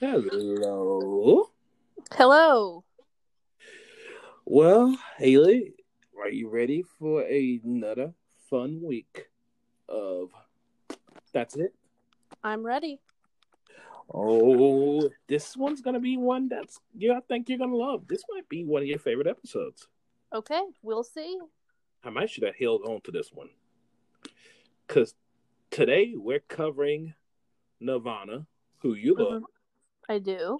Hello. 0.00 1.50
Hello. 2.12 2.84
Well, 4.44 4.98
Haley, 5.16 5.72
are 6.20 6.28
you 6.28 6.50
ready 6.50 6.82
for 6.98 7.22
another 7.22 8.12
fun 8.50 8.82
week 8.82 9.30
of 9.88 10.30
That's 11.32 11.56
It? 11.56 11.74
I'm 12.44 12.62
ready. 12.62 13.00
Oh, 14.12 15.08
this 15.28 15.56
one's 15.56 15.80
gonna 15.80 15.98
be 15.98 16.18
one 16.18 16.48
that's 16.48 16.78
yeah, 16.94 17.14
I 17.14 17.20
think 17.20 17.48
you're 17.48 17.56
gonna 17.58 17.74
love. 17.74 18.06
This 18.06 18.22
might 18.30 18.46
be 18.50 18.64
one 18.64 18.82
of 18.82 18.88
your 18.88 18.98
favorite 18.98 19.28
episodes. 19.28 19.88
Okay, 20.34 20.60
we'll 20.82 21.04
see. 21.04 21.38
I 22.04 22.10
might 22.10 22.30
should 22.30 22.44
have 22.44 22.56
held 22.56 22.82
on 22.82 23.00
to 23.02 23.10
this 23.10 23.30
one. 23.32 23.50
Cause 24.88 25.14
today 25.70 26.14
we're 26.16 26.40
covering 26.40 27.14
Nirvana, 27.80 28.46
who 28.78 28.94
you 28.94 29.14
love 29.14 29.42
Mhm. 29.42 29.46
I 30.08 30.18
do. 30.18 30.58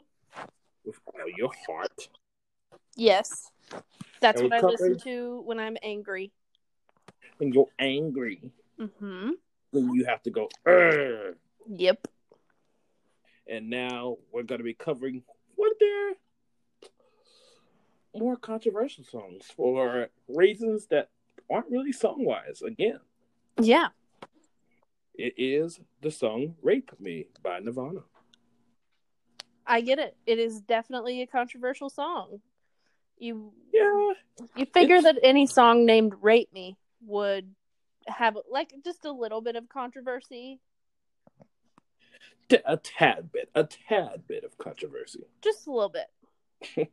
with 0.84 0.98
all 1.06 1.28
your 1.36 1.50
heart. 1.66 2.08
Yes. 2.96 3.52
That's 4.20 4.40
And 4.40 4.50
what 4.50 4.64
I 4.64 4.66
listen 4.66 4.98
to 5.00 5.40
when 5.42 5.60
I'm 5.60 5.76
angry. 5.82 6.32
When 7.38 7.52
you're 7.52 7.70
angry, 7.78 8.40
Mm-hmm. 8.78 9.30
when 9.70 9.94
you 9.94 10.04
have 10.06 10.22
to 10.22 10.30
go. 10.30 10.48
Yep. 11.68 12.08
and 13.48 13.68
now 13.68 14.16
we're 14.32 14.42
going 14.44 14.58
to 14.60 14.64
be 14.64 14.74
covering 14.74 15.22
what 15.56 15.76
are 15.82 16.14
more 18.14 18.36
controversial 18.36 19.04
songs 19.04 19.46
for 19.54 20.08
reasons 20.28 20.86
that 20.86 21.10
aren't 21.52 21.70
really 21.70 21.92
song 21.92 22.24
wise. 22.24 22.62
Again, 22.62 23.00
Yeah. 23.60 23.88
it 25.14 25.34
is 25.36 25.80
the 26.00 26.10
song 26.10 26.56
Rape 26.62 26.90
Me 26.98 27.26
by 27.42 27.60
Nirvana. 27.60 28.04
I 29.66 29.80
get 29.82 29.98
it. 29.98 30.16
It 30.26 30.38
is 30.38 30.60
definitely 30.62 31.22
a 31.22 31.26
controversial 31.26 31.90
song. 31.90 32.40
You 33.18 33.52
Yeah, 33.72 34.14
you 34.56 34.66
figure 34.66 34.96
It's- 34.96 35.14
that 35.14 35.20
any 35.22 35.46
song 35.46 35.84
named 35.86 36.14
Rape 36.22 36.52
Me 36.52 36.76
would 37.02 37.54
have 38.08 38.36
like 38.50 38.72
just 38.82 39.04
a 39.04 39.12
little 39.12 39.40
bit 39.40 39.54
of 39.54 39.68
controversy. 39.68 40.60
A 42.66 42.76
tad 42.76 43.32
bit, 43.32 43.48
a 43.54 43.64
tad 43.64 44.26
bit 44.26 44.44
of 44.44 44.58
controversy. 44.58 45.24
Just 45.42 45.66
a 45.66 45.72
little 45.72 45.88
bit. 45.90 46.88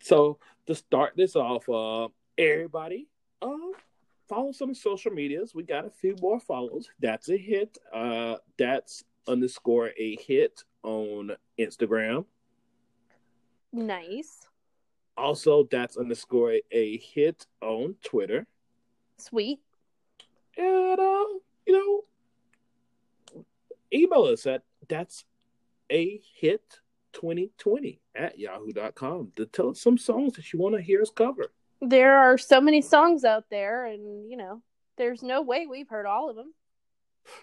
So 0.00 0.38
to 0.66 0.74
start 0.76 1.14
this 1.16 1.34
off, 1.34 1.68
uh, 1.68 2.08
everybody, 2.38 3.08
uh, 3.42 3.72
follow 4.28 4.52
some 4.52 4.74
social 4.74 5.12
medias. 5.12 5.54
We 5.54 5.62
got 5.62 5.86
a 5.86 5.90
few 5.90 6.16
more 6.20 6.40
follows. 6.40 6.88
That's 7.00 7.28
a 7.28 7.36
hit. 7.36 7.78
Uh, 7.92 8.36
that's 8.58 9.04
underscore 9.26 9.90
a 9.98 10.16
hit 10.16 10.64
on 10.82 11.32
Instagram. 11.58 12.24
Nice. 13.72 14.48
Also, 15.16 15.68
that's 15.70 15.96
underscore 15.96 16.58
a 16.70 16.96
hit 16.98 17.46
on 17.60 17.96
Twitter. 18.04 18.46
Sweet. 19.18 19.60
And 20.56 20.98
uh, 21.00 21.24
you 21.66 22.04
know, 23.34 23.44
email 23.92 24.24
us 24.24 24.46
at 24.46 24.62
that's 24.88 25.24
a 25.90 26.20
hit 26.34 26.80
2020 27.12 28.00
at 28.14 28.38
yahoo.com 28.38 29.32
to 29.36 29.46
tell 29.46 29.70
us 29.70 29.80
some 29.80 29.98
songs 29.98 30.34
that 30.34 30.52
you 30.52 30.58
want 30.58 30.74
to 30.74 30.82
hear 30.82 31.02
us 31.02 31.10
cover. 31.10 31.52
There 31.80 32.18
are 32.18 32.38
so 32.38 32.60
many 32.60 32.82
songs 32.82 33.24
out 33.24 33.44
there 33.50 33.86
and 33.86 34.30
you 34.30 34.36
know, 34.36 34.62
there's 34.96 35.22
no 35.22 35.42
way 35.42 35.66
we've 35.66 35.88
heard 35.88 36.06
all 36.06 36.30
of 36.30 36.36
them. 36.36 36.52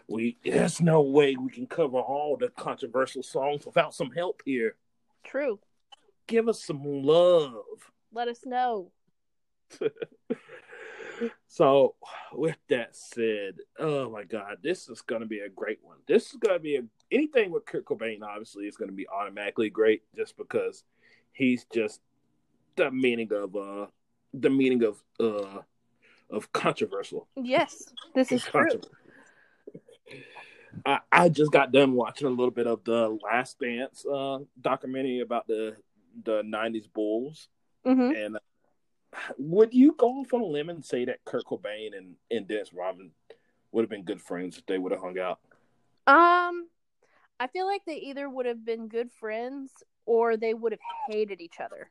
We 0.07 0.37
there's 0.43 0.81
no 0.81 1.01
way 1.01 1.35
we 1.35 1.51
can 1.51 1.67
cover 1.67 1.99
all 1.99 2.37
the 2.37 2.49
controversial 2.49 3.23
songs 3.23 3.65
without 3.65 3.93
some 3.93 4.11
help 4.11 4.41
here. 4.45 4.75
True. 5.23 5.59
Give 6.27 6.49
us 6.49 6.63
some 6.63 6.83
love. 6.83 7.63
Let 8.11 8.27
us 8.27 8.39
know. 8.45 8.91
So, 11.47 11.95
with 12.33 12.57
that 12.69 12.95
said, 12.95 13.55
oh 13.79 14.09
my 14.09 14.23
God, 14.23 14.57
this 14.61 14.89
is 14.89 15.01
going 15.01 15.21
to 15.21 15.27
be 15.27 15.39
a 15.39 15.49
great 15.49 15.79
one. 15.81 15.97
This 16.07 16.31
is 16.31 16.35
going 16.35 16.55
to 16.55 16.61
be 16.61 16.75
a, 16.75 16.81
anything 17.11 17.51
with 17.51 17.65
Kurt 17.65 17.85
Cobain. 17.85 18.21
Obviously, 18.23 18.65
is 18.65 18.75
going 18.75 18.89
to 18.89 18.95
be 18.95 19.07
automatically 19.07 19.69
great 19.69 20.03
just 20.15 20.35
because 20.37 20.83
he's 21.31 21.65
just 21.73 22.01
the 22.75 22.91
meaning 22.91 23.31
of 23.31 23.55
uh 23.55 23.85
the 24.41 24.49
meaning 24.49 24.83
of 24.83 25.03
uh 25.19 25.61
of 26.29 26.51
controversial. 26.51 27.27
Yes, 27.35 27.93
this 28.13 28.31
is 28.31 28.43
true. 28.43 28.81
I, 30.85 30.99
I 31.11 31.29
just 31.29 31.51
got 31.51 31.71
done 31.71 31.93
watching 31.93 32.27
a 32.27 32.31
little 32.31 32.51
bit 32.51 32.67
of 32.67 32.83
the 32.83 33.17
Last 33.23 33.59
Dance 33.59 34.05
uh, 34.05 34.39
documentary 34.59 35.21
about 35.21 35.47
the 35.47 35.77
the 36.23 36.43
'90s 36.43 36.91
Bulls, 36.91 37.47
hmm 37.85 38.11
and 38.11 38.35
uh, 38.35 38.39
would 39.37 39.73
you 39.73 39.95
go 39.97 40.19
off 40.19 40.33
on 40.33 40.41
a 40.41 40.45
limb 40.45 40.69
and 40.69 40.83
say 40.83 41.05
that 41.05 41.23
Kurt 41.25 41.45
Cobain 41.45 41.97
and, 41.97 42.15
and 42.29 42.47
Dennis 42.47 42.73
Rodman 42.73 43.11
would 43.71 43.83
have 43.83 43.89
been 43.89 44.03
good 44.03 44.21
friends 44.21 44.57
if 44.57 44.65
they 44.65 44.77
would 44.77 44.91
have 44.91 45.01
hung 45.01 45.17
out? 45.17 45.39
Um, 46.07 46.67
I 47.39 47.47
feel 47.47 47.65
like 47.65 47.83
they 47.85 47.97
either 47.97 48.29
would 48.29 48.45
have 48.45 48.65
been 48.65 48.87
good 48.87 49.11
friends 49.11 49.71
or 50.05 50.37
they 50.37 50.53
would 50.53 50.71
have 50.71 50.81
hated 51.09 51.41
each 51.41 51.59
other. 51.59 51.89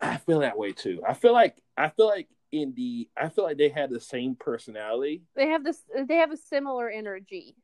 I 0.00 0.16
feel 0.18 0.40
that 0.40 0.58
way 0.58 0.72
too. 0.72 1.02
I 1.06 1.14
feel 1.14 1.32
like 1.32 1.56
I 1.76 1.88
feel 1.90 2.06
like 2.06 2.28
in 2.52 2.74
the 2.74 3.08
I 3.16 3.28
feel 3.28 3.44
like 3.44 3.58
they 3.58 3.68
had 3.68 3.90
the 3.90 4.00
same 4.00 4.34
personality, 4.36 5.22
They 5.34 5.48
have 5.48 5.64
this. 5.64 5.82
They 6.06 6.16
have 6.16 6.30
a 6.32 6.36
similar 6.36 6.88
energy. 6.88 7.54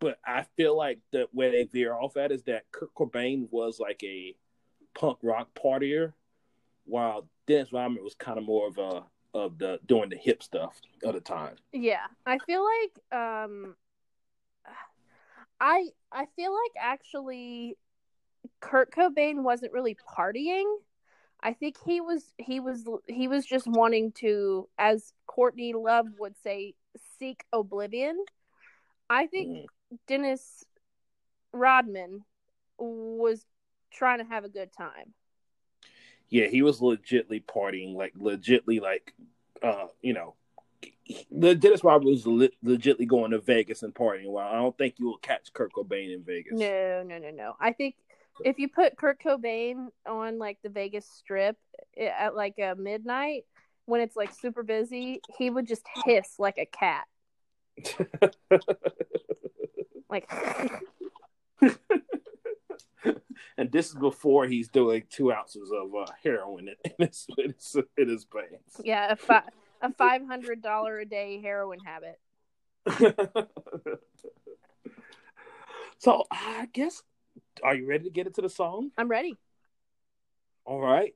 but 0.00 0.18
I 0.26 0.44
feel 0.56 0.76
like 0.76 0.98
that 1.12 1.28
where 1.32 1.50
they 1.50 1.64
veer 1.64 1.92
off 1.94 2.16
at 2.16 2.32
is 2.32 2.42
that 2.44 2.64
Kurt 2.72 2.94
Cobain 2.94 3.48
was 3.50 3.78
like 3.80 4.02
a 4.04 4.34
punk 4.94 5.18
rock 5.22 5.48
partier, 5.54 6.12
while 6.84 7.28
Dennis 7.46 7.72
Rodman 7.72 8.02
was 8.04 8.14
kind 8.14 8.38
of 8.38 8.44
more 8.44 8.68
of 8.68 8.78
a 8.78 9.04
of 9.34 9.58
the 9.58 9.80
doing 9.86 10.10
the 10.10 10.16
hip 10.16 10.42
stuff 10.42 10.80
at 11.06 11.14
the 11.14 11.20
time. 11.20 11.56
Yeah, 11.72 12.04
I 12.26 12.38
feel 12.46 12.64
like 12.64 13.18
um, 13.20 13.74
I 15.60 15.88
I 16.10 16.26
feel 16.36 16.52
like 16.52 16.72
actually, 16.78 17.76
Kurt 18.60 18.92
Cobain 18.92 19.42
wasn't 19.42 19.72
really 19.72 19.96
partying. 20.16 20.64
I 21.42 21.52
think 21.52 21.76
he 21.84 22.00
was 22.00 22.22
he 22.38 22.60
was 22.60 22.88
he 23.06 23.26
was 23.28 23.44
just 23.44 23.66
wanting 23.66 24.12
to, 24.12 24.68
as 24.78 25.12
Courtney 25.26 25.72
Love 25.72 26.06
would 26.18 26.36
say, 26.42 26.74
seek 27.18 27.44
oblivion. 27.52 28.24
I 29.10 29.26
think 29.26 29.48
Mm. 29.48 29.66
Dennis 30.06 30.64
Rodman 31.52 32.24
was 32.78 33.44
trying 33.90 34.18
to 34.18 34.24
have 34.24 34.44
a 34.44 34.48
good 34.48 34.72
time. 34.72 35.12
Yeah, 36.30 36.46
he 36.46 36.62
was 36.62 36.80
legitly 36.80 37.44
partying, 37.44 37.94
like 37.94 38.14
legitly, 38.14 38.80
like 38.80 39.12
uh, 39.62 39.88
you 40.00 40.14
know, 40.14 40.34
the 41.30 41.54
Dennis 41.54 41.84
Rodman 41.84 42.12
was 42.12 42.26
le- 42.26 42.48
legitly 42.64 43.06
going 43.06 43.32
to 43.32 43.38
Vegas 43.38 43.82
and 43.82 43.94
partying. 43.94 44.30
Well, 44.30 44.46
I 44.46 44.54
don't 44.54 44.76
think 44.78 44.94
you 44.98 45.06
will 45.06 45.18
catch 45.18 45.52
Kurt 45.52 45.72
Cobain 45.72 46.14
in 46.14 46.22
Vegas. 46.22 46.58
No, 46.58 47.02
no, 47.02 47.18
no, 47.18 47.30
no. 47.30 47.56
I 47.60 47.72
think 47.72 47.96
if 48.44 48.58
you 48.58 48.68
put 48.68 48.96
Kurt 48.96 49.22
Cobain 49.22 49.88
on 50.06 50.38
like 50.38 50.58
the 50.62 50.68
Vegas 50.68 51.06
Strip 51.06 51.56
at 51.98 52.34
like 52.34 52.58
a 52.58 52.74
midnight 52.76 53.44
when 53.86 54.00
it's 54.00 54.16
like 54.16 54.32
super 54.32 54.62
busy, 54.62 55.20
he 55.38 55.50
would 55.50 55.66
just 55.66 55.82
hiss 56.04 56.34
like 56.38 56.58
a 56.58 56.66
cat. 56.66 57.06
Like 60.12 60.30
and 63.56 63.72
this 63.72 63.88
is 63.88 63.94
before 63.94 64.46
he's 64.46 64.68
doing 64.68 65.04
two 65.08 65.32
ounces 65.32 65.72
of 65.72 65.94
uh, 65.94 66.04
heroin 66.22 66.68
in 66.68 67.06
his, 67.06 67.26
in 67.38 67.54
his 67.54 67.76
in 67.96 68.08
his 68.10 68.26
veins. 68.30 68.80
yeah, 68.84 69.12
a 69.12 69.16
fi- 69.16 69.48
a 69.80 69.90
five 69.94 70.26
hundred 70.26 70.60
dollar 70.60 70.98
a 70.98 71.06
day 71.06 71.40
heroin 71.40 71.78
habit. 71.80 72.20
so 75.98 76.24
I 76.30 76.68
guess, 76.74 77.02
are 77.62 77.74
you 77.74 77.86
ready 77.86 78.04
to 78.04 78.10
get 78.10 78.26
into 78.26 78.40
the 78.40 78.48
song? 78.48 78.90
I'm 78.96 79.08
ready. 79.08 79.36
All 80.64 80.80
right. 80.80 81.14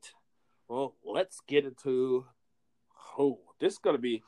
Well, 0.69 0.95
let's 1.05 1.41
get 1.47 1.65
into. 1.65 2.27
Oh, 3.19 3.39
this 3.61 3.75
is 3.75 3.79
gonna 3.79 3.99
be. 3.99 4.23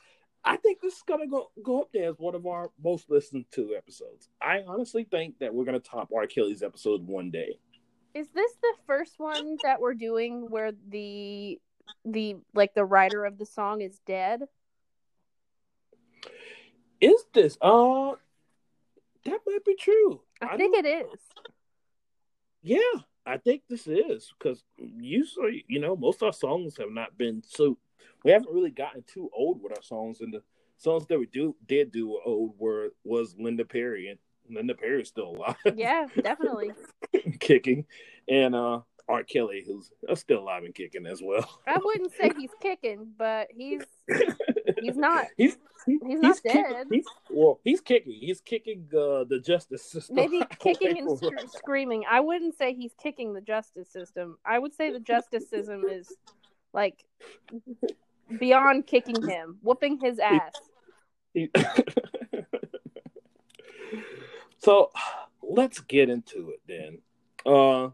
I 0.44 0.56
think 0.56 0.80
this 0.80 0.94
is 0.94 1.02
gonna 1.06 1.26
go 1.26 1.50
go 1.62 1.80
up 1.82 1.88
there 1.92 2.08
as 2.08 2.18
one 2.18 2.34
of 2.34 2.46
our 2.46 2.70
most 2.82 3.10
listened 3.10 3.46
to 3.52 3.74
episodes. 3.76 4.28
I 4.40 4.62
honestly 4.66 5.04
think 5.04 5.38
that 5.40 5.52
we're 5.52 5.64
gonna 5.64 5.80
top 5.80 6.10
R. 6.14 6.26
Kelly's 6.26 6.62
episode 6.62 7.06
one 7.06 7.30
day. 7.30 7.58
Is 8.14 8.28
this 8.34 8.52
the 8.62 8.74
first 8.86 9.18
one 9.18 9.58
that 9.62 9.80
we're 9.80 9.94
doing 9.94 10.48
where 10.48 10.72
the 10.88 11.60
the 12.04 12.36
like 12.54 12.74
the 12.74 12.84
writer 12.84 13.24
of 13.24 13.38
the 13.38 13.46
song 13.46 13.80
is 13.80 14.00
dead? 14.06 14.42
Is 17.00 17.24
this? 17.32 17.56
Uh, 17.60 18.12
that 19.24 19.40
might 19.46 19.64
be 19.64 19.76
true. 19.76 20.20
I, 20.40 20.56
think 20.56 20.76
it 20.76 20.86
is. 20.86 21.20
Yeah, 22.62 22.78
I 23.26 23.36
think 23.36 23.62
this 23.68 23.86
is 23.86 24.32
because 24.38 24.64
usually, 24.78 25.64
you 25.68 25.80
know, 25.80 25.96
most 25.96 26.22
of 26.22 26.26
our 26.26 26.32
songs 26.32 26.76
have 26.78 26.90
not 26.90 27.16
been 27.16 27.42
so 27.46 27.78
we 28.24 28.30
haven't 28.30 28.52
really 28.52 28.70
gotten 28.70 29.04
too 29.06 29.30
old 29.34 29.62
with 29.62 29.72
our 29.76 29.82
songs, 29.82 30.20
and 30.20 30.32
the 30.32 30.42
songs 30.76 31.06
that 31.06 31.18
we 31.18 31.26
do 31.26 31.54
did 31.66 31.92
do 31.92 32.20
old 32.24 32.54
were 32.58 32.92
was 33.04 33.36
Linda 33.38 33.64
Perry, 33.64 34.08
and 34.08 34.18
Linda 34.54 34.74
Perry 34.74 35.02
is 35.02 35.08
still 35.08 35.36
alive. 35.36 35.56
Yeah, 35.76 36.06
definitely. 36.22 36.72
kicking, 37.40 37.84
and 38.28 38.54
uh 38.54 38.80
R. 39.08 39.22
Kelly, 39.22 39.64
who's 39.66 39.90
still 40.20 40.40
alive 40.40 40.64
and 40.64 40.74
kicking 40.74 41.06
as 41.06 41.22
well. 41.22 41.60
I 41.66 41.78
wouldn't 41.82 42.12
say 42.12 42.30
he's 42.38 42.50
kicking, 42.60 43.08
but 43.16 43.48
he's 43.56 43.82
he's 44.80 44.96
not. 44.96 45.26
he's 45.36 45.56
he's, 45.86 46.00
he's 46.06 46.20
not 46.20 46.42
kicking, 46.42 46.62
dead. 46.62 46.86
He's, 46.90 47.06
well, 47.30 47.60
he's 47.64 47.80
kicking. 47.80 48.12
He's 48.12 48.40
kicking 48.40 48.88
uh, 48.92 49.24
the 49.24 49.40
justice 49.44 49.84
system. 49.84 50.16
Maybe 50.16 50.42
kicking 50.58 50.98
and 50.98 51.18
sc- 51.18 51.56
screaming. 51.56 52.04
I 52.08 52.20
wouldn't 52.20 52.56
say 52.56 52.74
he's 52.74 52.92
kicking 53.02 53.32
the 53.34 53.40
justice 53.40 53.90
system. 53.90 54.38
I 54.44 54.58
would 54.58 54.74
say 54.74 54.90
the 54.90 55.00
justice 55.00 55.48
system 55.48 55.86
is 55.88 56.12
like 56.72 57.04
beyond 58.38 58.86
kicking 58.86 59.26
him, 59.26 59.58
whooping 59.62 59.98
his 60.00 60.18
ass. 60.18 60.54
so 64.58 64.90
let's 65.42 65.80
get 65.80 66.08
into 66.08 66.50
it 66.50 66.60
then. 66.66 66.98
Uh, 67.46 67.90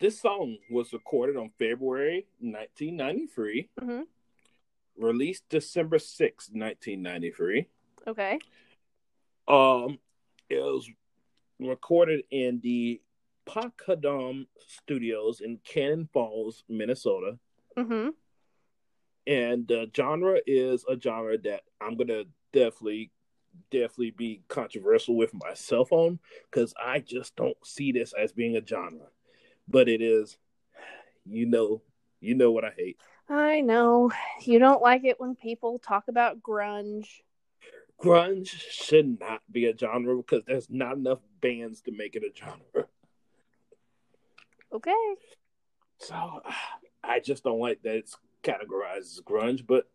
this 0.00 0.20
song 0.20 0.58
was 0.70 0.92
recorded 0.92 1.36
on 1.36 1.50
February 1.58 2.26
1993, 2.40 3.68
hmm 3.80 4.02
released 4.98 5.44
December 5.48 5.98
6, 5.98 6.50
1993. 6.52 7.66
Okay. 8.06 8.38
Um, 9.46 9.98
it 10.48 10.60
was 10.60 10.88
recorded 11.60 12.24
in 12.30 12.60
the 12.62 13.00
Pachyderm 13.46 14.46
Studios 14.66 15.40
in 15.40 15.58
Cannon 15.64 16.08
Falls, 16.12 16.64
Minnesota. 16.68 17.38
hmm 17.76 18.08
And 19.26 19.68
the 19.68 19.90
genre 19.94 20.40
is 20.46 20.84
a 20.88 20.98
genre 21.00 21.38
that 21.38 21.62
I'm 21.80 21.96
gonna 21.96 22.24
definitely, 22.52 23.10
definitely 23.70 24.12
be 24.12 24.42
controversial 24.48 25.16
with 25.16 25.34
myself 25.34 25.92
on 25.92 26.18
because 26.50 26.72
I 26.82 27.00
just 27.00 27.36
don't 27.36 27.56
see 27.64 27.92
this 27.92 28.14
as 28.18 28.32
being 28.32 28.56
a 28.56 28.66
genre, 28.66 29.08
but 29.68 29.88
it 29.88 30.00
is. 30.00 30.38
You 31.26 31.46
know, 31.46 31.80
you 32.20 32.34
know 32.34 32.52
what 32.52 32.64
I 32.66 32.72
hate. 32.76 32.98
I 33.28 33.60
know 33.60 34.12
you 34.42 34.58
don't 34.58 34.82
like 34.82 35.04
it 35.04 35.18
when 35.18 35.34
people 35.34 35.78
talk 35.78 36.08
about 36.08 36.42
grunge. 36.42 37.06
Grunge 38.02 38.48
should 38.48 39.18
not 39.20 39.40
be 39.50 39.66
a 39.66 39.76
genre 39.76 40.16
because 40.16 40.44
there's 40.44 40.68
not 40.68 40.96
enough 40.96 41.20
bands 41.40 41.80
to 41.82 41.92
make 41.92 42.16
it 42.16 42.22
a 42.22 42.30
genre. 42.36 42.86
Okay. 44.72 45.14
So 45.98 46.42
I 47.04 47.20
just 47.20 47.44
don't 47.44 47.60
like 47.60 47.82
that 47.82 47.96
it's 47.96 48.16
categorized 48.42 48.98
as 48.98 49.20
grunge, 49.24 49.66
but 49.66 49.88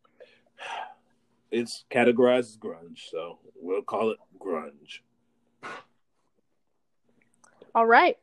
it's 1.52 1.86
categorized 1.92 2.40
as 2.40 2.58
grunge, 2.58 3.10
so 3.10 3.40
we'll 3.56 3.82
call 3.82 4.12
it 4.12 4.18
grunge. 4.40 5.02
All 7.76 7.86
right. 7.86 8.18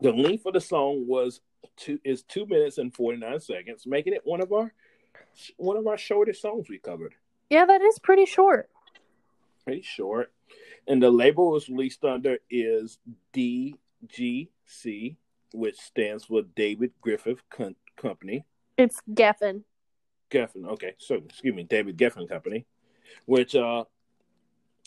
The 0.00 0.12
length 0.12 0.46
of 0.46 0.54
the 0.54 0.60
song 0.60 1.06
was 1.06 1.40
two 1.78 1.98
is 2.04 2.22
two 2.22 2.46
minutes 2.46 2.78
and 2.78 2.94
forty 2.94 3.18
nine 3.18 3.40
seconds, 3.40 3.86
making 3.86 4.12
it 4.12 4.22
one 4.24 4.40
of 4.40 4.52
our 4.52 4.72
one 5.56 5.76
of 5.76 5.86
our 5.86 5.96
shortest 5.96 6.42
songs 6.42 6.68
we 6.68 6.78
covered. 6.78 7.14
Yeah, 7.48 7.64
that 7.64 7.80
is 7.80 7.98
pretty 7.98 8.26
short. 8.26 8.68
Pretty 9.64 9.82
short. 9.82 10.32
And 10.86 11.02
the 11.02 11.10
label 11.10 11.48
it 11.50 11.52
was 11.52 11.68
released 11.68 12.04
under 12.04 12.38
is 12.50 12.98
DGC, 13.34 15.16
which 15.52 15.76
stands 15.78 16.24
for 16.24 16.42
David 16.42 16.92
Griffith 17.00 17.42
Com- 17.50 17.76
Company. 17.96 18.44
It's 18.76 19.00
Geffen. 19.12 19.64
Geffen, 20.30 20.68
okay, 20.68 20.94
so 20.98 21.16
excuse 21.16 21.54
me, 21.54 21.62
David 21.62 21.96
Geffen 21.96 22.28
Company, 22.28 22.66
which 23.24 23.54
uh 23.54 23.84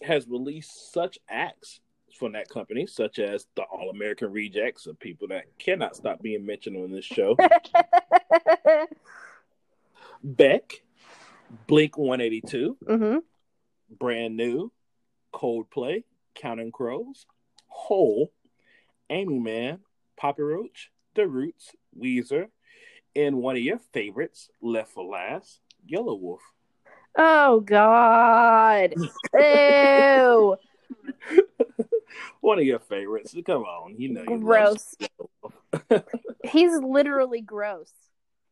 has 0.03 0.27
released 0.27 0.91
such 0.91 1.19
acts 1.29 1.79
from 2.15 2.33
that 2.33 2.49
company, 2.49 2.85
such 2.87 3.19
as 3.19 3.47
the 3.55 3.63
All 3.63 3.89
American 3.89 4.31
Rejects 4.31 4.87
of 4.87 4.99
people 4.99 5.27
that 5.29 5.45
cannot 5.57 5.95
stop 5.95 6.21
being 6.21 6.45
mentioned 6.45 6.77
on 6.77 6.91
this 6.91 7.05
show. 7.05 7.37
Beck, 10.23 10.81
Blink 11.67 11.97
182, 11.97 12.77
hmm 12.87 13.17
Brand 13.89 14.37
New, 14.37 14.71
Coldplay, 15.33 16.03
Counting 16.35 16.71
Crows, 16.71 17.25
Hole, 17.67 18.31
Aimee 19.09 19.39
Mann, 19.39 19.79
Papa 20.17 20.43
Roach, 20.43 20.91
The 21.15 21.27
Roots, 21.27 21.71
Weezer, 21.99 22.47
and 23.15 23.37
one 23.37 23.55
of 23.55 23.61
your 23.61 23.79
favorites, 23.91 24.49
Left 24.61 24.91
for 24.91 25.03
Last, 25.03 25.59
Yelawolf. 25.89 26.39
Oh 27.17 27.59
God. 27.59 28.95
Ew. 29.39 30.55
one 32.41 32.59
of 32.59 32.65
your 32.65 32.79
favorites. 32.79 33.35
Come 33.45 33.63
on, 33.63 33.95
you 33.97 34.09
know 34.09 34.23
you 34.27 34.37
Gross. 34.39 34.95
He's 36.43 36.73
literally 36.81 37.41
gross. 37.41 37.91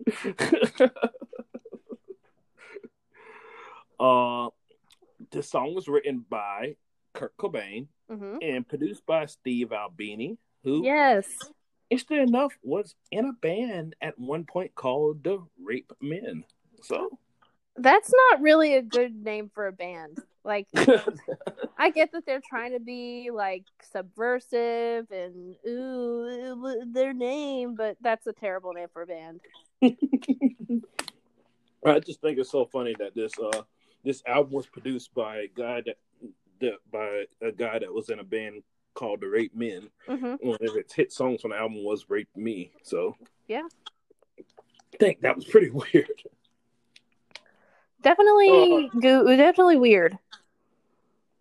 uh, 3.99 4.49
the 5.31 5.43
song 5.43 5.73
was 5.75 5.87
written 5.87 6.25
by 6.29 6.75
Kurt 7.13 7.35
Cobain 7.37 7.87
hmm 8.09 8.37
and 8.41 8.67
produced 8.67 9.05
by 9.05 9.25
Steve 9.25 9.73
Albini, 9.73 10.37
who, 10.63 10.85
Yes. 10.85 11.27
interesting 11.89 12.19
enough, 12.19 12.53
was 12.63 12.95
in 13.11 13.25
a 13.25 13.33
band 13.33 13.95
at 14.01 14.17
one 14.17 14.45
point 14.45 14.73
called 14.75 15.23
the 15.23 15.39
Rape 15.61 15.91
Men. 15.99 16.45
So, 16.81 17.19
That's 17.79 18.11
not 18.31 18.41
really 18.41 18.75
a 18.75 18.81
good 18.81 19.15
name 19.15 19.49
for 19.53 19.67
a 19.67 19.71
band. 19.71 20.17
Like, 20.43 20.67
I 21.77 21.91
get 21.91 22.11
that 22.11 22.25
they're 22.25 22.41
trying 22.47 22.73
to 22.73 22.79
be 22.79 23.29
like 23.33 23.63
subversive 23.81 25.09
and 25.11 25.55
ooh 25.67 26.85
their 26.91 27.13
name, 27.13 27.75
but 27.75 27.95
that's 28.01 28.27
a 28.27 28.33
terrible 28.33 28.73
name 28.73 28.87
for 28.91 29.03
a 29.03 29.07
band. 29.07 29.39
I 31.85 31.99
just 31.99 32.19
think 32.21 32.37
it's 32.37 32.51
so 32.51 32.65
funny 32.65 32.93
that 32.99 33.15
this 33.15 33.31
uh 33.39 33.61
this 34.03 34.21
album 34.27 34.53
was 34.53 34.65
produced 34.67 35.13
by 35.13 35.37
a 35.37 35.47
guy 35.47 35.81
that, 35.85 35.97
that 36.59 36.73
by 36.91 37.25
a 37.41 37.51
guy 37.51 37.79
that 37.79 37.93
was 37.93 38.09
in 38.09 38.19
a 38.19 38.23
band 38.23 38.63
called 38.93 39.21
the 39.21 39.27
Rape 39.27 39.55
Men. 39.55 39.89
hmm 40.07 40.35
One 40.41 40.57
of 40.61 40.75
its 40.75 40.93
hit 40.93 41.13
songs 41.13 41.45
on 41.45 41.51
the 41.51 41.57
album 41.57 41.83
was 41.83 42.09
"Rape 42.09 42.29
Me." 42.35 42.71
So 42.83 43.15
Yeah. 43.47 43.67
I 44.37 44.97
think 44.99 45.21
that 45.21 45.35
was 45.37 45.45
pretty 45.45 45.69
weird. 45.93 46.23
Definitely, 48.01 48.89
go- 49.01 49.25
definitely 49.35 49.77
weird. 49.77 50.17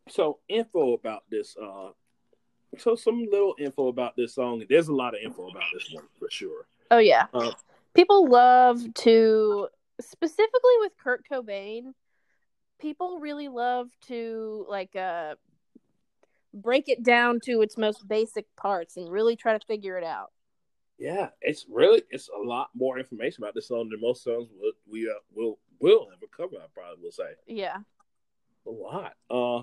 So 0.09 0.39
info 0.49 0.95
about 0.95 1.25
this. 1.31 1.57
uh 1.57 1.91
So 2.79 2.95
some 2.97 3.27
little 3.31 3.55
info 3.59 3.89
about 3.89 4.17
this 4.17 4.35
song. 4.35 4.65
There's 4.69 4.89
a 4.89 4.95
lot 4.95 5.15
of 5.15 5.21
info 5.23 5.49
about 5.49 5.65
this 5.73 5.91
one 5.93 6.05
for 6.19 6.29
sure. 6.31 6.67
Oh 6.91 6.99
yeah, 6.99 7.27
Uh, 7.35 7.53
people 7.95 8.29
love 8.29 8.83
to 8.95 9.69
specifically 10.01 10.77
with 10.81 10.93
Kurt 11.03 11.25
Cobain. 11.31 11.93
People 12.81 13.19
really 13.21 13.49
love 13.49 13.89
to 14.09 14.65
like 14.69 14.97
uh 14.97 15.35
break 16.55 16.89
it 16.89 17.03
down 17.03 17.41
to 17.41 17.61
its 17.61 17.77
most 17.77 18.09
basic 18.09 18.47
parts 18.57 18.97
and 18.97 19.11
really 19.11 19.37
try 19.37 19.57
to 19.57 19.65
figure 19.67 19.99
it 19.99 20.05
out. 20.05 20.33
yeah, 20.99 21.29
it's 21.41 21.67
really 21.69 22.03
it's 22.11 22.29
a 22.29 22.47
lot 22.47 22.71
more 22.75 22.99
information 22.99 23.45
about 23.45 23.55
this 23.55 23.69
song 23.69 23.89
than 23.91 24.01
most 24.01 24.25
songs 24.25 24.49
we 24.61 24.73
we 24.91 25.09
uh, 25.09 25.15
will 25.35 25.59
will 25.81 26.09
ever 26.13 26.27
cover. 26.35 26.57
I 26.57 26.67
probably 26.75 27.03
will 27.03 27.13
say. 27.13 27.33
Yeah. 27.47 27.79
A 28.67 28.71
lot. 28.71 29.15
Uh, 29.31 29.63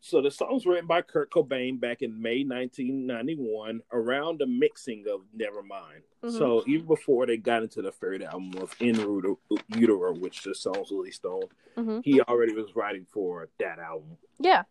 so 0.00 0.22
the 0.22 0.30
song's 0.30 0.64
written 0.64 0.86
by 0.86 1.02
Kurt 1.02 1.30
Cobain 1.30 1.80
back 1.80 2.02
in 2.02 2.22
May 2.22 2.44
1991, 2.44 3.80
around 3.92 4.38
the 4.38 4.46
mixing 4.46 5.04
of 5.12 5.22
Nevermind. 5.36 6.02
Mhm. 6.22 6.38
So 6.38 6.62
even 6.66 6.86
before 6.86 7.26
they 7.26 7.36
got 7.36 7.62
into 7.62 7.82
the 7.82 7.90
third 7.92 8.22
album 8.22 8.52
of 8.62 8.74
In 8.80 8.94
Utero, 8.94 9.38
Utero 9.74 10.14
which 10.14 10.42
the 10.44 10.54
song's 10.54 10.90
released 10.90 11.24
on, 11.24 11.42
hmm 11.74 12.00
he 12.04 12.20
already 12.22 12.54
was 12.54 12.74
writing 12.76 13.06
for 13.06 13.48
that 13.58 13.78
album, 13.80 14.16
Yeah. 14.38 14.64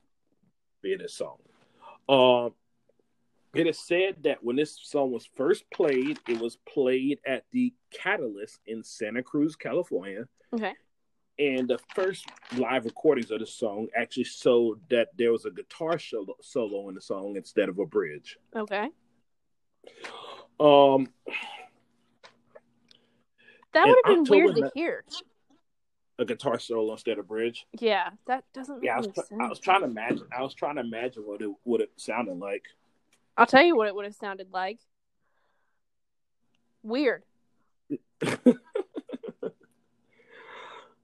being 0.82 1.00
this 1.00 1.14
song. 1.14 1.38
Um, 2.10 2.54
it 3.54 3.68
is 3.68 3.80
said 3.80 4.18
that 4.24 4.44
when 4.44 4.56
this 4.56 4.78
song 4.84 5.12
was 5.12 5.28
first 5.36 5.70
played, 5.72 6.20
it 6.28 6.40
was 6.40 6.58
played 6.72 7.20
at 7.26 7.46
the 7.52 7.74
Catalyst 7.92 8.60
in 8.66 8.84
Santa 8.84 9.24
Cruz, 9.24 9.56
California. 9.56 10.28
Okay. 10.54 10.74
And 11.40 11.68
the 11.68 11.80
first 11.94 12.26
live 12.58 12.86
recordings 12.86 13.30
of 13.32 13.40
the 13.40 13.46
song 13.46 13.88
actually 13.96 14.24
showed 14.24 14.80
that 14.90 15.10
there 15.18 15.32
was 15.32 15.46
a 15.46 15.52
guitar 15.52 16.00
solo, 16.00 16.36
solo 16.42 16.90
in 16.90 16.96
the 16.96 17.02
song 17.02 17.36
instead 17.36 17.70
of 17.70 17.78
a 17.80 17.86
bridge. 17.86 18.38
Okay. 18.56 18.90
Um, 20.60 21.08
That 23.74 23.88
would 23.88 23.98
have 24.06 24.06
been 24.06 24.22
October 24.22 24.54
weird 24.54 24.56
to 24.56 24.72
hear. 24.74 25.06
a 26.18 26.26
guitar 26.26 26.58
solo 26.58 26.94
instead 26.94 27.20
of 27.20 27.28
bridge. 27.28 27.68
Yeah, 27.80 28.10
that 28.26 28.44
doesn't 28.54 28.78
make 28.82 28.86
Yeah, 28.86 28.96
I 28.96 28.98
was, 28.98 29.06
any 29.08 29.14
tr- 29.14 29.22
sense. 29.22 29.42
I 29.42 29.48
was 29.48 29.60
trying 29.60 29.82
to 29.82 29.86
imagine. 29.88 30.28
I 30.36 30.42
was 30.42 30.56
trying 30.56 30.76
to 30.76 30.82
imagine 30.82 31.24
what 31.24 31.42
it 31.42 31.52
what 31.64 31.82
it 31.82 31.92
sounded 31.98 32.38
like. 32.40 32.64
I'll 33.38 33.46
tell 33.46 33.64
you 33.64 33.76
what 33.76 33.88
it 33.88 33.96
would 33.96 34.06
have 34.06 34.16
sounded 34.16 34.48
like. 34.52 34.80
Weird. 36.84 37.24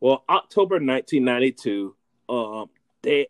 Well, 0.04 0.26
October 0.28 0.82
1992, 0.82 1.96
um, 2.28 2.70
they 3.04 3.28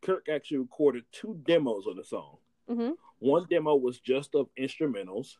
Kirk 0.00 0.28
actually 0.32 0.56
recorded 0.56 1.04
two 1.12 1.38
demos 1.44 1.86
of 1.86 1.96
the 1.96 2.04
song. 2.04 2.38
hmm 2.66 2.92
One 3.18 3.44
demo 3.50 3.74
was 3.74 4.00
just 4.00 4.34
of 4.34 4.48
instrumentals, 4.58 5.36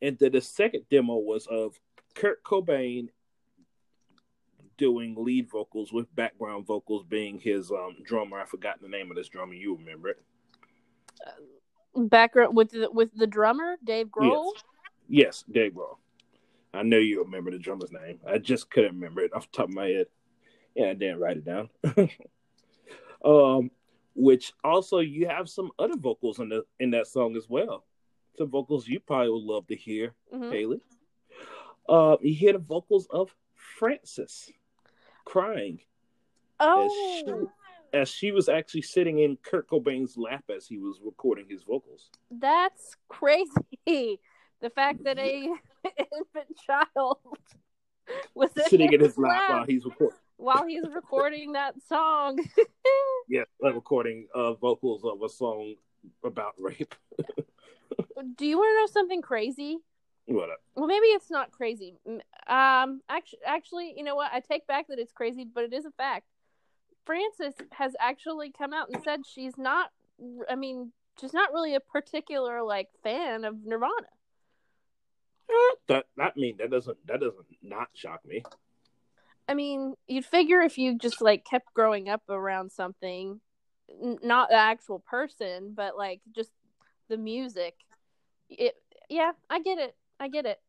and 0.00 0.16
then 0.20 0.30
the 0.30 0.40
second 0.40 0.84
demo 0.88 1.16
was 1.16 1.48
of 1.48 1.80
Kurt 2.14 2.44
Cobain 2.44 3.08
doing 4.78 5.16
lead 5.18 5.50
vocals 5.50 5.92
with 5.92 6.14
background 6.14 6.64
vocals 6.64 7.02
being 7.02 7.40
his 7.40 7.72
um, 7.72 7.96
drummer. 8.04 8.38
I 8.38 8.44
forgot 8.44 8.80
the 8.80 8.88
name 8.88 9.10
of 9.10 9.16
this 9.16 9.28
drummer. 9.28 9.54
You 9.54 9.74
remember 9.76 10.10
it? 10.10 10.22
Background 11.94 12.56
with 12.56 12.70
the, 12.70 12.90
with 12.90 13.10
the 13.16 13.26
drummer 13.26 13.76
Dave 13.82 14.08
Grohl. 14.08 14.52
Yes, 15.08 15.44
Dave 15.50 15.72
Grohl. 15.72 15.96
I 16.74 16.82
know 16.82 16.98
you 16.98 17.22
remember 17.22 17.50
the 17.50 17.58
drummer's 17.58 17.90
name. 17.92 18.20
I 18.26 18.38
just 18.38 18.70
couldn't 18.70 18.96
remember 18.96 19.22
it 19.22 19.32
off 19.32 19.50
the 19.50 19.56
top 19.56 19.68
of 19.68 19.74
my 19.74 19.86
head. 19.86 20.06
Yeah, 20.74 20.90
I 20.90 20.94
didn't 20.94 21.20
write 21.20 21.38
it 21.38 21.44
down. 21.44 21.70
um, 23.24 23.70
which 24.14 24.52
also 24.62 24.98
you 24.98 25.26
have 25.26 25.48
some 25.48 25.70
other 25.78 25.96
vocals 25.96 26.38
in 26.38 26.50
the 26.50 26.64
in 26.78 26.90
that 26.90 27.06
song 27.06 27.34
as 27.36 27.48
well. 27.48 27.84
Some 28.36 28.50
vocals 28.50 28.86
you 28.86 29.00
probably 29.00 29.30
would 29.30 29.42
love 29.42 29.66
to 29.68 29.76
hear, 29.76 30.14
Mhm. 30.32 30.52
Haley. 30.52 30.80
Uh, 31.88 32.16
you 32.20 32.34
hear 32.34 32.52
the 32.52 32.58
vocals 32.58 33.06
of 33.10 33.34
Frances 33.54 34.50
crying 35.24 35.80
Oh, 36.58 37.50
as 37.92 38.08
she 38.08 38.32
was 38.32 38.48
actually 38.48 38.82
sitting 38.82 39.18
in 39.20 39.36
Kurt 39.42 39.68
Cobain's 39.68 40.16
lap 40.16 40.44
as 40.54 40.66
he 40.66 40.78
was 40.78 41.00
recording 41.04 41.46
his 41.48 41.62
vocals. 41.62 42.10
that's 42.30 42.96
crazy. 43.08 44.20
The 44.60 44.70
fact 44.74 45.04
that 45.04 45.18
a 45.18 45.44
infant 45.84 46.56
child 46.66 47.18
was 48.34 48.50
Sitting 48.68 48.92
in 48.92 49.00
his 49.00 49.18
lap 49.18 49.30
lap 49.32 49.50
while 49.50 49.64
he's 49.66 49.84
recording. 49.84 50.18
while 50.36 50.66
he's 50.66 50.84
recording 50.94 51.52
that 51.52 51.74
song. 51.88 52.38
Yeah, 53.28 53.42
recording 53.60 54.28
uh, 54.34 54.54
vocals 54.54 55.02
of 55.04 55.20
a 55.20 55.28
song 55.28 55.74
about 56.24 56.54
rape. 56.60 56.94
Do 58.36 58.46
you 58.46 58.56
want 58.56 58.70
to 58.70 58.80
know 58.82 58.86
something 59.00 59.20
crazy? 59.20 59.78
What? 60.26 60.50
up? 60.50 60.58
Well, 60.76 60.86
maybe 60.86 61.06
it's 61.06 61.30
not 61.30 61.50
crazy. 61.50 61.96
Um, 62.46 63.00
actually, 63.08 63.40
actually, 63.44 63.94
you 63.96 64.04
know 64.04 64.14
what? 64.14 64.30
I 64.32 64.38
take 64.40 64.66
back 64.68 64.86
that 64.88 64.98
it's 65.00 65.12
crazy, 65.12 65.44
but 65.44 65.64
it 65.64 65.72
is 65.72 65.86
a 65.86 65.90
fact. 65.92 66.26
Frances 67.06 67.54
has 67.70 67.94
actually 68.00 68.50
come 68.50 68.74
out 68.74 68.88
and 68.90 69.02
said 69.02 69.20
she's 69.24 69.56
not. 69.56 69.90
I 70.50 70.56
mean, 70.56 70.92
she's 71.20 71.32
not 71.32 71.52
really 71.52 71.74
a 71.74 71.80
particular 71.80 72.62
like 72.62 72.88
fan 73.02 73.44
of 73.44 73.64
Nirvana. 73.64 74.08
Uh, 75.48 75.74
that 75.86 76.06
that 76.16 76.36
mean 76.36 76.56
that 76.58 76.70
doesn't 76.70 76.98
that 77.06 77.20
doesn't 77.20 77.46
not 77.62 77.88
shock 77.94 78.26
me. 78.26 78.42
I 79.48 79.54
mean, 79.54 79.94
you'd 80.08 80.24
figure 80.24 80.60
if 80.60 80.76
you 80.76 80.98
just 80.98 81.22
like 81.22 81.44
kept 81.44 81.72
growing 81.72 82.08
up 82.08 82.22
around 82.28 82.72
something, 82.72 83.40
n- 84.02 84.18
not 84.22 84.48
the 84.48 84.56
actual 84.56 84.98
person, 84.98 85.72
but 85.74 85.96
like 85.96 86.20
just 86.34 86.50
the 87.08 87.16
music. 87.16 87.74
It, 88.50 88.74
yeah, 89.08 89.32
I 89.48 89.60
get 89.60 89.78
it. 89.78 89.94
I 90.18 90.28
get 90.28 90.46
it. 90.46 90.60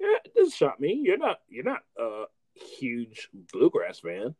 Yeah, 0.00 0.16
it 0.24 0.34
doesn't 0.34 0.54
shock 0.54 0.80
me. 0.80 0.98
You're 1.02 1.18
not 1.18 1.40
you're 1.48 1.64
not 1.64 1.82
a 1.98 2.24
huge 2.54 3.28
bluegrass 3.52 4.00
fan. 4.00 4.34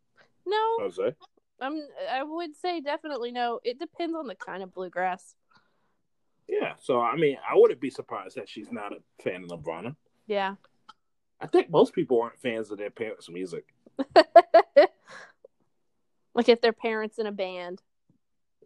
No, 0.46 0.56
I 0.56 0.82
would 0.82 0.94
say. 0.94 1.14
I'm. 1.60 1.80
I 2.10 2.22
would 2.22 2.54
say 2.56 2.80
definitely 2.80 3.32
no. 3.32 3.60
It 3.64 3.78
depends 3.78 4.14
on 4.14 4.26
the 4.26 4.34
kind 4.34 4.62
of 4.62 4.72
bluegrass. 4.72 5.34
Yeah, 6.48 6.74
so 6.80 7.00
I 7.00 7.16
mean, 7.16 7.36
I 7.48 7.56
wouldn't 7.56 7.80
be 7.80 7.90
surprised 7.90 8.36
that 8.36 8.48
she's 8.48 8.70
not 8.70 8.92
a 8.92 8.98
fan 9.22 9.42
of 9.42 9.50
Nirvana. 9.50 9.96
Yeah. 10.26 10.54
I 11.40 11.46
think 11.46 11.70
most 11.70 11.92
people 11.92 12.20
aren't 12.20 12.40
fans 12.40 12.70
of 12.70 12.78
their 12.78 12.90
parents' 12.90 13.28
music. 13.28 13.64
like 16.34 16.48
if 16.48 16.60
their 16.60 16.72
parents 16.72 17.18
in 17.18 17.26
a 17.26 17.32
band. 17.32 17.82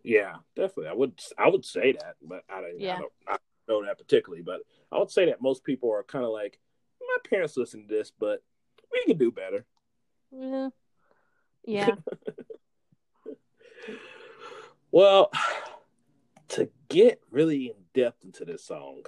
Yeah, 0.02 0.36
definitely. 0.56 0.88
I 0.88 0.94
would 0.94 1.18
I 1.38 1.48
would 1.48 1.64
say 1.64 1.92
that, 1.92 2.16
but 2.22 2.44
I 2.48 2.60
don't, 2.60 2.78
Yeah. 2.78 2.96
I 2.96 2.98
don't, 2.98 3.12
I 3.28 3.36
don't 3.68 3.82
know 3.82 3.88
that 3.88 3.98
particularly. 3.98 4.42
But 4.42 4.60
I 4.92 4.98
would 4.98 5.10
say 5.10 5.26
that 5.26 5.42
most 5.42 5.64
people 5.64 5.90
are 5.90 6.02
kind 6.02 6.24
of 6.24 6.30
like, 6.30 6.58
my 7.00 7.16
parents 7.28 7.56
listen 7.56 7.82
to 7.82 7.88
this, 7.88 8.12
but 8.18 8.42
we 8.92 9.02
can 9.06 9.18
do 9.18 9.30
better. 9.32 9.64
Yeah. 10.30 10.68
Yeah. 11.64 11.94
Well, 14.92 15.30
to 16.48 16.68
get 16.88 17.20
really 17.30 17.66
in 17.68 17.74
depth 17.94 18.24
into 18.24 18.44
this 18.44 18.64
song, 18.64 19.04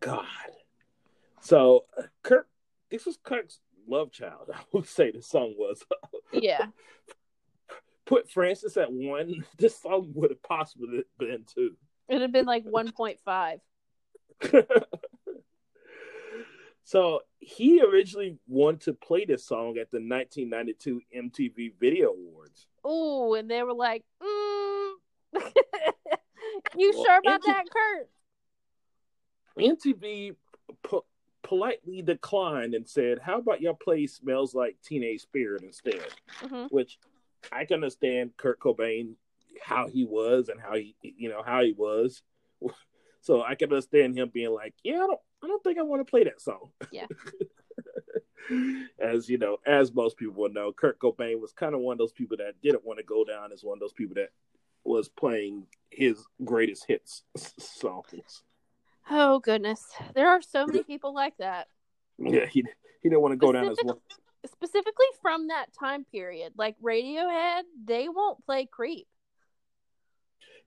God. 0.00 0.24
So, 1.40 1.86
Kirk, 2.22 2.48
this 2.90 3.04
was 3.04 3.18
Kirk's 3.22 3.58
love 3.88 4.12
child. 4.12 4.50
I 4.54 4.60
would 4.72 4.86
say 4.86 5.10
the 5.10 5.22
song 5.22 5.54
was. 5.58 5.82
yeah. 6.32 6.66
Put 8.06 8.30
Frances 8.30 8.76
at 8.76 8.92
one, 8.92 9.46
this 9.56 9.80
song 9.80 10.12
would 10.14 10.30
have 10.30 10.42
possibly 10.42 11.04
been 11.18 11.44
two. 11.46 11.74
It'd 12.06 12.20
have 12.20 12.32
been 12.32 12.44
like 12.44 12.66
1.5. 12.66 13.60
so 16.84 17.20
he 17.40 17.82
originally 17.82 18.38
wanted 18.46 18.82
to 18.82 18.92
play 18.94 19.24
this 19.24 19.44
song 19.44 19.78
at 19.78 19.90
the 19.90 19.98
1992 19.98 21.00
MTV 21.16 21.72
Video 21.80 22.10
Awards. 22.10 22.66
Oh, 22.84 23.34
and 23.34 23.50
they 23.50 23.62
were 23.62 23.74
like, 23.74 24.04
mm. 24.22 24.92
"You 26.76 26.92
Well, 26.94 27.04
sure 27.04 27.18
about 27.18 27.40
MTV 27.40 27.46
that, 27.46 27.64
Kurt?" 27.70 28.10
MTV 29.58 30.36
po- 30.82 31.06
politely 31.42 32.02
declined 32.02 32.74
and 32.74 32.88
said, 32.88 33.18
"How 33.18 33.38
about 33.38 33.60
y'all 33.60 33.74
play 33.74 34.06
"Smells 34.06 34.54
Like 34.54 34.76
Teenage 34.84 35.22
Spirit" 35.22 35.62
instead?" 35.62 36.06
hmm 36.40 36.66
Which 36.68 36.98
I 37.50 37.64
can 37.64 37.76
understand 37.76 38.36
Kurt 38.36 38.60
Cobain 38.60 39.14
how 39.62 39.88
he 39.88 40.04
was 40.04 40.48
and 40.50 40.60
how 40.60 40.74
he 40.74 40.94
you 41.02 41.30
know 41.30 41.42
how 41.44 41.62
he 41.62 41.72
was. 41.72 42.22
So 43.20 43.42
I 43.42 43.54
can 43.54 43.70
understand 43.70 44.18
him 44.18 44.30
being 44.34 44.50
like, 44.50 44.74
"Yeah, 44.82 44.96
I 44.96 45.06
don't, 45.06 45.20
I 45.44 45.46
don't 45.46 45.62
think 45.62 45.78
I 45.78 45.82
want 45.82 46.00
to 46.00 46.10
play 46.10 46.24
that 46.24 46.40
song." 46.40 46.70
Yeah. 46.90 47.06
as 48.98 49.28
you 49.28 49.38
know, 49.38 49.58
as 49.66 49.92
most 49.92 50.16
people 50.16 50.34
will 50.34 50.52
know, 50.52 50.72
Kurt 50.72 50.98
Cobain 50.98 51.40
was 51.40 51.52
kind 51.52 51.74
of 51.74 51.80
one 51.80 51.94
of 51.94 51.98
those 51.98 52.12
people 52.12 52.36
that 52.38 52.60
didn't 52.62 52.84
want 52.84 52.98
to 52.98 53.04
go 53.04 53.24
down 53.24 53.52
as 53.52 53.62
one 53.62 53.76
of 53.76 53.80
those 53.80 53.92
people 53.92 54.14
that 54.14 54.30
was 54.84 55.08
playing 55.08 55.66
his 55.90 56.24
greatest 56.44 56.84
hits 56.86 57.22
songs. 57.58 58.42
Oh 59.10 59.38
goodness, 59.40 59.84
there 60.14 60.30
are 60.30 60.42
so 60.42 60.66
many 60.66 60.82
people 60.82 61.14
like 61.14 61.36
that. 61.38 61.68
Yeah, 62.18 62.46
he 62.46 62.64
he 63.02 63.08
didn't 63.08 63.20
want 63.20 63.32
to 63.32 63.36
go 63.36 63.52
down 63.52 63.68
as 63.68 63.78
one. 63.82 63.98
Specifically 64.46 65.06
from 65.22 65.48
that 65.48 65.66
time 65.78 66.04
period, 66.04 66.52
like 66.56 66.76
Radiohead, 66.82 67.62
they 67.84 68.08
won't 68.08 68.44
play 68.44 68.66
"Creep." 68.66 69.06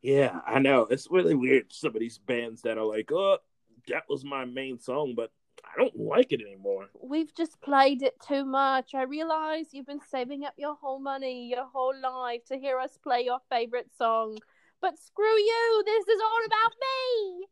Yeah, 0.01 0.39
I 0.45 0.59
know. 0.59 0.83
It's 0.89 1.09
really 1.09 1.35
weird. 1.35 1.73
Some 1.73 1.95
of 1.95 1.99
these 1.99 2.19
bands 2.19 2.61
that 2.61 2.77
are 2.77 2.85
like, 2.85 3.11
oh, 3.11 3.39
that 3.87 4.03
was 4.09 4.23
my 4.23 4.45
main 4.45 4.79
song, 4.79 5.13
but 5.15 5.31
I 5.63 5.77
don't 5.77 5.99
like 5.99 6.31
it 6.31 6.41
anymore. 6.41 6.87
We've 7.01 7.33
just 7.35 7.59
played 7.61 8.01
it 8.01 8.15
too 8.25 8.45
much. 8.45 8.93
I 8.93 9.03
realize 9.03 9.67
you've 9.73 9.85
been 9.85 10.01
saving 10.09 10.45
up 10.45 10.53
your 10.57 10.75
whole 10.75 10.99
money, 10.99 11.47
your 11.49 11.65
whole 11.65 11.93
life 12.01 12.45
to 12.45 12.57
hear 12.57 12.79
us 12.79 12.97
play 13.01 13.21
your 13.21 13.39
favorite 13.49 13.89
song. 13.97 14.37
But 14.81 14.99
screw 14.99 15.25
you, 15.25 15.83
this 15.85 16.07
is 16.07 16.21
all 16.21 16.39
about 16.45 16.73
me. 16.85 17.47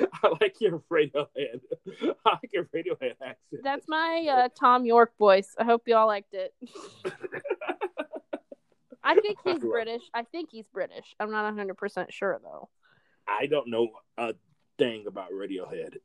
I 0.24 0.28
like 0.40 0.60
your 0.60 0.82
Radiohead. 0.90 1.60
I 2.26 2.30
like 2.30 2.50
your 2.52 2.64
Radiohead 2.64 3.14
accent. 3.22 3.62
That's 3.62 3.86
my 3.88 4.26
uh, 4.30 4.48
Thom 4.58 4.84
Yorke 4.84 5.16
voice. 5.18 5.54
I 5.58 5.64
hope 5.64 5.86
y'all 5.86 6.06
liked 6.06 6.34
it. 6.34 6.52
I 9.04 9.14
think 9.16 9.38
he's 9.44 9.60
British. 9.60 10.02
I 10.14 10.22
think 10.22 10.48
he's 10.50 10.66
British. 10.68 11.14
I'm 11.20 11.30
not 11.30 11.52
100% 11.54 12.06
sure 12.10 12.40
though. 12.42 12.70
I 13.28 13.46
don't 13.46 13.68
know 13.68 13.90
a 14.16 14.34
thing 14.78 15.06
about 15.06 15.30
Radiohead. 15.32 15.96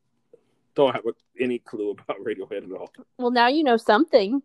Don't 0.76 0.94
have 0.94 1.04
any 1.40 1.60
clue 1.60 1.92
about 1.92 2.18
Radiohead 2.26 2.64
at 2.64 2.72
all. 2.72 2.92
Well, 3.18 3.32
now 3.32 3.48
you 3.48 3.64
know 3.64 3.78
something. 3.78 4.42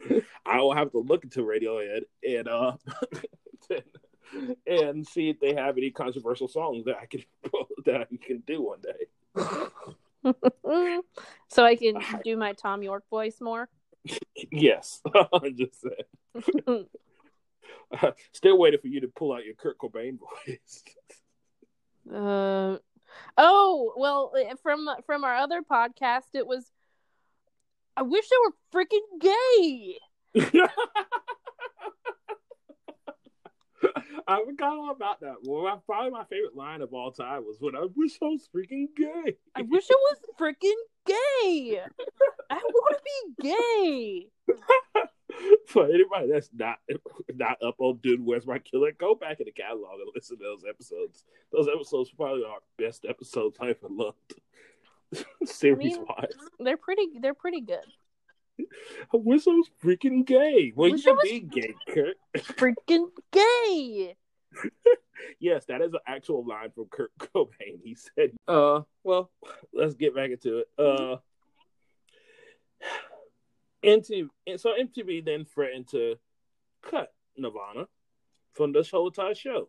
I 0.46 0.60
will 0.60 0.74
have 0.74 0.92
to 0.92 0.98
look 0.98 1.24
into 1.24 1.40
Radiohead 1.40 2.02
and 2.26 2.48
uh 2.48 2.76
and 4.66 5.06
see 5.06 5.30
if 5.30 5.40
they 5.40 5.54
have 5.54 5.78
any 5.78 5.90
controversial 5.90 6.48
songs 6.48 6.84
that 6.84 6.96
I 7.00 7.06
can 7.06 7.22
that 7.84 8.02
I 8.02 8.16
can 8.24 8.42
do 8.46 8.62
one 8.62 8.80
day. 8.80 9.06
so 11.48 11.64
I 11.64 11.76
can 11.76 11.96
do 12.24 12.36
my 12.36 12.52
Thom 12.52 12.82
Yorke 12.82 13.08
voice 13.08 13.40
more. 13.40 13.68
Yes, 14.50 15.00
I'm 15.32 15.56
just 15.56 15.80
saying. 15.80 16.86
Still 18.32 18.58
waiting 18.58 18.80
for 18.80 18.88
you 18.88 19.00
to 19.00 19.08
pull 19.08 19.32
out 19.32 19.44
your 19.44 19.54
Kurt 19.54 19.78
Cobain 19.78 20.18
voice. 20.18 20.82
Uh, 22.12 22.76
oh 23.36 23.92
well, 23.96 24.32
eh, 24.38 24.54
from 24.62 24.88
from 25.06 25.24
our 25.24 25.36
other 25.36 25.62
podcast, 25.62 26.34
it 26.34 26.46
was. 26.46 26.70
I 27.96 28.02
wish 28.02 28.24
they 28.28 28.36
were 28.44 28.54
freaking 28.84 29.20
gay. 29.20 29.98
I 34.26 34.42
forgot 34.44 34.76
all 34.76 34.90
about 34.90 35.20
that. 35.20 35.36
Well, 35.42 35.64
my, 35.64 35.76
probably 35.86 36.10
my 36.10 36.24
favorite 36.24 36.56
line 36.56 36.80
of 36.80 36.92
all 36.94 37.12
time 37.12 37.44
was 37.44 37.58
when 37.60 37.76
I 37.76 37.86
wish 37.94 38.18
I 38.22 38.26
was 38.26 38.48
freaking 38.54 38.86
gay. 38.96 39.36
I 39.54 39.62
wish 39.62 39.84
I 39.90 39.94
was 39.94 40.18
freaking 40.40 40.72
gay. 41.06 41.80
I 42.50 42.54
want 42.56 42.96
to 42.96 43.02
be 43.04 44.28
gay. 44.48 44.54
For 45.68 45.86
anybody 45.86 46.28
that's 46.30 46.50
not 46.52 46.78
not 47.34 47.56
up 47.62 47.76
on 47.78 47.98
Dude, 48.02 48.24
Where's 48.24 48.46
My 48.46 48.58
Killer, 48.58 48.92
go 48.92 49.14
back 49.14 49.40
in 49.40 49.46
the 49.46 49.52
catalog 49.52 50.00
and 50.00 50.10
listen 50.14 50.38
to 50.38 50.44
those 50.44 50.64
episodes. 50.68 51.24
Those 51.52 51.68
episodes 51.68 52.10
probably 52.10 52.44
our 52.44 52.58
best 52.78 53.06
episodes 53.08 53.56
I 53.60 53.70
ever 53.70 53.88
loved. 53.88 54.34
Series 55.44 55.96
wise. 55.98 56.34
They're 56.58 56.76
pretty 56.76 57.06
they're 57.20 57.34
pretty 57.34 57.60
good. 57.60 57.84
Whistle's 59.12 59.70
freaking 59.82 60.24
gay. 60.24 60.72
Well, 60.74 60.88
you 60.88 60.94
Whistle 60.94 61.16
be 61.22 61.40
gay, 61.40 61.74
Kurt. 61.88 62.16
Freaking 62.36 63.08
gay. 63.32 64.14
yes, 65.40 65.64
that 65.66 65.80
is 65.80 65.92
an 65.92 66.00
actual 66.06 66.46
line 66.46 66.70
from 66.70 66.86
Kurt 66.86 67.10
Cobain. 67.18 67.80
He 67.82 67.96
said, 67.96 68.30
"Uh, 68.46 68.82
well, 69.02 69.30
let's 69.72 69.94
get 69.94 70.14
back 70.14 70.30
into 70.30 70.58
it. 70.58 70.68
Uh, 70.78 71.16
MTV, 73.84 74.28
so 74.58 74.74
MTV 74.78 75.24
then 75.24 75.44
threatened 75.44 75.88
to 75.88 76.16
cut 76.82 77.12
Nirvana 77.36 77.86
from 78.52 78.72
this 78.72 78.90
whole 78.90 79.08
entire 79.08 79.34
show, 79.34 79.68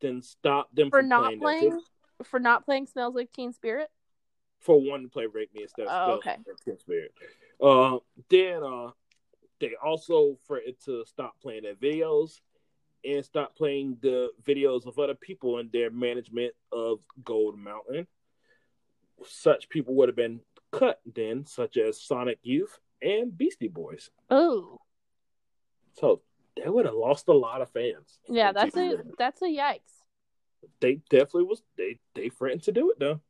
then 0.00 0.22
stop 0.22 0.74
them 0.74 0.90
For 0.90 1.00
from 1.00 1.08
not 1.08 1.24
playing, 1.24 1.40
playing 1.40 1.80
for 2.24 2.40
not 2.40 2.64
playing 2.64 2.86
Smells 2.86 3.14
Like 3.14 3.32
Teen 3.32 3.52
Spirit? 3.52 3.88
for 4.60 4.80
one 4.80 5.02
to 5.02 5.08
play 5.08 5.26
"Rape 5.26 5.52
Me" 5.54 5.62
instead 5.62 5.86
Oh, 5.88 6.12
of 6.14 6.18
okay. 6.18 6.36
Spell 6.40 6.54
Teen 6.64 6.78
Spirit. 6.78 7.12
Uh, 7.60 7.98
then 8.30 8.62
uh, 8.62 8.90
they 9.60 9.72
also 9.84 10.36
threatened 10.46 10.76
to 10.84 11.04
stop 11.06 11.34
playing 11.40 11.62
their 11.64 11.74
videos 11.74 12.40
and 13.04 13.24
stop 13.24 13.56
playing 13.56 13.96
the 14.00 14.30
videos 14.44 14.86
of 14.86 14.98
other 15.00 15.14
people 15.16 15.58
in 15.58 15.68
their 15.72 15.90
management 15.90 16.54
of 16.70 17.00
Gold 17.24 17.58
Mountain. 17.58 18.06
Such 19.26 19.68
people 19.68 19.94
would 19.96 20.08
have 20.08 20.16
been 20.16 20.40
cut 20.72 21.00
then, 21.12 21.44
such 21.44 21.76
as 21.76 22.00
Sonic 22.00 22.38
Youth 22.42 22.78
and 23.02 23.36
Beastie 23.36 23.68
Boys. 23.68 24.10
Oh. 24.30 24.78
So 25.94 26.22
they 26.56 26.68
would 26.68 26.86
have 26.86 26.94
lost 26.94 27.28
a 27.28 27.32
lot 27.32 27.62
of 27.62 27.70
fans. 27.70 28.18
Yeah, 28.28 28.52
that's 28.52 28.76
a 28.76 28.98
that's 29.18 29.42
a 29.42 29.46
yikes. 29.46 30.02
They 30.80 31.00
definitely 31.10 31.44
was 31.44 31.62
they 31.76 31.98
they 32.14 32.28
threatened 32.28 32.62
to 32.64 32.72
do 32.72 32.90
it 32.90 32.98
though. 32.98 33.20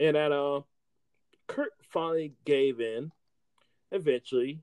And 0.00 0.16
that 0.16 0.32
uh 0.32 0.62
Kurt 1.46 1.72
finally 1.90 2.34
gave 2.44 2.80
in 2.80 3.12
eventually 3.90 4.60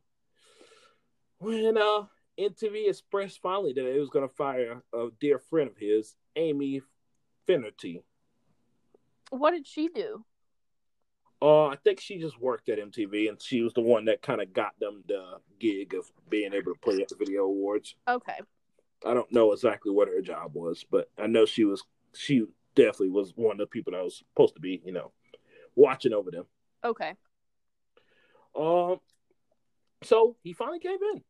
when 1.38 1.78
uh 1.78 2.06
MTV 2.40 2.90
expressed 2.90 3.42
finally 3.42 3.74
that 3.74 3.86
it 3.86 4.00
was 4.00 4.10
gonna 4.10 4.30
fire 4.30 4.82
a 4.94 5.08
dear 5.20 5.40
friend 5.40 5.70
of 5.70 5.78
his, 5.78 6.16
Amy 6.36 6.82
Finnerty. 7.46 8.04
What 9.30 9.52
did 9.52 9.68
she 9.68 9.90
do? 9.90 10.24
Uh 11.42 11.68
I 11.68 11.78
think 11.78 12.00
she 12.00 12.18
just 12.18 12.40
worked 12.40 12.70
at 12.70 12.80
MTV 12.80 13.30
and 13.30 13.42
she 13.42 13.62
was 13.62 13.74
the 13.74 13.82
one 13.82 14.06
that 14.06 14.22
kinda 14.22 14.46
got 14.46 14.78
them 14.80 15.04
the 15.08 15.40
gig 15.60 15.94
of 15.94 16.12
being 16.30 16.54
able 16.54 16.74
to 16.74 16.80
play 16.80 17.02
at 17.02 17.08
the 17.08 17.16
video 17.16 17.44
awards. 17.46 17.96
Okay. 18.08 18.40
I 19.06 19.14
don't 19.14 19.32
know 19.32 19.54
exactly 19.54 19.92
what 19.92 20.10
her 20.10 20.22
job 20.22 20.54
was, 20.54 20.84
but 20.90 21.10
I 21.18 21.28
know 21.28 21.46
she 21.46 21.64
was 21.64 21.84
she 22.14 22.46
definitely 22.76 23.10
was 23.10 23.34
one 23.36 23.54
of 23.54 23.58
the 23.60 23.68
people 23.68 23.94
that 23.94 24.04
was 24.04 24.18
supposed 24.18 24.56
to 24.56 24.62
be, 24.62 24.82
you 24.84 24.92
know, 24.92 25.12
watching 25.76 26.14
over 26.14 26.32
them. 26.32 26.46
Okay. 26.84 27.14
Um 28.56 29.00
so 30.04 30.36
he 30.44 30.54
finally 30.54 30.80
gave 30.80 31.00
in. 31.14 31.24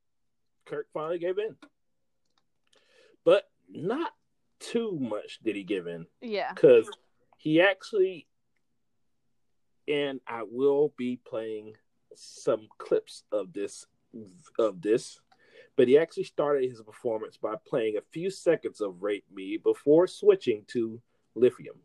Kirk 0.65 0.87
finally 0.93 1.19
gave 1.19 1.37
in. 1.37 1.55
But 3.23 3.49
not 3.69 4.13
too 4.59 4.97
much 4.99 5.39
did 5.43 5.55
he 5.55 5.63
give 5.63 5.85
in 5.85 6.07
Yeah. 6.21 6.53
cuz 6.53 6.89
he 7.37 7.61
actually 7.61 8.27
and 9.89 10.21
I 10.27 10.43
will 10.49 10.93
be 10.97 11.19
playing 11.25 11.73
some 12.15 12.67
clips 12.77 13.23
of 13.31 13.53
this 13.53 13.85
of 14.57 14.81
this 14.81 15.19
but 15.79 15.87
he 15.87 15.97
actually 15.97 16.25
started 16.25 16.69
his 16.69 16.81
performance 16.81 17.37
by 17.37 17.55
playing 17.65 17.95
a 17.95 18.01
few 18.11 18.29
seconds 18.29 18.81
of 18.81 19.01
Rape 19.01 19.23
Me 19.33 19.55
before 19.55 20.07
switching 20.07 20.65
to 20.67 21.01
Lithium. 21.35 21.77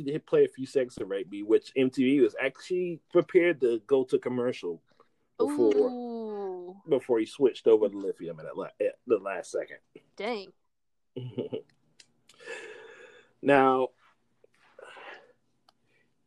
Actually, 0.00 0.12
did 0.12 0.26
play 0.26 0.44
a 0.44 0.48
few 0.48 0.66
seconds 0.66 0.96
of 0.98 1.08
Rape 1.08 1.30
Me, 1.30 1.42
which 1.42 1.72
MTV 1.76 2.22
was 2.22 2.34
actually 2.40 3.00
prepared 3.12 3.60
to 3.60 3.80
go 3.86 4.04
to 4.04 4.18
commercial 4.18 4.82
before 5.38 5.74
Ooh. 5.74 6.76
before 6.88 7.18
he 7.18 7.26
switched 7.26 7.66
over 7.66 7.88
to 7.88 7.96
Lithium 7.96 8.40
at, 8.40 8.56
la- 8.56 8.66
at 8.80 8.96
the 9.06 9.18
last 9.18 9.50
second. 9.50 9.78
Dang. 10.16 10.52
now, 13.42 13.88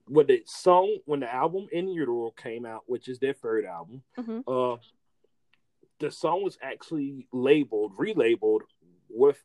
when 0.08 0.28
the 0.28 0.44
song, 0.46 0.98
when 1.06 1.22
the 1.22 1.34
album 1.34 1.68
In 1.72 1.88
Utero 1.88 2.32
came 2.32 2.66
out, 2.66 2.84
which 2.86 3.08
is 3.08 3.20
their 3.20 3.34
third 3.34 3.66
album, 3.66 4.04
hmm 4.16 4.40
uh, 4.48 4.78
the 6.00 6.12
song 6.12 6.44
was 6.44 6.58
actually 6.62 7.28
labeled, 7.32 7.98
relabeled 7.98 8.62
with 9.10 9.42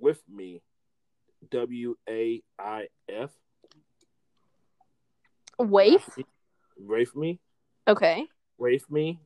with 0.00 0.22
me, 0.28 0.60
W 1.50 1.96
A 2.08 2.42
I 2.58 2.88
F, 3.08 3.30
Waif? 5.68 6.18
Rafe 6.78 7.14
me, 7.14 7.38
Okay. 7.86 8.26
Rafe 8.58 8.88
me 8.90 9.20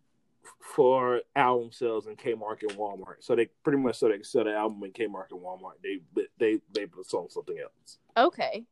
for 0.61 1.21
album 1.37 1.71
sales 1.73 2.07
in 2.07 2.17
Kmart 2.17 2.63
and 2.63 2.73
Walmart. 2.73 3.17
So 3.21 3.35
they 3.35 3.47
pretty 3.63 3.79
much 3.79 3.97
so 3.97 4.09
they 4.09 4.17
could 4.19 4.27
sell 4.27 4.45
the 4.45 4.55
album 4.55 4.83
in 4.85 4.93
Kmart 4.93 5.31
and 5.31 5.41
Walmart. 5.41 5.75
They 5.83 6.01
they 6.39 6.61
they 6.73 6.87
put 6.87 7.09
the 7.09 7.29
something 7.31 7.59
else. 7.59 7.99
Okay. 8.17 8.65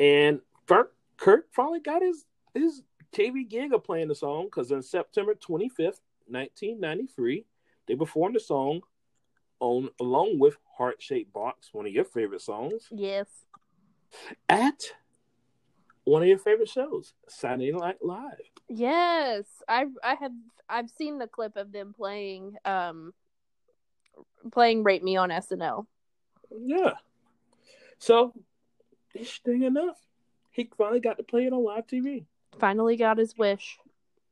And 0.00 0.40
Kurt, 0.66 0.92
Kurt 1.16 1.48
finally 1.52 1.80
got 1.80 2.02
his 2.02 2.24
his 2.54 2.82
TV 3.12 3.48
gig 3.48 3.72
of 3.72 3.84
playing 3.84 4.08
the 4.08 4.14
song 4.14 4.44
because 4.46 4.70
on 4.72 4.82
September 4.82 5.34
25th, 5.34 6.00
1993, 6.26 7.44
they 7.86 7.94
performed 7.94 8.36
the 8.36 8.40
song 8.40 8.82
on 9.60 9.88
along 10.00 10.38
with 10.38 10.56
Heart 10.76 11.02
Shaped 11.02 11.32
Box, 11.32 11.70
one 11.72 11.86
of 11.86 11.92
your 11.92 12.04
favorite 12.04 12.42
songs, 12.42 12.88
Yes. 12.92 13.26
at 14.48 14.92
one 16.08 16.22
of 16.22 16.28
your 16.28 16.38
favorite 16.38 16.68
shows, 16.68 17.14
Saturday 17.28 17.70
Night 17.72 17.98
Live. 18.02 18.50
Yes. 18.68 19.44
I 19.68 19.86
I 20.02 20.14
have 20.14 20.32
I've 20.68 20.90
seen 20.90 21.18
the 21.18 21.26
clip 21.26 21.56
of 21.56 21.72
them 21.72 21.94
playing 21.96 22.56
um 22.64 23.12
playing 24.52 24.84
Rape 24.84 25.02
Me 25.02 25.16
on 25.16 25.30
SNL. 25.30 25.86
Yeah. 26.50 26.94
So, 27.98 28.32
interesting 29.14 29.62
enough, 29.62 29.98
he 30.50 30.70
finally 30.78 31.00
got 31.00 31.18
to 31.18 31.24
play 31.24 31.46
it 31.46 31.52
on 31.52 31.64
live 31.64 31.86
TV. 31.86 32.24
Finally 32.58 32.96
got 32.96 33.18
his 33.18 33.36
wish. 33.36 33.78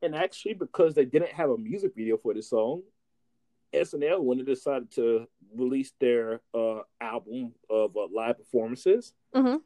And 0.01 0.15
actually, 0.15 0.53
because 0.53 0.93
they 0.93 1.05
didn't 1.05 1.31
have 1.31 1.49
a 1.49 1.57
music 1.57 1.93
video 1.95 2.17
for 2.17 2.33
this 2.33 2.49
song, 2.49 2.83
SNL, 3.73 4.23
when 4.23 4.37
they 4.37 4.43
decided 4.43 4.91
to 4.91 5.27
release 5.55 5.91
their 5.99 6.41
uh, 6.53 6.81
album 7.01 7.53
of 7.69 7.95
uh, 7.97 8.07
live 8.13 8.37
performances, 8.37 9.13
Mhm. 9.35 9.61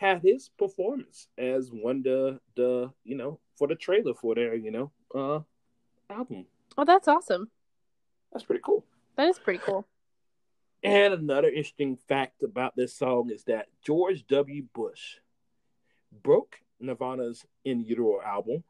Had 0.00 0.22
his 0.22 0.48
performance 0.58 1.28
as 1.36 1.70
one 1.70 1.98
of 1.98 2.04
the, 2.04 2.40
the, 2.56 2.90
you 3.04 3.14
know, 3.14 3.38
for 3.54 3.68
the 3.68 3.74
trailer 3.74 4.14
for 4.14 4.34
their, 4.34 4.54
you 4.54 4.70
know, 4.70 4.90
uh, 5.14 5.40
album. 6.10 6.46
Oh, 6.78 6.86
that's 6.86 7.06
awesome. 7.06 7.50
That's 8.32 8.46
pretty 8.46 8.62
cool. 8.64 8.86
That 9.16 9.28
is 9.28 9.38
pretty 9.38 9.58
cool. 9.58 9.86
And 10.82 11.12
another 11.12 11.48
interesting 11.48 11.98
fact 12.08 12.42
about 12.42 12.74
this 12.74 12.94
song 12.94 13.28
is 13.30 13.44
that 13.44 13.66
George 13.84 14.26
W. 14.28 14.62
Bush 14.72 15.16
broke 16.22 16.56
Nirvana's 16.80 17.44
In 17.66 17.84
Utero 17.84 18.22
album 18.22 18.64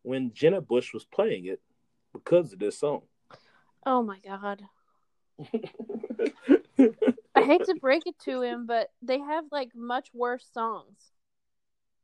when 0.00 0.32
Jenna 0.32 0.62
Bush 0.62 0.94
was 0.94 1.04
playing 1.04 1.44
it 1.44 1.60
because 2.14 2.54
of 2.54 2.58
this 2.58 2.78
song. 2.78 3.02
Oh 3.84 4.02
my 4.02 4.18
god. 4.26 4.62
I 7.44 7.46
hate 7.46 7.64
to 7.64 7.74
break 7.74 8.06
it 8.06 8.18
to 8.20 8.42
him, 8.42 8.66
but 8.66 8.90
they 9.02 9.18
have 9.18 9.44
like 9.50 9.70
much 9.74 10.08
worse 10.12 10.46
songs. 10.52 11.12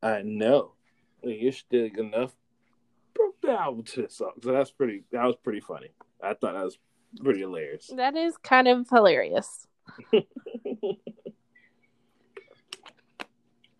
I 0.01 0.21
know. 0.23 0.73
You're 1.23 1.51
still 1.51 1.89
enough. 1.97 2.33
Album 3.47 3.83
to 3.83 4.03
this 4.03 4.17
song. 4.17 4.33
So 4.41 4.51
that's 4.51 4.71
pretty 4.71 5.03
that 5.11 5.25
was 5.25 5.35
pretty 5.43 5.61
funny. 5.61 5.89
I 6.23 6.35
thought 6.35 6.53
that 6.53 6.63
was 6.63 6.77
pretty 7.23 7.39
hilarious. 7.41 7.91
That 7.95 8.15
is 8.15 8.37
kind 8.37 8.67
of 8.67 8.87
hilarious. 8.89 9.67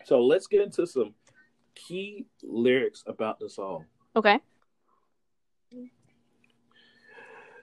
so 0.04 0.22
let's 0.22 0.48
get 0.48 0.64
into 0.64 0.88
some 0.88 1.14
key 1.76 2.26
lyrics 2.44 3.04
about 3.06 3.40
the 3.40 3.50
song. 3.50 3.86
Okay. 4.16 4.40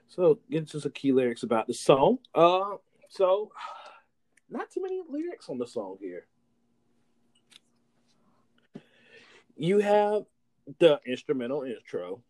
So 0.07 0.39
get 0.49 0.59
into 0.59 0.79
some 0.79 0.91
key 0.91 1.11
lyrics 1.11 1.43
about 1.43 1.67
the 1.67 1.73
song. 1.73 2.17
Uh, 2.33 2.77
so 3.09 3.51
not 4.49 4.69
too 4.71 4.81
many 4.81 5.01
lyrics 5.07 5.49
on 5.49 5.57
the 5.57 5.67
song 5.67 5.97
here. 5.99 6.27
You 9.55 9.79
have 9.79 10.23
the 10.79 10.99
instrumental 11.05 11.63
intro, 11.63 12.23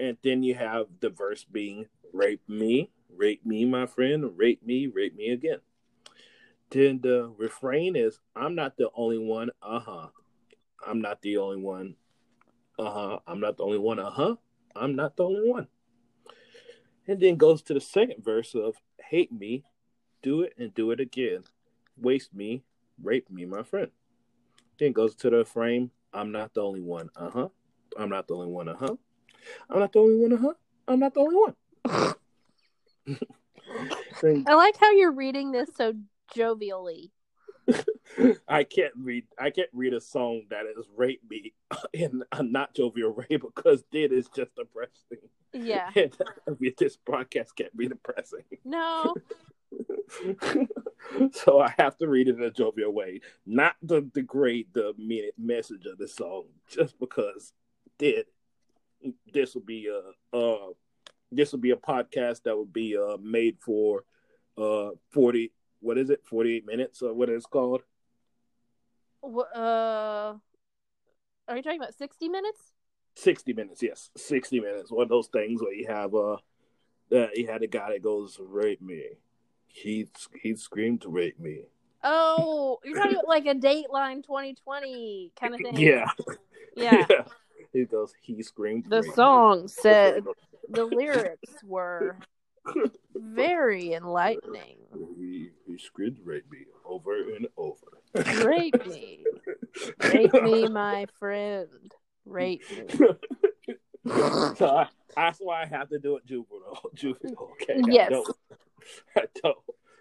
and 0.00 0.16
then 0.22 0.42
you 0.42 0.54
have 0.54 0.86
the 1.00 1.10
verse 1.10 1.44
being 1.44 1.86
"Rape 2.12 2.48
me, 2.48 2.90
rape 3.14 3.44
me, 3.44 3.64
my 3.64 3.86
friend, 3.86 4.36
rape 4.36 4.62
me, 4.64 4.86
rape 4.86 5.14
me 5.14 5.30
again." 5.30 5.60
Then 6.70 7.00
the 7.02 7.32
refrain 7.36 7.96
is 7.96 8.20
"I'm 8.34 8.54
not 8.54 8.76
the 8.76 8.90
only 8.94 9.18
one." 9.18 9.50
Uh 9.62 9.80
huh. 9.80 10.08
I'm 10.86 11.00
not 11.00 11.22
the 11.22 11.36
only 11.36 11.58
one. 11.58 11.96
Uh 12.78 12.90
huh. 12.90 13.18
I'm 13.26 13.40
not 13.40 13.58
the 13.58 13.64
only 13.64 13.78
one. 13.78 13.98
Uh 13.98 14.10
huh. 14.10 14.36
I'm 14.74 14.96
not 14.96 15.16
the 15.16 15.24
only 15.24 15.48
one. 15.48 15.68
And 17.06 17.20
then 17.20 17.36
goes 17.36 17.62
to 17.62 17.74
the 17.74 17.80
second 17.80 18.24
verse 18.24 18.54
of 18.54 18.76
"Hate 19.10 19.30
me, 19.32 19.64
do 20.22 20.42
it 20.42 20.54
and 20.58 20.74
do 20.74 20.90
it 20.90 21.00
again, 21.00 21.44
waste 21.96 22.34
me, 22.34 22.62
rape 23.02 23.30
me, 23.30 23.44
my 23.44 23.62
friend." 23.62 23.90
Then 24.78 24.92
goes 24.92 25.14
to 25.16 25.30
the 25.30 25.44
frame 25.44 25.90
I'm 26.12 26.32
not 26.32 26.54
the 26.54 26.62
only 26.62 26.80
one. 26.80 27.10
Uh 27.16 27.30
huh. 27.30 27.48
I'm 27.98 28.10
not 28.10 28.28
the 28.28 28.34
only 28.34 28.48
one. 28.48 28.68
Uh 28.68 28.76
huh. 28.78 28.96
I'm 29.70 29.80
not 29.80 29.92
the 29.92 30.00
only 30.00 30.16
one. 30.16 30.32
Uh 30.32 30.36
huh. 30.36 30.54
I'm 30.88 31.00
not 31.00 31.14
the 31.14 31.20
only 31.20 31.36
one. 31.36 31.54
I 34.46 34.54
like 34.54 34.76
how 34.78 34.92
you're 34.92 35.12
reading 35.12 35.52
this 35.52 35.70
so 35.74 35.94
jovially. 36.34 37.10
I 38.48 38.64
can't 38.64 38.92
read. 38.96 39.24
I 39.38 39.50
can't 39.50 39.70
read 39.72 39.94
a 39.94 40.00
song 40.00 40.42
that 40.50 40.66
is 40.66 40.86
rape 40.96 41.22
me 41.28 41.52
in 41.92 42.22
a 42.32 42.42
not 42.42 42.74
jovial 42.74 43.14
way 43.14 43.26
because 43.30 43.84
then 43.92 44.08
it's 44.12 44.28
just 44.28 44.54
depressing. 44.54 45.28
Yeah. 45.54 45.90
And 46.46 46.56
this 46.78 46.96
broadcast 46.96 47.56
can't 47.56 47.76
be 47.76 47.88
depressing. 47.88 48.44
No. 48.64 49.14
so 51.32 51.60
I 51.60 51.74
have 51.78 51.96
to 51.98 52.08
read 52.08 52.28
it 52.28 52.36
in 52.36 52.42
a 52.42 52.50
jovial 52.50 52.92
way, 52.92 53.20
not 53.46 53.76
to 53.88 54.02
degrade 54.02 54.68
the 54.72 54.94
message 55.38 55.86
of 55.86 55.98
the 55.98 56.08
song, 56.08 56.46
just 56.68 56.98
because 56.98 57.52
did 57.98 58.26
this 59.32 59.54
will 59.54 59.62
be 59.62 59.88
a 59.88 60.36
uh 60.36 60.68
this 61.30 61.52
will 61.52 61.58
be 61.58 61.70
a 61.70 61.76
podcast 61.76 62.42
that 62.42 62.56
would 62.56 62.72
be 62.72 62.96
uh 62.96 63.16
made 63.22 63.56
for 63.60 64.04
uh 64.58 64.90
40 65.10 65.52
what 65.80 65.98
is 65.98 66.10
it? 66.10 66.24
48 66.24 66.64
minutes 66.64 67.02
or 67.02 67.12
what 67.12 67.28
it's 67.28 67.46
called? 67.46 67.82
Uh 69.24 70.34
are 71.48 71.56
you 71.56 71.62
talking 71.62 71.80
about 71.80 71.94
60 71.94 72.28
minutes? 72.28 72.72
60 73.16 73.52
minutes 73.52 73.82
yes. 73.82 74.10
60 74.16 74.60
minutes. 74.60 74.90
One 74.90 75.02
of 75.02 75.08
those 75.08 75.28
things 75.28 75.60
where 75.60 75.74
you 75.74 75.86
have 75.88 76.14
uh 76.14 76.36
uh, 77.12 77.28
you 77.34 77.46
had 77.46 77.62
a 77.62 77.66
guy 77.66 77.90
that 77.90 78.02
goes 78.02 78.38
rape 78.40 78.80
me 78.80 79.04
he 79.72 80.08
he 80.40 80.54
screamed 80.54 81.00
to 81.00 81.08
rape 81.08 81.38
me 81.40 81.62
oh 82.04 82.78
you're 82.84 82.96
talking 82.96 83.12
about 83.12 83.28
like 83.28 83.46
a 83.46 83.54
dateline 83.54 84.22
2020 84.22 85.32
kind 85.38 85.54
of 85.54 85.60
thing 85.60 85.76
yeah 85.76 86.06
yeah, 86.76 87.06
yeah. 87.10 87.24
he 87.72 87.84
goes 87.84 88.12
he 88.20 88.42
screamed 88.42 88.86
the 88.88 89.02
song 89.14 89.62
me. 89.62 89.68
said 89.68 90.24
the 90.68 90.84
lyrics 90.84 91.62
were 91.64 92.16
very 93.14 93.92
enlightening. 93.92 94.78
He, 95.16 95.50
he 95.66 95.78
screamed 95.78 96.16
to 96.16 96.22
rape 96.22 96.50
me 96.50 96.58
over 96.84 97.14
and 97.14 97.46
over. 97.56 97.76
Rape 98.44 98.86
me. 98.86 99.24
Rape 100.02 100.32
me, 100.32 100.68
my 100.68 101.06
friend. 101.18 101.68
Rape 102.24 102.62
me. 102.70 102.84
so 104.06 104.76
I, 104.76 104.88
that's 105.16 105.38
why 105.38 105.62
I 105.62 105.66
have 105.66 105.88
to 105.90 105.98
do 105.98 106.16
it 106.16 106.26
juvenile. 106.26 106.82
Juvenile, 106.94 107.50
okay? 107.62 107.80
Yes. 107.88 108.12
I 109.16 109.24
don't, 109.42 109.58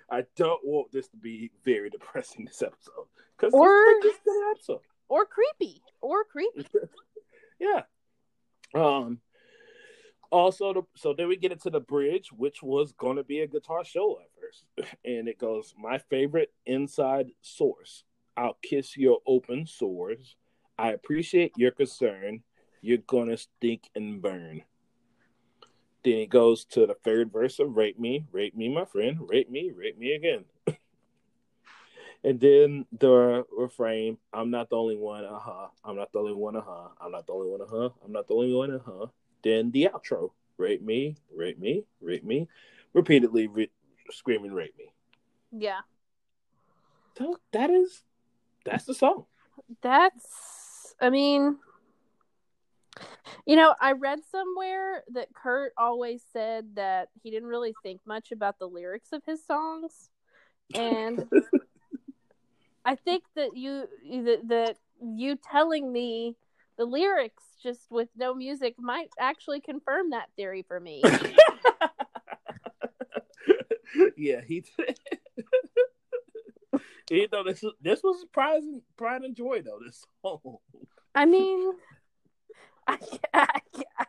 I 0.09 0.23
don't, 0.35 0.61
want 0.63 0.91
this 0.91 1.07
to 1.09 1.17
be 1.17 1.51
very 1.63 1.89
depressing 1.89 2.45
this 2.45 2.61
episode. 2.61 3.05
Cause 3.37 3.51
or, 3.53 3.69
this, 4.01 4.17
this 4.25 4.35
episode. 4.51 4.81
or 5.09 5.25
creepy. 5.25 5.81
Or 6.01 6.23
creepy. 6.23 6.67
yeah. 7.59 7.83
Um 8.75 9.19
also 10.31 10.73
the, 10.73 10.81
so 10.95 11.13
then 11.13 11.27
we 11.27 11.35
get 11.35 11.51
into 11.51 11.69
the 11.69 11.79
bridge 11.79 12.31
which 12.31 12.63
was 12.63 12.93
going 12.93 13.17
to 13.17 13.23
be 13.23 13.41
a 13.41 13.47
guitar 13.47 13.83
show 13.83 14.17
at 14.19 14.29
first 14.39 14.63
and 15.05 15.27
it 15.27 15.37
goes 15.37 15.73
my 15.77 15.97
favorite 16.09 16.51
inside 16.65 17.27
source 17.41 18.03
i'll 18.37 18.57
kiss 18.63 18.97
your 18.97 19.19
open 19.27 19.67
sores 19.67 20.35
i 20.77 20.91
appreciate 20.91 21.51
your 21.57 21.71
concern 21.71 22.41
you're 22.81 22.97
gonna 22.99 23.37
stink 23.37 23.89
and 23.93 24.21
burn 24.21 24.61
then 26.03 26.13
he 26.13 26.25
goes 26.25 26.65
to 26.65 26.85
the 26.85 26.95
third 26.95 27.31
verse 27.31 27.59
of 27.59 27.75
rape 27.75 27.99
me 27.99 28.25
rape 28.31 28.55
me 28.55 28.69
my 28.69 28.85
friend 28.85 29.19
rape 29.27 29.49
me 29.49 29.71
rape 29.75 29.97
me 29.97 30.13
again. 30.13 30.45
And 32.23 32.39
then 32.39 32.85
the 32.91 33.45
refrain 33.51 34.17
i'm 34.31 34.51
not 34.51 34.69
the 34.69 34.75
only 34.75 34.95
one 34.95 35.25
uh-huh 35.25 35.69
i'm 35.83 35.95
not 35.95 36.11
the 36.11 36.19
only 36.19 36.33
one 36.33 36.55
uh-huh 36.55 36.89
i'm 37.03 37.11
not 37.11 37.25
the 37.25 37.33
only 37.33 37.47
one 37.47 37.61
uh-huh 37.63 37.89
i'm 38.05 38.11
not 38.11 38.27
the 38.27 38.33
only 38.35 38.53
one 38.53 38.75
uh-huh. 38.75 39.07
Then 39.43 39.71
the 39.71 39.89
outro 39.91 40.31
rape 40.57 40.83
me 40.83 41.17
rape 41.35 41.57
me 41.57 41.83
rape 41.99 42.23
me 42.23 42.47
repeatedly 42.93 43.47
re- 43.47 43.71
screaming 44.11 44.53
rape 44.53 44.77
me. 44.77 44.93
Yeah. 45.51 45.81
So 47.17 47.37
that 47.51 47.69
is 47.69 48.03
that's 48.65 48.85
the 48.85 48.93
song. 48.93 49.25
That's 49.81 50.95
i 51.01 51.09
mean 51.09 51.57
you 53.45 53.55
know 53.55 53.73
i 53.79 53.91
read 53.91 54.19
somewhere 54.29 55.03
that 55.13 55.27
kurt 55.33 55.73
always 55.77 56.21
said 56.33 56.65
that 56.75 57.09
he 57.23 57.31
didn't 57.31 57.49
really 57.49 57.73
think 57.83 58.01
much 58.05 58.31
about 58.31 58.59
the 58.59 58.67
lyrics 58.67 59.09
of 59.13 59.23
his 59.25 59.43
songs 59.45 60.09
and 60.73 61.27
i 62.85 62.95
think 62.95 63.23
that 63.35 63.55
you 63.55 63.87
that, 64.23 64.47
that 64.47 64.77
you 65.01 65.37
telling 65.49 65.91
me 65.91 66.35
the 66.77 66.85
lyrics 66.85 67.43
just 67.61 67.91
with 67.91 68.09
no 68.15 68.33
music 68.33 68.75
might 68.79 69.09
actually 69.19 69.59
confirm 69.61 70.09
that 70.11 70.29
theory 70.35 70.63
for 70.67 70.79
me. 70.79 71.03
yeah, 74.17 74.41
he. 74.47 74.63
you 77.11 77.27
know, 77.31 77.43
this 77.43 77.63
this 77.81 78.01
was 78.03 78.19
surprising 78.21 78.81
pride 78.97 79.21
and 79.21 79.35
joy 79.35 79.61
though. 79.61 79.79
This 79.85 80.03
song. 80.21 80.57
I 81.13 81.25
mean, 81.25 81.73
I, 82.87 82.97
I, 83.33 83.47
I, 83.99 84.05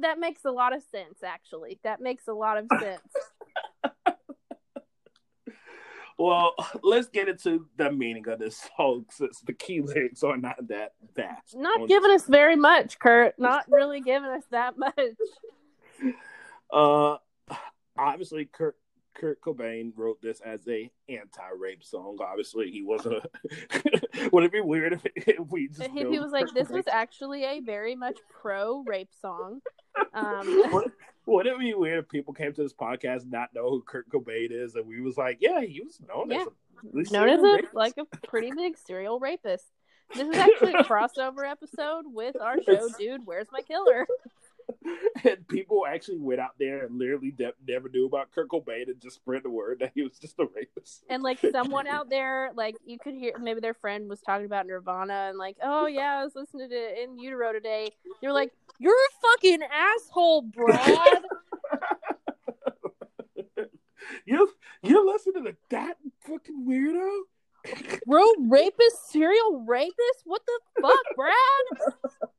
that 0.00 0.18
makes 0.18 0.44
a 0.44 0.50
lot 0.50 0.74
of 0.74 0.82
sense. 0.90 1.22
Actually, 1.24 1.78
that 1.84 2.00
makes 2.00 2.28
a 2.28 2.32
lot 2.32 2.58
of 2.58 2.66
sense. 2.80 3.00
Well, 6.18 6.54
let's 6.82 7.08
get 7.08 7.28
into 7.28 7.66
the 7.76 7.92
meaning 7.92 8.26
of 8.28 8.40
this 8.40 8.68
song 8.76 9.06
since 9.10 9.40
the 9.40 9.52
key 9.52 9.80
lyrics 9.80 10.24
are 10.24 10.36
not 10.36 10.56
that 10.66 10.94
vast. 11.14 11.56
Not 11.56 11.86
giving 11.88 12.10
us 12.10 12.24
very 12.26 12.56
much, 12.56 12.98
Kurt. 12.98 13.38
Not 13.38 13.66
really 13.70 14.00
giving 14.00 14.28
us 14.30 14.44
that 14.50 14.76
much. 14.76 14.94
Uh, 16.70 17.16
obviously, 17.96 18.44
Kurt 18.44 18.76
Kurt 19.18 19.40
Cobain 19.40 19.92
wrote 19.96 20.22
this 20.22 20.40
as 20.40 20.66
a 20.68 20.90
anti-rape 21.08 21.82
song. 21.82 22.18
Obviously, 22.20 22.70
he 22.70 22.82
wasn't. 22.82 23.16
A... 23.16 24.28
Would 24.32 24.44
it 24.44 24.52
be 24.52 24.60
weird 24.60 24.94
if, 24.94 25.02
if 25.16 25.50
we 25.50 25.68
just? 25.68 25.80
If 25.80 26.08
he 26.08 26.18
was 26.18 26.32
like, 26.32 26.46
"This 26.54 26.68
was 26.68 26.86
actually 26.86 27.44
a 27.44 27.60
very 27.60 27.96
much 27.96 28.18
pro-rape 28.40 29.12
song." 29.20 29.60
Um, 30.14 30.62
would 31.26 31.46
it 31.46 31.58
be 31.58 31.74
weird 31.74 31.98
if 31.98 32.08
people 32.08 32.32
came 32.32 32.52
to 32.52 32.62
this 32.62 32.72
podcast 32.72 33.28
not 33.28 33.52
know 33.52 33.68
who 33.68 33.82
Kurt 33.82 34.08
Cobain 34.08 34.52
is, 34.52 34.76
and 34.76 34.86
we 34.86 35.00
was 35.00 35.16
like, 35.16 35.38
"Yeah, 35.40 35.60
he 35.60 35.80
was 35.80 35.98
known 36.06 36.30
yeah. 36.30 36.44
as 36.94 37.08
a 37.10 37.12
known 37.12 37.28
as 37.28 37.42
a 37.42 37.76
like 37.76 37.94
a 37.98 38.04
pretty 38.26 38.52
big 38.52 38.78
serial 38.78 39.18
rapist." 39.18 39.64
This 40.14 40.28
is 40.28 40.36
actually 40.36 40.74
a 40.74 40.84
crossover 40.84 41.48
episode 41.48 42.04
with 42.06 42.40
our 42.40 42.62
show, 42.62 42.88
dude. 42.96 43.22
Where's 43.26 43.48
my 43.50 43.60
killer? 43.60 44.06
and 45.24 45.46
people 45.48 45.84
actually 45.86 46.18
went 46.18 46.40
out 46.40 46.54
there 46.58 46.84
and 46.84 46.98
literally 46.98 47.30
de- 47.30 47.52
never 47.66 47.88
knew 47.88 48.06
about 48.06 48.30
Kurt 48.32 48.48
Cobain 48.48 48.88
and 48.88 49.00
just 49.00 49.16
spread 49.16 49.42
the 49.42 49.50
word 49.50 49.78
that 49.80 49.92
he 49.94 50.02
was 50.02 50.18
just 50.18 50.38
a 50.38 50.46
rapist. 50.54 51.04
And 51.08 51.22
like 51.22 51.38
someone 51.52 51.86
out 51.86 52.10
there, 52.10 52.50
like 52.54 52.76
you 52.84 52.98
could 52.98 53.14
hear 53.14 53.32
maybe 53.38 53.60
their 53.60 53.74
friend 53.74 54.08
was 54.08 54.20
talking 54.20 54.46
about 54.46 54.66
Nirvana 54.66 55.28
and 55.28 55.38
like, 55.38 55.56
oh 55.62 55.86
yeah, 55.86 56.18
I 56.20 56.24
was 56.24 56.34
listening 56.34 56.70
to 56.70 57.02
In 57.02 57.18
Utero 57.18 57.52
today. 57.52 57.90
They're 58.20 58.32
like, 58.32 58.52
you're 58.78 58.94
a 58.94 59.28
fucking 59.28 59.60
asshole, 59.62 60.42
Brad. 60.42 61.22
you 64.26 64.50
you're 64.82 65.06
listening 65.06 65.44
to 65.44 65.56
that 65.70 65.96
fucking 66.26 66.66
weirdo. 66.66 67.20
Bro, 68.06 68.24
rapist, 68.48 69.10
serial 69.10 69.64
rapist? 69.66 70.22
What 70.24 70.42
the 70.46 70.60
fuck, 70.80 71.16
Brad? 71.16 71.34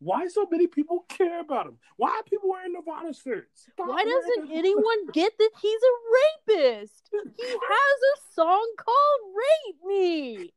Why 0.00 0.26
so 0.28 0.46
many 0.50 0.66
people 0.66 1.04
care 1.08 1.40
about 1.40 1.66
him? 1.66 1.76
Why 1.96 2.08
are 2.08 2.22
people 2.22 2.48
wearing 2.48 2.72
Nirvana 2.72 3.12
shirts? 3.12 3.68
Stop 3.72 3.86
Why 3.86 4.02
doesn't 4.02 4.50
anyone 4.50 5.06
get 5.12 5.36
that 5.38 5.50
he's 5.60 5.80
a 5.82 6.54
rapist? 6.56 7.10
He 7.36 7.46
has 7.46 7.58
a 7.58 8.34
song 8.34 8.74
called 8.78 9.20
Rape 9.36 9.76
Me. 9.86 10.52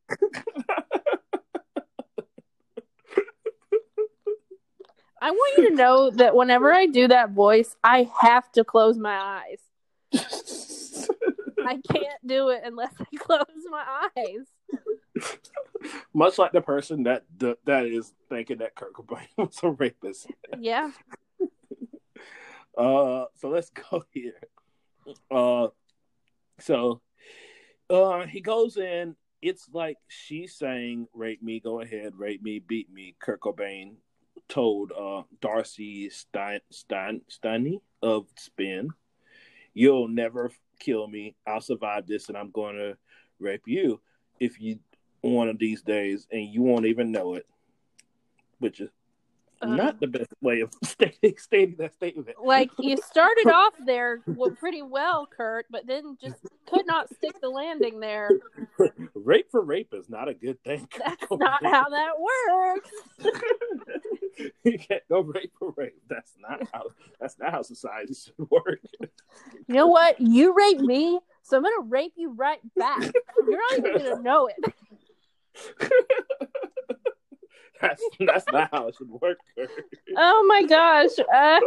I 5.21 5.31
want 5.31 5.57
you 5.57 5.69
to 5.69 5.75
know 5.75 6.09
that 6.11 6.35
whenever 6.35 6.71
I 6.73 6.85
do 6.85 7.07
that 7.09 7.31
voice, 7.31 7.75
I 7.83 8.09
have 8.21 8.51
to 8.53 8.63
close 8.63 8.97
my 8.97 9.17
eyes. 9.17 9.59
I 11.65 11.79
can't 11.91 12.27
do 12.27 12.49
it 12.49 12.61
unless 12.63 12.93
I 12.99 13.05
close 13.17 13.45
my 13.69 13.83
eyes. 14.17 14.47
Much 16.13 16.37
like 16.37 16.51
the 16.51 16.61
person 16.61 17.03
that 17.03 17.23
that 17.65 17.85
is 17.85 18.13
thinking 18.29 18.59
that 18.59 18.75
Kurt 18.75 18.93
Cobain 18.93 19.27
was 19.37 19.59
a 19.63 19.69
rapist. 19.71 20.27
Yeah. 20.59 20.91
uh, 22.77 23.25
so 23.35 23.49
let's 23.49 23.69
go 23.69 24.05
here. 24.11 24.39
Uh, 25.29 25.67
so, 26.59 27.01
uh, 27.89 28.25
he 28.25 28.41
goes 28.41 28.77
in. 28.77 29.15
It's 29.41 29.67
like 29.73 29.97
she's 30.07 30.55
saying, 30.55 31.07
"Rape 31.13 31.43
me, 31.43 31.59
go 31.59 31.81
ahead, 31.81 32.13
rape 32.15 32.41
me, 32.41 32.59
beat 32.59 32.91
me." 32.91 33.15
Kurt 33.19 33.41
Cobain 33.41 33.95
told 34.47 34.91
uh 34.97 35.23
Darcy 35.41 36.09
Stein 36.09 36.61
Stein 36.71 37.21
Steiny 37.29 37.81
of 38.01 38.27
Spin, 38.37 38.89
"You'll 39.73 40.07
never 40.07 40.51
kill 40.79 41.07
me. 41.07 41.35
I'll 41.45 41.59
survive 41.59 42.07
this, 42.07 42.29
and 42.29 42.37
I'm 42.37 42.51
going 42.51 42.75
to 42.75 42.97
rape 43.39 43.63
you 43.67 43.99
if 44.39 44.59
you 44.61 44.79
one 45.31 45.49
of 45.49 45.57
these 45.57 45.81
days, 45.81 46.27
and 46.31 46.47
you 46.47 46.61
won't 46.61 46.85
even 46.85 47.11
know 47.11 47.33
it." 47.35 47.45
Which 48.59 48.79
is 48.79 48.89
uh, 49.63 49.75
not 49.75 49.99
the 49.99 50.07
best 50.07 50.33
way 50.41 50.61
of 50.61 50.71
stating, 50.83 51.37
stating 51.37 51.75
that 51.77 51.93
statement. 51.93 52.37
Like 52.43 52.69
you 52.79 52.97
started 53.09 53.47
off 53.47 53.73
there 53.85 54.21
pretty 54.59 54.81
well, 54.81 55.25
Kurt, 55.25 55.65
but 55.69 55.87
then 55.87 56.17
just 56.21 56.35
could 56.67 56.85
not 56.85 57.13
stick 57.13 57.39
the 57.41 57.49
landing 57.49 57.99
there. 57.99 58.29
Rape 59.13 59.49
for 59.51 59.61
rape 59.61 59.93
is 59.93 60.09
not 60.09 60.27
a 60.27 60.33
good 60.33 60.61
thing. 60.63 60.87
That's 60.97 61.25
not 61.31 61.63
how 61.65 61.89
that 61.89 62.11
works. 62.19 62.89
you 64.63 64.79
can't 64.79 65.03
go 65.09 65.21
rape 65.21 65.53
for 65.57 65.73
rape. 65.77 66.01
That's 66.09 66.33
not 66.39 66.67
how. 66.73 66.83
That's 67.19 67.37
not 67.39 67.51
how 67.51 67.61
society 67.61 68.13
should 68.13 68.49
work. 68.49 68.79
You 68.99 69.75
know 69.75 69.87
what? 69.87 70.19
You 70.19 70.53
rape 70.53 70.79
me, 70.79 71.19
so 71.41 71.57
I'm 71.57 71.63
gonna 71.63 71.87
rape 71.87 72.13
you 72.15 72.33
right 72.33 72.59
back. 72.75 73.01
You're 73.47 73.57
not 73.57 73.77
even 73.77 73.97
gonna 73.97 74.21
know 74.21 74.47
it. 74.47 74.73
that's 77.81 78.03
that's 78.19 78.45
not 78.51 78.69
how 78.71 78.87
it 78.87 78.95
should 78.95 79.09
work. 79.09 79.37
Oh 80.17 80.45
my 80.47 80.63
gosh, 80.63 81.11
uh, 81.19 81.59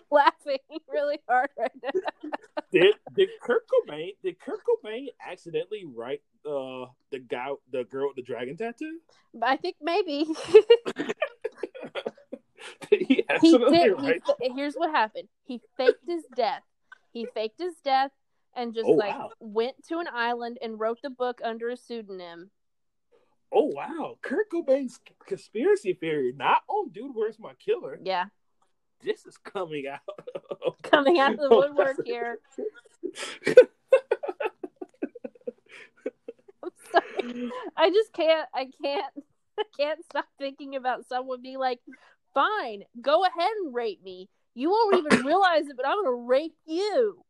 laughing 0.10 0.58
really 0.88 1.18
hard 1.28 1.50
right 1.58 1.70
now. 1.82 1.90
Did 2.72 2.94
did 3.14 3.28
Kurt 3.42 3.62
Cobain 3.68 4.16
did 4.22 4.38
Kurt 4.40 4.60
Cobain 4.60 5.06
accidentally 5.24 5.84
write 5.84 6.22
uh 6.44 6.86
the 7.10 7.18
guy 7.18 7.50
the 7.70 7.84
girl 7.84 8.08
with 8.08 8.16
the 8.16 8.22
dragon 8.22 8.56
tattoo? 8.56 8.98
I 9.42 9.56
think 9.56 9.76
maybe. 9.80 10.26
did 12.90 13.02
he, 13.02 13.24
he 13.40 13.58
did. 13.58 13.94
He, 14.00 14.20
here's 14.54 14.74
what 14.74 14.90
happened. 14.90 15.28
He 15.44 15.60
faked 15.76 16.06
his 16.06 16.24
death. 16.34 16.62
He 17.12 17.26
faked 17.34 17.58
his 17.58 17.74
death 17.84 18.10
and 18.54 18.74
just 18.74 18.88
oh, 18.88 18.92
like 18.92 19.16
wow. 19.16 19.30
went 19.40 19.76
to 19.88 19.98
an 19.98 20.06
island 20.12 20.58
and 20.62 20.80
wrote 20.80 20.98
the 21.02 21.10
book 21.10 21.40
under 21.44 21.68
a 21.68 21.76
pseudonym 21.76 22.50
oh 23.52 23.70
wow, 23.74 24.18
Kurt 24.22 24.50
Cobain's 24.50 25.00
conspiracy 25.26 25.94
theory, 25.94 26.32
not 26.36 26.62
on 26.68 26.90
Dude, 26.90 27.12
Where's 27.14 27.38
My 27.38 27.52
Killer? 27.54 27.98
Yeah. 28.02 28.26
This 29.02 29.26
is 29.26 29.36
coming 29.36 29.86
out. 29.86 30.00
coming 30.82 31.18
out 31.18 31.34
of 31.34 31.40
the 31.40 31.50
woodwork 31.50 32.04
here. 32.04 32.38
I 37.76 37.90
just 37.90 38.12
can't. 38.12 38.48
I 38.54 38.68
can't. 38.82 39.04
I 39.58 39.62
can't 39.76 40.04
stop 40.04 40.26
thinking 40.38 40.76
about 40.76 41.06
someone 41.08 41.40
being 41.42 41.58
like, 41.58 41.80
"Fine, 42.34 42.82
go 43.00 43.24
ahead 43.24 43.50
and 43.62 43.74
rape 43.74 44.02
me. 44.02 44.28
You 44.54 44.70
won't 44.70 44.96
even 44.96 45.24
realize 45.26 45.66
it, 45.66 45.76
but 45.76 45.86
I'm 45.86 46.02
gonna 46.02 46.14
rape 46.14 46.56
you." 46.66 47.24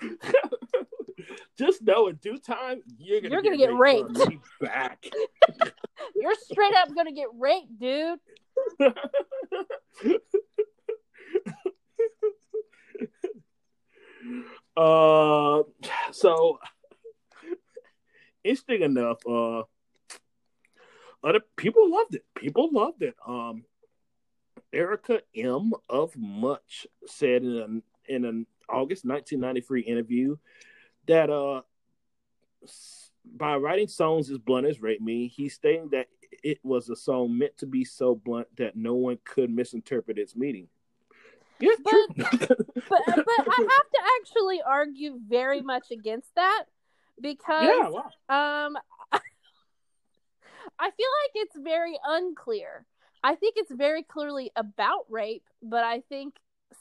Just 1.58 1.82
know 1.82 2.08
in 2.08 2.16
due 2.16 2.38
time 2.38 2.82
you're 2.98 3.20
gonna, 3.20 3.34
you're 3.34 3.42
gonna 3.42 3.56
get, 3.56 3.74
raped. 3.74 4.16
raped. 4.16 4.42
Back. 4.60 5.04
you're 6.16 6.34
straight 6.50 6.74
up 6.74 6.94
gonna 6.94 7.12
get 7.12 7.28
raped, 7.38 7.78
dude. 7.78 8.18
uh, 14.76 15.62
so 16.12 16.58
interesting 18.44 18.82
enough, 18.82 19.18
uh, 19.28 19.62
other 21.22 21.40
people 21.56 21.90
loved 21.90 22.14
it. 22.14 22.24
People 22.34 22.70
loved 22.72 23.02
it. 23.02 23.14
Um, 23.26 23.64
Erica 24.72 25.20
M 25.34 25.72
of 25.88 26.16
Much 26.16 26.86
said 27.06 27.42
in 27.42 27.56
an 27.58 27.82
in 28.10 28.24
an 28.24 28.46
August 28.68 29.04
1993 29.04 29.82
interview 29.82 30.36
that 31.06 31.30
uh 31.30 31.62
by 33.24 33.56
writing 33.56 33.88
songs 33.88 34.30
as 34.30 34.38
blunt 34.38 34.66
as 34.66 34.80
Rape 34.80 35.00
Me, 35.00 35.28
he's 35.28 35.54
stating 35.54 35.88
that 35.90 36.06
it 36.42 36.58
was 36.62 36.88
a 36.88 36.96
song 36.96 37.36
meant 37.36 37.56
to 37.58 37.66
be 37.66 37.84
so 37.84 38.14
blunt 38.14 38.48
that 38.56 38.76
no 38.76 38.94
one 38.94 39.18
could 39.24 39.50
misinterpret 39.50 40.18
its 40.18 40.36
meaning. 40.36 40.68
Yeah, 41.58 41.72
but, 41.84 41.94
but 42.16 42.56
but 42.88 43.06
I 43.06 43.56
have 43.58 43.90
to 43.90 44.00
actually 44.20 44.62
argue 44.66 45.18
very 45.28 45.60
much 45.60 45.90
against 45.90 46.34
that 46.34 46.64
because 47.20 47.66
yeah, 47.66 47.88
wow. 47.88 48.66
um 48.66 48.76
I 50.78 50.90
feel 50.90 51.08
like 51.22 51.32
it's 51.34 51.56
very 51.58 51.98
unclear. 52.06 52.86
I 53.22 53.34
think 53.34 53.54
it's 53.58 53.70
very 53.70 54.02
clearly 54.02 54.50
about 54.56 55.04
rape, 55.10 55.44
but 55.62 55.84
I 55.84 56.00
think 56.08 56.36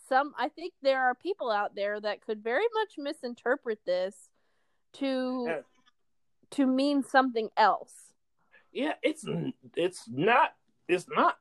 some 0.07 0.33
I 0.37 0.49
think 0.49 0.73
there 0.81 1.01
are 1.01 1.15
people 1.15 1.51
out 1.51 1.75
there 1.75 1.99
that 1.99 2.21
could 2.25 2.43
very 2.43 2.65
much 2.73 2.93
misinterpret 2.97 3.79
this 3.85 4.15
to 4.93 5.45
yeah. 5.47 5.59
to 6.51 6.65
mean 6.65 7.03
something 7.03 7.49
else. 7.57 7.93
Yeah, 8.71 8.93
it's 9.01 9.25
it's 9.75 10.03
not 10.09 10.53
it's 10.87 11.07
not 11.09 11.37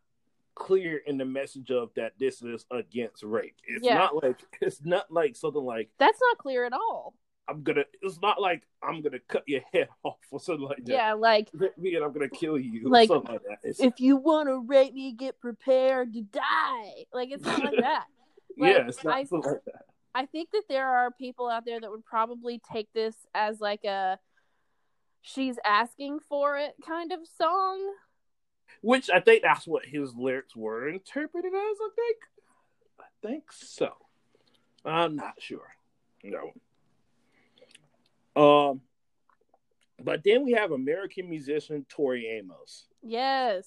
clear 0.55 1.01
in 1.07 1.19
the 1.19 1.25
message 1.25 1.71
of 1.71 1.91
that 1.95 2.13
this 2.19 2.43
is 2.43 2.67
against 2.71 3.23
rape. 3.23 3.57
It's 3.67 3.85
yeah. 3.85 3.95
not 3.95 4.23
like 4.23 4.41
it's 4.61 4.85
not 4.85 5.11
like 5.11 5.37
something 5.37 5.65
like 5.65 5.91
That's 5.99 6.19
not 6.21 6.39
clear 6.39 6.65
at 6.65 6.73
all. 6.73 7.15
I'm 7.49 7.63
gonna. 7.63 7.85
It's 8.03 8.21
not 8.21 8.41
like 8.41 8.63
I'm 8.83 9.01
gonna 9.01 9.21
cut 9.27 9.45
your 9.47 9.63
head 9.73 9.89
off 10.05 10.19
or 10.31 10.39
something 10.39 10.67
like 10.67 10.85
that. 10.85 10.93
Yeah, 10.93 11.15
like 11.15 11.49
rape 11.55 11.79
me 11.79 11.95
and 11.95 12.05
I'm 12.05 12.13
gonna 12.13 12.29
kill 12.29 12.59
you. 12.59 12.89
Like, 12.89 13.09
something 13.09 13.33
like 13.33 13.43
that. 13.45 13.59
It's, 13.63 13.81
if 13.81 14.01
you 14.01 14.17
want 14.17 14.49
to 14.49 14.59
rape 14.67 14.93
me, 14.93 15.13
get 15.13 15.41
prepared 15.41 16.13
to 16.13 16.23
die. 16.23 17.05
Like 17.13 17.31
it's 17.31 17.45
not 17.45 17.65
like 17.65 17.77
that. 17.81 18.05
Like, 18.59 18.77
yeah, 18.77 18.89
it's 18.89 19.05
not 19.05 19.15
I, 19.15 19.19
like 19.31 19.65
that. 19.67 19.85
I 20.15 20.27
think 20.27 20.51
that 20.51 20.65
there 20.69 20.89
are 20.89 21.13
people 21.13 21.49
out 21.49 21.65
there 21.65 21.81
that 21.81 21.91
would 21.91 22.05
probably 22.05 22.61
take 22.73 22.93
this 22.93 23.15
as 23.35 23.61
like 23.61 23.85
a 23.85 24.19
she's 25.23 25.57
asking 25.65 26.19
for 26.29 26.59
it 26.59 26.75
kind 26.85 27.13
of 27.13 27.21
song. 27.39 27.81
Which 28.81 29.11
I 29.11 29.21
think 29.21 29.43
that's 29.43 29.67
what 29.67 29.85
his 29.85 30.15
lyrics 30.15 30.55
were 30.57 30.89
interpreted 30.89 31.53
as, 31.53 31.77
I 31.81 31.89
think. 31.95 32.17
I 33.01 33.27
think 33.27 33.53
so. 33.53 33.93
I'm 34.85 35.15
not 35.15 35.35
sure. 35.39 35.69
No. 36.25 36.53
Um 38.41 38.81
but 40.03 40.23
then 40.25 40.45
we 40.45 40.53
have 40.53 40.73
American 40.73 41.29
musician 41.29 41.87
Tori 41.89 42.27
Amos. 42.27 42.87
Yes. 43.03 43.67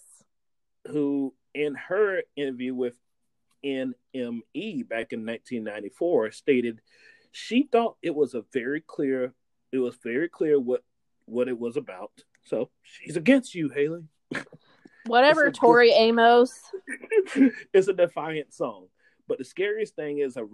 Who 0.88 1.34
in 1.54 1.76
her 1.76 2.24
interview 2.36 2.74
with 2.74 2.96
NME 3.66 4.88
back 4.88 5.14
in 5.14 5.26
1994 5.26 6.32
stated 6.32 6.82
she 7.32 7.68
thought 7.72 7.98
it 8.02 8.14
was 8.16 8.34
a 8.34 8.44
very 8.52 8.82
clear 8.82 9.34
it 9.72 9.80
was 9.80 9.96
very 10.04 10.28
clear 10.28 10.60
what 10.60 10.84
what 11.26 11.48
it 11.48 11.58
was 11.58 11.78
about. 11.78 12.12
So 12.44 12.70
she's 12.82 13.16
against 13.16 13.56
you, 13.56 13.70
Haley. 13.70 14.04
Whatever, 15.06 15.52
Tori 15.52 15.92
Amos. 15.92 16.52
it's 17.74 17.88
a 17.88 17.94
defiant 17.94 18.54
song. 18.54 18.88
But 19.28 19.38
the 19.38 19.46
scariest 19.46 19.96
thing 19.96 20.20
is 20.20 20.38
a 20.38 20.46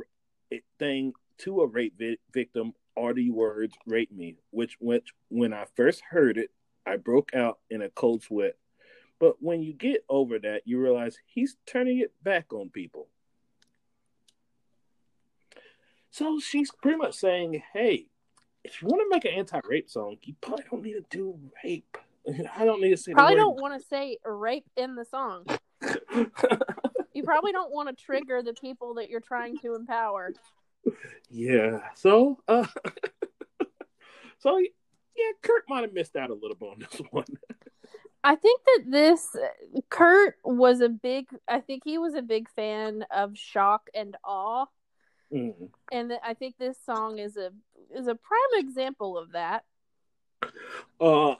thing 0.80 1.14
to 1.40 1.62
a 1.62 1.68
rape 1.68 1.98
vi- 1.98 2.20
victim 2.32 2.74
are 2.96 3.14
the 3.14 3.32
words 3.32 3.76
"rape 3.86 4.12
me," 4.12 4.38
which 4.52 4.78
which 4.80 5.14
when 5.30 5.54
I 5.54 5.66
first 5.76 6.02
heard 6.10 6.38
it, 6.38 6.52
I 6.86 6.98
broke 6.98 7.34
out 7.34 7.60
in 7.70 7.82
a 7.82 7.90
cold 7.90 8.24
sweat 8.24 8.56
but 9.20 9.42
when 9.42 9.62
you 9.62 9.74
get 9.74 10.04
over 10.10 10.40
that, 10.40 10.62
you 10.66 10.80
realize 10.80 11.18
he's 11.26 11.56
turning 11.66 12.00
it 12.00 12.12
back 12.24 12.54
on 12.54 12.70
people. 12.70 13.08
So 16.12 16.40
she's 16.40 16.72
pretty 16.72 16.98
much 16.98 17.16
saying, 17.16 17.62
hey, 17.74 18.08
if 18.64 18.82
you 18.82 18.88
want 18.88 19.02
to 19.02 19.10
make 19.10 19.26
an 19.26 19.38
anti-rape 19.38 19.90
song, 19.90 20.18
you 20.24 20.36
probably 20.42 20.66
don't 20.70 20.84
need 20.84 20.94
to 20.94 21.06
do 21.10 21.40
rape. 21.64 21.98
I 22.58 22.66
don't 22.66 22.82
need 22.82 22.92
to 22.92 22.98
say. 22.98 23.14
Probably 23.14 23.36
don't 23.36 23.60
want 23.62 23.80
to 23.80 23.88
say 23.88 24.18
rape 24.26 24.66
in 24.76 24.96
the 24.96 25.06
song. 25.06 25.46
you 27.14 27.24
probably 27.24 27.52
don't 27.52 27.72
want 27.72 27.90
to 27.90 28.04
trigger 28.04 28.42
the 28.42 28.54
people 28.54 28.96
that 28.96 29.10
you're 29.10 29.22
trying 29.22 29.58
to 29.60 29.76
empower. 29.76 30.34
Yeah. 31.30 31.80
So, 31.96 32.40
uh, 32.48 32.66
so 34.40 34.58
yeah, 34.58 35.32
Kurt 35.42 35.64
might 35.68 35.82
have 35.82 35.94
missed 35.94 36.16
out 36.16 36.30
a 36.30 36.34
little 36.34 36.56
bit 36.56 36.70
on 36.70 36.80
this 36.80 37.02
one. 37.12 37.26
I 38.24 38.36
think 38.36 38.62
that 38.66 38.84
this 38.88 39.36
Kurt 39.90 40.36
was 40.44 40.82
a 40.82 40.90
big. 40.90 41.28
I 41.48 41.60
think 41.60 41.84
he 41.86 41.98
was 41.98 42.14
a 42.16 42.22
big 42.22 42.50
fan 42.50 43.06
of 43.12 43.38
shock 43.38 43.90
and 43.94 44.16
awe, 44.24 44.66
mm-hmm. 45.32 45.66
and 45.92 46.14
I 46.24 46.34
think 46.34 46.56
this 46.58 46.78
song 46.86 47.20
is 47.20 47.38
a 47.38 47.52
is 47.96 48.08
a 48.08 48.16
prime 48.16 48.40
example 48.60 49.18
of 49.18 49.32
that. 49.32 49.64
Uh, 51.00 51.36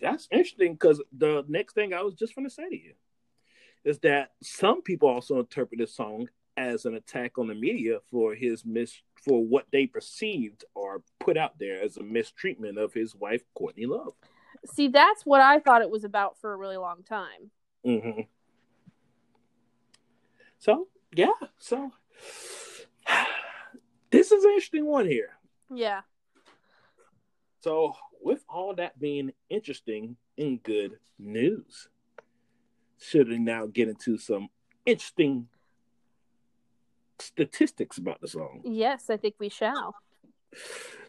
that's 0.00 0.28
interesting 0.30 0.74
because 0.74 1.02
the 1.16 1.44
next 1.48 1.74
thing 1.74 1.94
I 1.94 2.02
was 2.02 2.14
just 2.14 2.34
going 2.34 2.48
to 2.48 2.54
say 2.54 2.68
to 2.68 2.76
you 2.76 2.94
is 3.84 3.98
that 4.00 4.30
some 4.42 4.82
people 4.82 5.08
also 5.08 5.38
interpret 5.38 5.78
this 5.78 5.94
song 5.94 6.28
as 6.56 6.84
an 6.84 6.94
attack 6.94 7.38
on 7.38 7.48
the 7.48 7.54
media 7.54 7.98
for 8.10 8.34
his 8.34 8.64
mis 8.64 9.00
for 9.16 9.44
what 9.44 9.66
they 9.72 9.86
perceived 9.86 10.64
or 10.74 11.02
put 11.18 11.36
out 11.36 11.58
there 11.58 11.82
as 11.82 11.96
a 11.96 12.02
mistreatment 12.02 12.78
of 12.78 12.92
his 12.92 13.14
wife 13.14 13.42
Courtney 13.54 13.86
Love. 13.86 14.14
See, 14.66 14.88
that's 14.88 15.24
what 15.24 15.40
I 15.40 15.58
thought 15.58 15.82
it 15.82 15.90
was 15.90 16.04
about 16.04 16.38
for 16.38 16.52
a 16.52 16.56
really 16.56 16.76
long 16.76 17.02
time. 17.02 17.50
Mm-hmm. 17.86 18.22
So 20.58 20.88
yeah, 21.14 21.32
so 21.58 21.92
this 24.10 24.32
is 24.32 24.44
an 24.44 24.50
interesting 24.50 24.86
one 24.86 25.06
here. 25.06 25.30
Yeah. 25.72 26.00
So 27.60 27.94
with 28.22 28.44
all 28.48 28.74
that 28.74 28.98
being 28.98 29.32
interesting 29.50 30.16
and 30.38 30.62
good 30.62 30.98
news, 31.18 31.88
should 32.98 33.28
we 33.28 33.38
now 33.38 33.66
get 33.66 33.88
into 33.88 34.16
some 34.16 34.48
interesting 34.86 35.48
statistics 37.18 37.98
about 37.98 38.20
the 38.20 38.28
song? 38.28 38.62
Yes, 38.64 39.10
I 39.10 39.16
think 39.16 39.34
we 39.38 39.48
shall. 39.48 39.94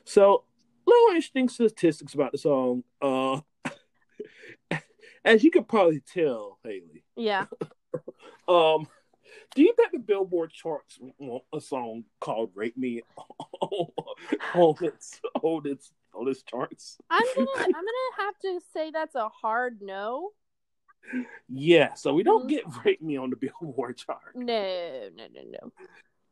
So, 0.03 0.43
little 0.85 1.07
interesting 1.09 1.49
statistics 1.49 2.13
about 2.13 2.31
the 2.31 2.37
song. 2.37 2.83
Uh, 3.01 3.41
as 5.25 5.43
you 5.43 5.51
could 5.51 5.67
probably 5.67 5.99
tell, 6.01 6.59
Haley. 6.63 7.03
Yeah. 7.15 7.45
Um, 8.47 8.87
do 9.55 9.63
you 9.63 9.73
bet 9.75 9.91
the 9.91 9.97
Billboard 9.97 10.51
charts 10.51 10.99
want 11.17 11.43
a 11.51 11.59
song 11.59 12.03
called 12.19 12.51
"Rape 12.53 12.77
Me" 12.77 13.01
on 13.61 14.75
its 14.81 15.19
on 15.41 15.61
its 15.65 15.91
on 16.13 16.27
its 16.27 16.43
charts? 16.43 16.97
I'm 17.09 17.23
gonna 17.35 17.49
I'm 17.63 17.71
gonna 17.71 18.15
have 18.19 18.37
to 18.43 18.59
say 18.71 18.91
that's 18.91 19.15
a 19.15 19.29
hard 19.29 19.79
no. 19.81 20.29
Yeah, 21.49 21.95
so 21.95 22.13
we 22.13 22.21
don't 22.21 22.45
Mhm. 22.45 22.49
get 22.49 22.63
"Rape 22.85 23.01
Me" 23.01 23.17
on 23.17 23.31
the 23.31 23.35
Billboard 23.35 23.97
chart, 23.97 24.35
No, 24.35 25.09
no, 25.15 25.25
no, 25.33 25.41
no. 25.49 25.71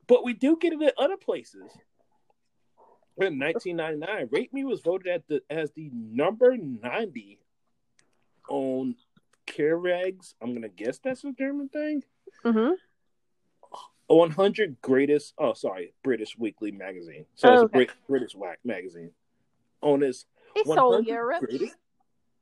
but 0.05 0.23
we 0.23 0.33
do 0.33 0.55
get 0.57 0.73
it 0.73 0.81
at 0.83 0.93
other 0.99 1.17
places. 1.17 1.71
In 3.17 3.37
1999, 3.37 4.27
"Rape 4.31 4.53
Me" 4.53 4.63
was 4.63 4.81
voted 4.81 5.07
at 5.07 5.27
the 5.27 5.41
as 5.49 5.71
the 5.71 5.89
number 5.93 6.57
90 6.57 7.39
on 8.49 8.95
Kerrang's. 9.45 10.35
I'm 10.41 10.53
gonna 10.53 10.69
guess 10.69 10.97
that's 10.99 11.23
a 11.23 11.31
German 11.31 11.69
thing. 11.69 12.03
Mm-hmm. 12.43 12.73
100 14.07 14.81
greatest 14.81 15.33
oh 15.37 15.53
sorry 15.53 15.93
british 16.03 16.37
weekly 16.37 16.71
magazine 16.71 17.25
so 17.35 17.53
it's 17.53 17.61
Oh, 17.61 17.65
a. 17.65 17.69
Brit, 17.69 17.89
british 18.07 18.35
whack 18.35 18.59
magazine 18.63 19.11
on 19.81 20.01
this, 20.01 20.25
It's 20.55 20.67
100 20.67 20.81
all 20.83 21.01
Europe. 21.01 21.39
greatest 21.39 21.77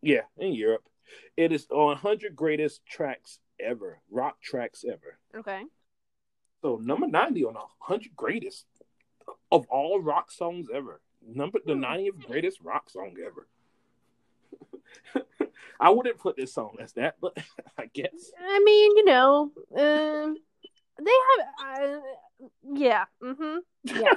yeah 0.02 0.22
in 0.40 0.54
europe 0.54 0.84
it 1.38 1.52
is 1.52 1.68
on 1.70 1.90
100 1.90 2.36
greatest 2.36 2.84
tracks 2.86 3.40
ever 3.60 4.02
rock 4.10 4.42
tracks 4.42 4.84
ever 4.84 5.20
Okay. 5.36 5.62
so 6.64 6.78
number 6.78 7.08
90 7.08 7.46
on 7.46 7.54
100 7.54 8.16
greatest 8.18 8.66
of 9.52 9.66
all 9.70 10.00
rock 10.02 10.32
songs 10.32 10.68
ever 10.74 11.02
number 11.26 11.60
the 11.66 11.74
Hmm. 11.74 11.84
90th 11.84 12.26
greatest 12.28 12.62
rock 12.62 12.90
song 12.90 13.16
ever 13.26 13.48
i 15.80 15.90
wouldn't 15.90 16.18
put 16.18 16.36
this 16.36 16.54
song 16.54 16.76
as 16.82 16.94
that 16.94 17.16
but 17.22 17.38
i 17.78 17.86
guess 17.94 18.32
I 18.40 18.60
mean, 18.64 18.98
you 18.98 19.06
know, 19.06 19.52
um, 19.78 20.38
they 21.04 21.12
have. 21.30 21.82
Uh, 21.82 22.00
yeah. 22.74 23.06
Mm-hmm. 23.24 23.58
Yeah. 23.86 24.14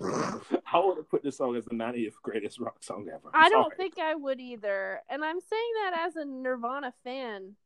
I 0.72 0.78
would 0.78 0.96
have 0.98 1.08
put 1.10 1.22
this 1.22 1.36
song 1.38 1.56
as 1.56 1.64
the 1.64 1.74
90th 1.74 2.14
greatest 2.22 2.58
rock 2.60 2.82
song 2.82 3.08
ever. 3.12 3.30
I 3.34 3.44
I'm 3.46 3.50
don't 3.50 3.64
sorry. 3.64 3.76
think 3.76 3.98
I 3.98 4.14
would 4.14 4.40
either, 4.40 5.00
and 5.10 5.24
I'm 5.24 5.40
saying 5.40 5.72
that 5.82 6.06
as 6.06 6.16
a 6.16 6.24
Nirvana 6.24 6.92
fan. 7.04 7.56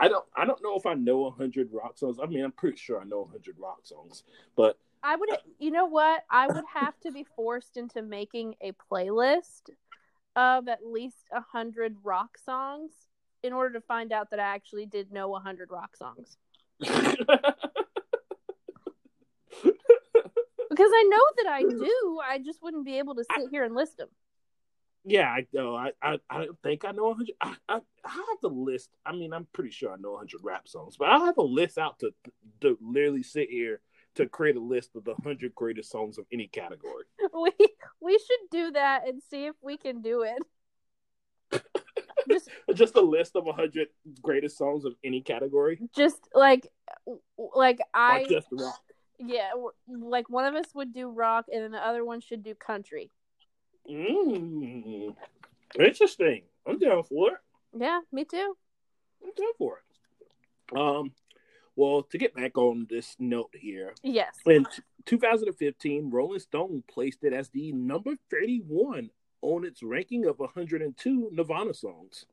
I 0.00 0.08
don't. 0.08 0.24
I 0.36 0.44
don't 0.44 0.62
know 0.62 0.76
if 0.76 0.86
I 0.86 0.94
know 0.94 1.30
hundred 1.30 1.70
rock 1.72 1.98
songs. 1.98 2.18
I 2.22 2.26
mean, 2.26 2.44
I'm 2.44 2.52
pretty 2.52 2.76
sure 2.76 3.00
I 3.00 3.04
know 3.04 3.28
hundred 3.30 3.56
rock 3.58 3.80
songs, 3.84 4.22
but 4.56 4.78
I 5.02 5.16
would, 5.16 5.28
you 5.58 5.70
know 5.70 5.86
what? 5.86 6.24
I 6.30 6.46
would 6.46 6.64
have 6.74 6.98
to 7.00 7.12
be 7.12 7.24
forced 7.36 7.76
into 7.76 8.02
making 8.02 8.54
a 8.60 8.72
playlist 8.90 9.70
of 10.36 10.68
at 10.68 10.84
least 10.84 11.24
a 11.32 11.40
hundred 11.40 11.96
rock 12.02 12.38
songs 12.38 12.92
in 13.42 13.52
order 13.52 13.74
to 13.74 13.80
find 13.80 14.12
out 14.12 14.30
that 14.30 14.40
I 14.40 14.54
actually 14.54 14.86
did 14.86 15.12
know 15.12 15.34
a 15.36 15.40
hundred 15.40 15.70
rock 15.70 15.96
songs. 15.96 16.36
Because 20.70 20.92
I 20.94 21.02
know 21.04 21.24
that 21.38 21.46
I 21.48 21.62
do, 21.62 22.20
I 22.24 22.38
just 22.38 22.62
wouldn't 22.62 22.84
be 22.84 22.98
able 22.98 23.16
to 23.16 23.24
sit 23.36 23.48
here 23.50 23.64
and 23.64 23.74
list 23.74 23.96
them. 23.96 24.10
Yeah, 25.04 25.28
I 25.28 25.46
know. 25.52 25.74
I, 25.74 25.92
I, 26.02 26.18
I 26.28 26.44
don't 26.44 26.58
think 26.62 26.84
I 26.84 26.92
know 26.92 27.14
hundred. 27.14 27.34
I, 27.40 27.54
I, 27.68 27.80
I 28.04 28.10
have 28.10 28.40
the 28.42 28.48
list. 28.48 28.90
I 29.06 29.12
mean, 29.12 29.32
I'm 29.32 29.46
pretty 29.52 29.70
sure 29.70 29.92
I 29.92 29.96
know 29.96 30.16
hundred 30.16 30.40
rap 30.42 30.68
songs, 30.68 30.96
but 30.98 31.08
I 31.08 31.18
have 31.18 31.38
a 31.38 31.42
list 31.42 31.78
out 31.78 31.98
to 32.00 32.12
to 32.60 32.78
literally 32.80 33.22
sit 33.22 33.48
here 33.50 33.80
to 34.16 34.26
create 34.26 34.56
a 34.56 34.60
list 34.60 34.96
of 34.96 35.04
the 35.04 35.14
hundred 35.22 35.54
greatest 35.54 35.90
songs 35.90 36.18
of 36.18 36.26
any 36.32 36.48
category. 36.48 37.04
We 37.32 37.52
we 38.00 38.18
should 38.18 38.50
do 38.50 38.70
that 38.72 39.06
and 39.06 39.22
see 39.30 39.46
if 39.46 39.54
we 39.62 39.76
can 39.76 40.02
do 40.02 40.22
it. 40.22 40.42
just 42.30 42.48
Just 42.74 42.96
a 42.96 43.00
list 43.00 43.36
of 43.36 43.44
hundred 43.54 43.88
greatest 44.22 44.58
songs 44.58 44.84
of 44.84 44.94
any 45.04 45.20
category, 45.20 45.80
just 45.94 46.18
like 46.34 46.66
like 47.54 47.80
or 47.80 47.86
I 47.94 48.24
just 48.24 48.48
rock. 48.52 48.80
yeah, 49.18 49.50
like 49.88 50.28
one 50.28 50.44
of 50.44 50.54
us 50.54 50.66
would 50.74 50.92
do 50.92 51.08
rock 51.08 51.46
and 51.52 51.62
then 51.62 51.70
the 51.72 51.84
other 51.84 52.04
one 52.04 52.20
should 52.20 52.42
do 52.42 52.54
country. 52.54 53.10
Mm, 53.88 55.14
interesting. 55.78 56.42
I'm 56.66 56.78
down 56.78 57.02
for 57.04 57.30
it. 57.32 57.38
Yeah, 57.78 58.00
me 58.12 58.24
too. 58.24 58.56
I'm 59.22 59.30
down 59.36 59.52
for 59.56 59.78
it. 59.78 60.78
Um, 60.78 61.12
well, 61.76 62.02
to 62.02 62.18
get 62.18 62.34
back 62.34 62.58
on 62.58 62.86
this 62.90 63.16
note 63.18 63.50
here, 63.54 63.94
Yes. 64.02 64.36
in 64.46 64.64
t- 64.64 64.82
2015, 65.06 66.10
Rolling 66.10 66.40
Stone 66.40 66.84
placed 66.88 67.24
it 67.24 67.32
as 67.32 67.48
the 67.50 67.72
number 67.72 68.16
31 68.30 69.10
on 69.42 69.64
its 69.64 69.82
ranking 69.82 70.26
of 70.26 70.38
102 70.38 71.30
Nirvana 71.32 71.72
songs. 71.72 72.26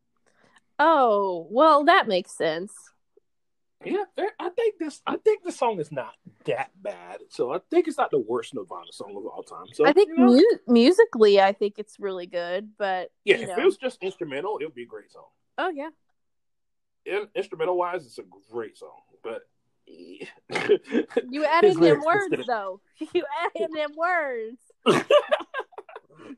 Oh, 0.79 1.47
well, 1.49 1.85
that 1.85 2.07
makes 2.07 2.31
sense. 2.35 2.73
Yeah, 3.85 4.03
eh, 4.17 4.29
I 4.39 4.49
think 4.49 4.75
this. 4.79 5.01
I 5.05 5.17
think 5.17 5.43
the 5.43 5.51
song 5.51 5.79
is 5.79 5.91
not 5.91 6.13
that 6.45 6.71
bad. 6.81 7.19
So 7.29 7.53
I 7.53 7.59
think 7.69 7.87
it's 7.87 7.97
not 7.97 8.11
the 8.11 8.19
worst 8.19 8.53
Nirvana 8.53 8.91
song 8.91 9.15
of 9.15 9.25
all 9.25 9.43
time. 9.43 9.67
So 9.73 9.85
I 9.85 9.93
think 9.93 10.09
you 10.09 10.17
know, 10.17 10.31
mu- 10.31 10.73
musically, 10.73 11.39
I 11.39 11.53
think 11.53 11.75
it's 11.77 11.99
really 11.99 12.27
good, 12.27 12.71
but 12.77 13.11
yeah, 13.23 13.37
if 13.37 13.49
know. 13.49 13.59
it 13.59 13.65
was 13.65 13.77
just 13.77 14.01
instrumental, 14.01 14.57
it 14.59 14.65
would 14.65 14.75
be 14.75 14.83
a 14.83 14.87
great 14.87 15.11
song. 15.11 15.27
oh 15.57 15.69
yeah, 15.69 15.89
In, 17.05 17.27
instrumental 17.35 17.77
wise, 17.77 18.05
it's 18.05 18.17
a 18.17 18.23
great 18.51 18.77
song. 18.77 18.99
But 19.23 19.41
you 19.87 21.45
added 21.45 21.77
them 21.77 22.01
words 22.05 22.47
though. 22.47 22.81
You 23.13 23.23
added 23.45 23.69
them 23.73 23.91
words. 23.95 24.57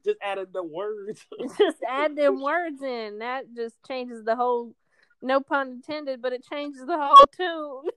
just 0.06 0.18
added 0.22 0.54
the 0.54 0.64
words. 0.64 1.26
just 1.58 1.78
add 1.88 2.16
them 2.16 2.42
words 2.42 2.82
in. 2.82 3.20
That 3.20 3.46
just 3.56 3.76
changes 3.88 4.24
the 4.24 4.36
whole. 4.36 4.74
No 5.22 5.40
pun 5.42 5.70
intended, 5.70 6.22
but 6.22 6.34
it 6.34 6.44
changes 6.44 6.86
the 6.86 6.98
whole 6.98 7.26
tune. 7.36 7.92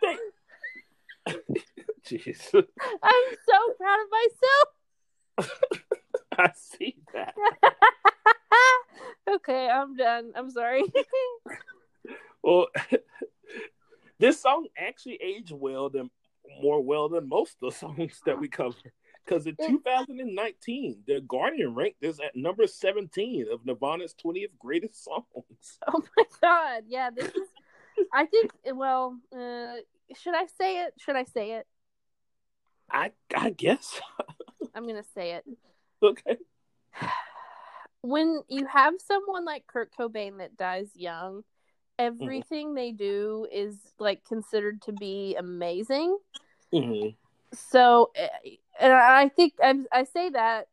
think, 0.00 0.18
jeez, 2.06 2.54
I'm 2.54 3.36
so 3.46 3.74
proud 3.78 3.98
of 4.00 4.08
myself. 4.10 4.68
I 6.38 6.50
see 6.54 6.96
that. 7.12 7.34
okay, 9.34 9.68
I'm 9.68 9.96
done. 9.96 10.32
I'm 10.34 10.50
sorry. 10.50 10.84
Well, 12.42 12.68
this 14.18 14.40
song 14.40 14.68
actually 14.78 15.18
aged 15.22 15.52
well 15.52 15.90
than 15.90 16.10
more 16.62 16.82
well 16.82 17.10
than 17.10 17.28
most 17.28 17.56
of 17.60 17.70
the 17.70 17.76
songs 17.76 18.18
that 18.24 18.40
we 18.40 18.48
cover. 18.48 18.76
Because 19.24 19.46
in 19.46 19.56
2019, 19.56 21.02
the 21.06 21.20
Guardian 21.20 21.74
ranked 21.74 22.00
this 22.00 22.18
at 22.20 22.34
number 22.34 22.66
17 22.66 23.46
of 23.52 23.64
Nirvana's 23.64 24.14
20th 24.24 24.50
greatest 24.58 25.04
songs. 25.04 25.24
oh 25.88 26.02
my 26.16 26.24
god. 26.40 26.84
Yeah, 26.88 27.10
this 27.14 27.28
is. 27.28 27.48
I 28.12 28.26
think. 28.26 28.50
Well, 28.72 29.18
uh, 29.32 29.74
should 30.16 30.34
I 30.34 30.46
say 30.58 30.82
it? 30.82 30.94
Should 30.98 31.16
I 31.16 31.24
say 31.24 31.52
it? 31.52 31.66
I 32.90 33.12
I 33.36 33.50
guess. 33.50 34.00
I'm 34.74 34.86
gonna 34.86 35.04
say 35.14 35.32
it. 35.32 35.44
okay. 36.02 36.38
When 38.02 38.40
you 38.48 38.66
have 38.66 38.94
someone 39.06 39.44
like 39.44 39.66
Kurt 39.66 39.90
Cobain 39.96 40.38
that 40.38 40.56
dies 40.56 40.90
young, 40.94 41.42
everything 41.98 42.74
they 42.74 42.92
do 42.92 43.46
is 43.52 43.76
like 43.98 44.24
considered 44.24 44.80
to 44.82 44.92
be 44.92 45.36
amazing. 45.38 46.16
Mhm. 46.72 47.14
So, 47.52 48.10
eh, 48.14 48.28
and 48.78 48.92
I 48.92 49.28
think 49.28 49.54
I, 49.62 49.74
I 49.92 50.04
say 50.04 50.30
that, 50.30 50.68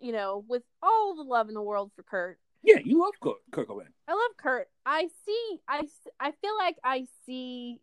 you 0.00 0.12
know, 0.12 0.44
with 0.48 0.62
all 0.82 1.14
the 1.16 1.22
love 1.22 1.48
in 1.48 1.54
the 1.54 1.62
world 1.62 1.90
for 1.96 2.02
Kurt. 2.02 2.38
Yeah, 2.62 2.78
you 2.84 3.00
love 3.00 3.14
Kurt, 3.22 3.36
Kurt 3.52 3.68
Cobain. 3.68 3.88
I 4.06 4.12
love 4.12 4.36
Kurt. 4.36 4.68
I 4.84 5.08
see. 5.24 5.60
i 5.66 5.82
i 6.20 6.30
feel 6.32 6.56
like 6.58 6.76
I 6.84 7.06
see. 7.24 7.80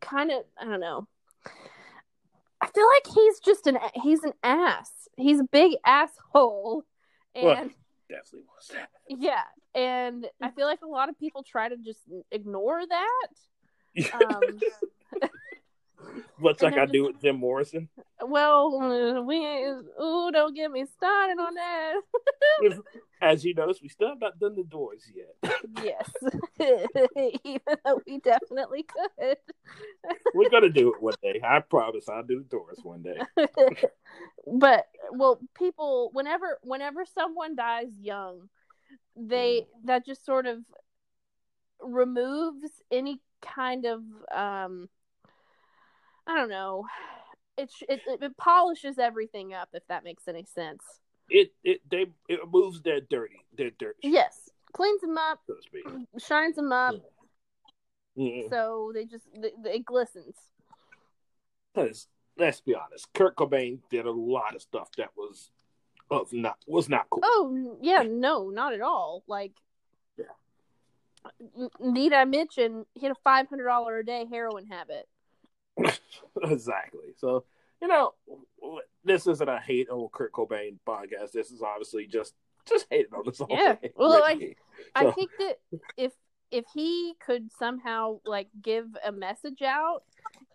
Kind 0.00 0.30
of. 0.30 0.44
I 0.60 0.64
don't 0.64 0.80
know. 0.80 1.08
I 2.60 2.66
feel 2.68 2.86
like 2.86 3.14
he's 3.14 3.40
just 3.40 3.66
an 3.66 3.78
he's 4.02 4.22
an 4.22 4.32
ass. 4.42 4.90
He's 5.16 5.40
a 5.40 5.44
big 5.44 5.72
asshole, 5.84 6.84
and 7.34 7.44
Well, 7.44 7.70
Definitely 8.08 8.46
was 8.54 8.68
that. 8.74 8.90
yeah, 9.08 9.42
and 9.74 10.26
I 10.42 10.50
feel 10.50 10.66
like 10.66 10.80
a 10.82 10.86
lot 10.86 11.08
of 11.08 11.18
people 11.18 11.42
try 11.42 11.68
to 11.68 11.76
just 11.76 12.00
ignore 12.30 12.82
that. 12.86 13.28
Um, 14.14 14.58
Much 16.38 16.62
like 16.62 16.76
I 16.76 16.86
do 16.86 17.04
with 17.06 17.20
Jim 17.20 17.36
Morrison. 17.36 17.88
well, 18.20 18.80
uh, 18.80 19.22
we 19.22 19.38
ooh, 19.38 20.30
don't 20.32 20.54
get 20.54 20.70
me 20.70 20.84
started 20.96 21.40
on 21.40 21.54
that. 21.54 21.94
As 23.22 23.44
you 23.44 23.54
notice, 23.54 23.80
we 23.80 23.88
still 23.88 24.08
have 24.08 24.20
not 24.20 24.38
done 24.38 24.56
the 24.56 24.64
doors 24.64 25.04
yet. 25.14 25.54
yes, 25.82 26.10
even 27.44 27.76
though 27.84 28.00
we 28.06 28.18
definitely 28.18 28.84
could. 28.84 29.36
We're 30.34 30.50
gonna 30.50 30.70
do 30.70 30.92
it 30.92 31.00
one 31.00 31.14
day. 31.22 31.40
I 31.44 31.60
promise. 31.60 32.08
I'll 32.08 32.24
do 32.24 32.38
the 32.42 32.48
doors 32.48 32.80
one 32.82 33.02
day. 33.02 33.18
but 34.46 34.86
well 35.12 35.38
people 35.54 36.10
whenever 36.12 36.58
whenever 36.62 37.04
someone 37.04 37.54
dies 37.54 37.92
young 38.00 38.48
they 39.16 39.66
that 39.84 40.04
just 40.06 40.24
sort 40.24 40.46
of 40.46 40.58
removes 41.80 42.70
any 42.90 43.20
kind 43.40 43.84
of 43.84 44.02
um 44.34 44.88
i 46.26 46.34
don't 46.36 46.48
know 46.48 46.84
it 47.58 47.70
it, 47.88 48.00
it, 48.06 48.36
polishes 48.36 48.98
everything 48.98 49.52
up 49.54 49.68
if 49.72 49.86
that 49.88 50.04
makes 50.04 50.26
any 50.28 50.44
sense 50.44 50.82
It 51.28 51.52
it 51.64 51.80
they 51.90 52.06
it 52.28 52.40
moves 52.50 52.80
their 52.82 53.00
dirty 53.00 53.44
their 53.56 53.70
dirt, 53.70 53.96
yes 54.02 54.48
cleans 54.72 55.00
them 55.02 55.18
up 55.18 55.40
so 55.46 55.54
to 55.54 55.62
speak. 55.62 55.84
shines 56.18 56.56
them 56.56 56.72
up 56.72 56.94
Mm. 58.14 58.50
so 58.50 58.92
they 58.92 59.06
just 59.06 59.24
they, 59.40 59.52
it 59.70 59.86
glistens 59.86 60.36
Because 61.72 62.08
let's 62.36 62.60
be 62.60 62.74
honest, 62.74 63.08
Kurt 63.14 63.36
Cobain 63.36 63.78
did 63.90 64.04
a 64.04 64.10
lot 64.10 64.54
of 64.54 64.60
stuff 64.60 64.90
that 64.98 65.10
was 65.16 65.50
of 66.10 66.30
not 66.32 66.58
was 66.66 66.90
not 66.90 67.06
cool. 67.08 67.22
Oh 67.24 67.78
yeah, 67.80 68.02
no, 68.06 68.50
not 68.50 68.74
at 68.74 68.82
all. 68.82 69.22
Like, 69.26 69.52
Yeah. 70.18 70.26
Need 71.80 72.12
I 72.12 72.26
mention 72.26 72.84
he 72.94 73.06
had 73.06 73.12
a 73.12 73.20
five 73.24 73.48
hundred 73.48 73.64
dollar 73.64 73.98
a 73.98 74.04
day 74.04 74.26
heroin 74.30 74.66
habit? 74.66 75.08
exactly. 76.42 77.14
So 77.18 77.44
you 77.80 77.88
know, 77.88 78.12
this 79.04 79.26
isn't 79.26 79.48
a 79.48 79.58
hate 79.58 79.88
on 79.90 80.08
Kurt 80.12 80.32
Cobain 80.32 80.78
podcast. 80.86 81.32
This 81.32 81.50
is 81.50 81.62
obviously 81.62 82.06
just 82.06 82.34
just 82.68 82.86
hating 82.90 83.12
on 83.14 83.22
this 83.26 83.38
song. 83.38 83.48
Yeah. 83.50 83.76
Well, 83.96 84.20
like, 84.20 84.38
Ricky. 84.38 84.56
I 84.94 85.04
So- 85.04 85.12
think 85.12 85.30
that 85.38 85.58
if 85.96 86.12
if 86.52 86.64
he 86.74 87.14
could 87.18 87.50
somehow 87.58 88.20
like 88.26 88.48
give 88.60 88.86
a 89.04 89.10
message 89.10 89.62
out, 89.62 90.04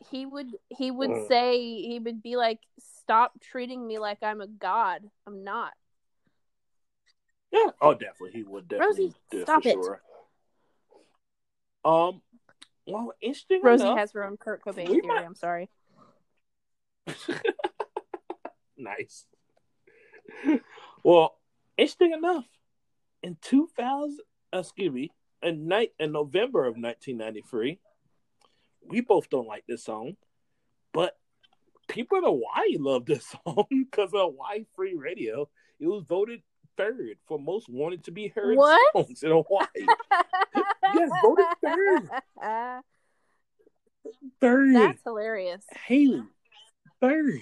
he 0.10 0.26
would 0.26 0.48
he 0.70 0.92
would 0.92 1.10
Mm. 1.10 1.28
say 1.28 1.58
he 1.60 2.00
would 2.00 2.22
be 2.22 2.36
like, 2.38 2.60
"Stop 2.80 3.40
treating 3.42 3.86
me 3.86 3.98
like 4.00 4.20
I'm 4.22 4.40
a 4.42 4.48
god. 4.48 5.02
I'm 5.26 5.44
not." 5.44 5.74
Yeah. 7.52 7.72
Oh, 7.82 7.94
definitely. 7.94 8.32
He 8.34 8.44
would 8.44 8.68
definitely 8.68 9.14
Rosie, 9.32 9.44
stop 9.44 9.64
for 9.64 9.70
it. 9.70 9.74
sure. 9.74 10.02
Um. 11.84 12.22
Well, 12.88 13.14
interesting. 13.22 13.60
Rosie 13.64 13.84
enough, 13.84 13.98
has 14.00 14.12
her 14.14 14.26
own 14.26 14.38
Kurt 14.38 14.64
Cobain 14.64 14.88
theory. 14.88 15.02
might- 15.04 15.26
I'm 15.26 15.36
sorry. 15.36 15.70
nice. 18.78 19.26
well, 21.04 21.38
interesting 21.78 22.14
enough, 22.14 22.46
in 23.24 23.38
2000, 23.42 24.20
uh, 24.54 24.60
excuse 24.60 24.92
me, 24.92 25.12
in 25.42 25.68
night 25.68 25.92
in 26.00 26.12
November 26.12 26.62
of 26.66 26.76
1993, 26.78 27.80
we 28.88 29.02
both 29.02 29.30
don't 29.30 29.48
like 29.48 29.66
this 29.68 29.84
song, 29.84 30.16
but 30.94 31.18
people 31.88 32.18
in 32.18 32.24
Hawaii 32.24 32.78
love 32.78 33.06
this 33.06 33.26
song 33.46 33.66
because 33.70 34.14
of 34.14 34.22
Hawaii 34.32 34.66
Free 34.76 34.96
Radio. 34.96 35.50
It 35.80 35.88
was 35.88 36.04
voted 36.08 36.42
third 36.78 37.18
for 37.28 37.40
most 37.40 37.68
wanted 37.70 38.04
to 38.06 38.12
be 38.12 38.28
heard 38.36 38.56
What? 38.58 38.80
songs 38.94 39.24
in 39.24 39.32
Hawaii. 39.32 39.68
Yes, 40.96 41.10
voted 41.22 41.46
third. 41.62 42.10
Third. 44.40 44.76
That's 44.76 45.02
hilarious. 45.04 45.64
Haley, 45.86 46.24
third 47.02 47.42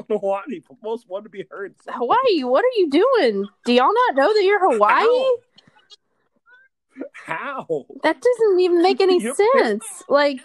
on 0.00 0.06
Hawaii 0.18 0.60
for 0.66 0.76
most 0.82 1.08
wanted 1.08 1.24
to 1.24 1.28
be 1.30 1.44
heard. 1.50 1.74
songs. 1.82 1.96
Hawaii, 1.96 2.42
what 2.44 2.64
are 2.64 2.74
you 2.76 2.90
doing? 2.90 3.46
Do 3.64 3.72
y'all 3.72 3.92
not 4.08 4.16
know 4.16 4.26
that 4.32 4.42
you're 4.44 4.72
Hawaii? 4.72 5.06
How? 7.12 7.86
That 8.02 8.20
doesn't 8.20 8.60
even 8.60 8.82
make 8.82 9.00
any 9.00 9.20
You're 9.22 9.34
sense. 9.34 10.02
Like, 10.08 10.40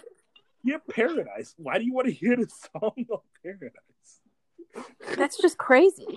You're 0.62 0.80
paradise. 0.80 1.54
Why 1.56 1.78
do 1.78 1.84
you 1.84 1.92
want 1.94 2.06
to 2.08 2.12
hear 2.12 2.36
the 2.36 2.48
song 2.48 3.06
on 3.10 3.20
paradise? 3.42 3.74
that's 5.16 5.36
just 5.36 5.58
crazy. 5.58 6.09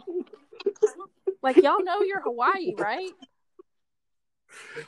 Like, 1.43 1.57
y'all 1.57 1.83
know 1.83 2.01
you're 2.01 2.21
Hawaii, 2.21 2.73
right? 2.77 3.11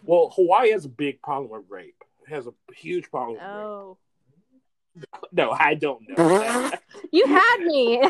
Well, 0.04 0.32
Hawaii 0.36 0.72
has 0.72 0.86
a 0.86 0.90
big 0.90 1.22
problem 1.22 1.52
with 1.52 1.70
rape. 1.70 2.02
It 2.26 2.30
has 2.34 2.48
a 2.48 2.54
huge 2.76 3.12
problem 3.12 3.34
with 3.36 3.44
Oh. 3.44 3.98
rape. 4.96 5.06
No, 5.34 5.52
I 5.52 5.74
don't 5.76 6.08
know. 6.08 6.72
You 7.12 7.26
had 7.28 7.58
me. 7.62 8.02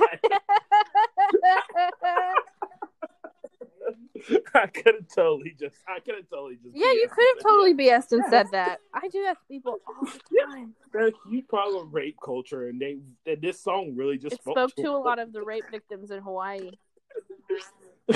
I 4.54 4.68
could 4.68 4.96
have 4.96 5.08
totally 5.14 5.56
just. 5.60 5.76
I 5.88 6.00
could 6.00 6.16
have 6.16 6.30
totally 6.30 6.56
just. 6.56 6.76
yeah, 6.76 6.91
you 6.91 7.08
could 7.12 7.26
have 7.36 7.43
totally 7.43 7.74
BS'd 7.76 8.14
and 8.14 8.24
said 8.30 8.48
that. 8.52 8.80
I 8.93 9.08
do 9.10 9.22
that 9.24 9.34
to 9.39 9.46
people 9.48 9.78
all 9.88 10.06
the 10.06 10.20
time. 10.48 10.74
There's 10.93 11.14
a 11.14 11.30
huge 11.30 11.46
rape 11.91 12.18
culture, 12.24 12.68
and 12.70 12.80
they 12.80 12.98
and 13.26 13.41
this 13.41 13.62
song 13.62 13.93
really 13.96 14.18
just 14.18 14.36
It 14.36 14.41
spoke 14.41 14.74
to 14.76 14.89
a 14.89 14.98
lot 14.98 15.20
of 15.20 15.34
the 15.34 15.43
rape 15.43 15.66
victims 15.70 16.10
in 16.12 16.22
Hawaii. 16.22 16.72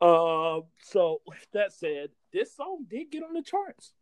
um. 0.00 0.62
So 0.82 1.20
with 1.26 1.46
that 1.52 1.72
said, 1.72 2.10
this 2.32 2.54
song 2.56 2.86
did 2.88 3.10
get 3.10 3.22
on 3.22 3.32
the 3.34 3.42
charts. 3.42 3.92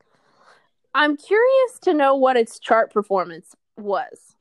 I'm 0.95 1.17
curious 1.17 1.79
to 1.83 1.95
know 1.95 2.17
what 2.17 2.37
its 2.37 2.59
chart 2.59 2.93
performance 2.93 3.55
was. 3.77 4.37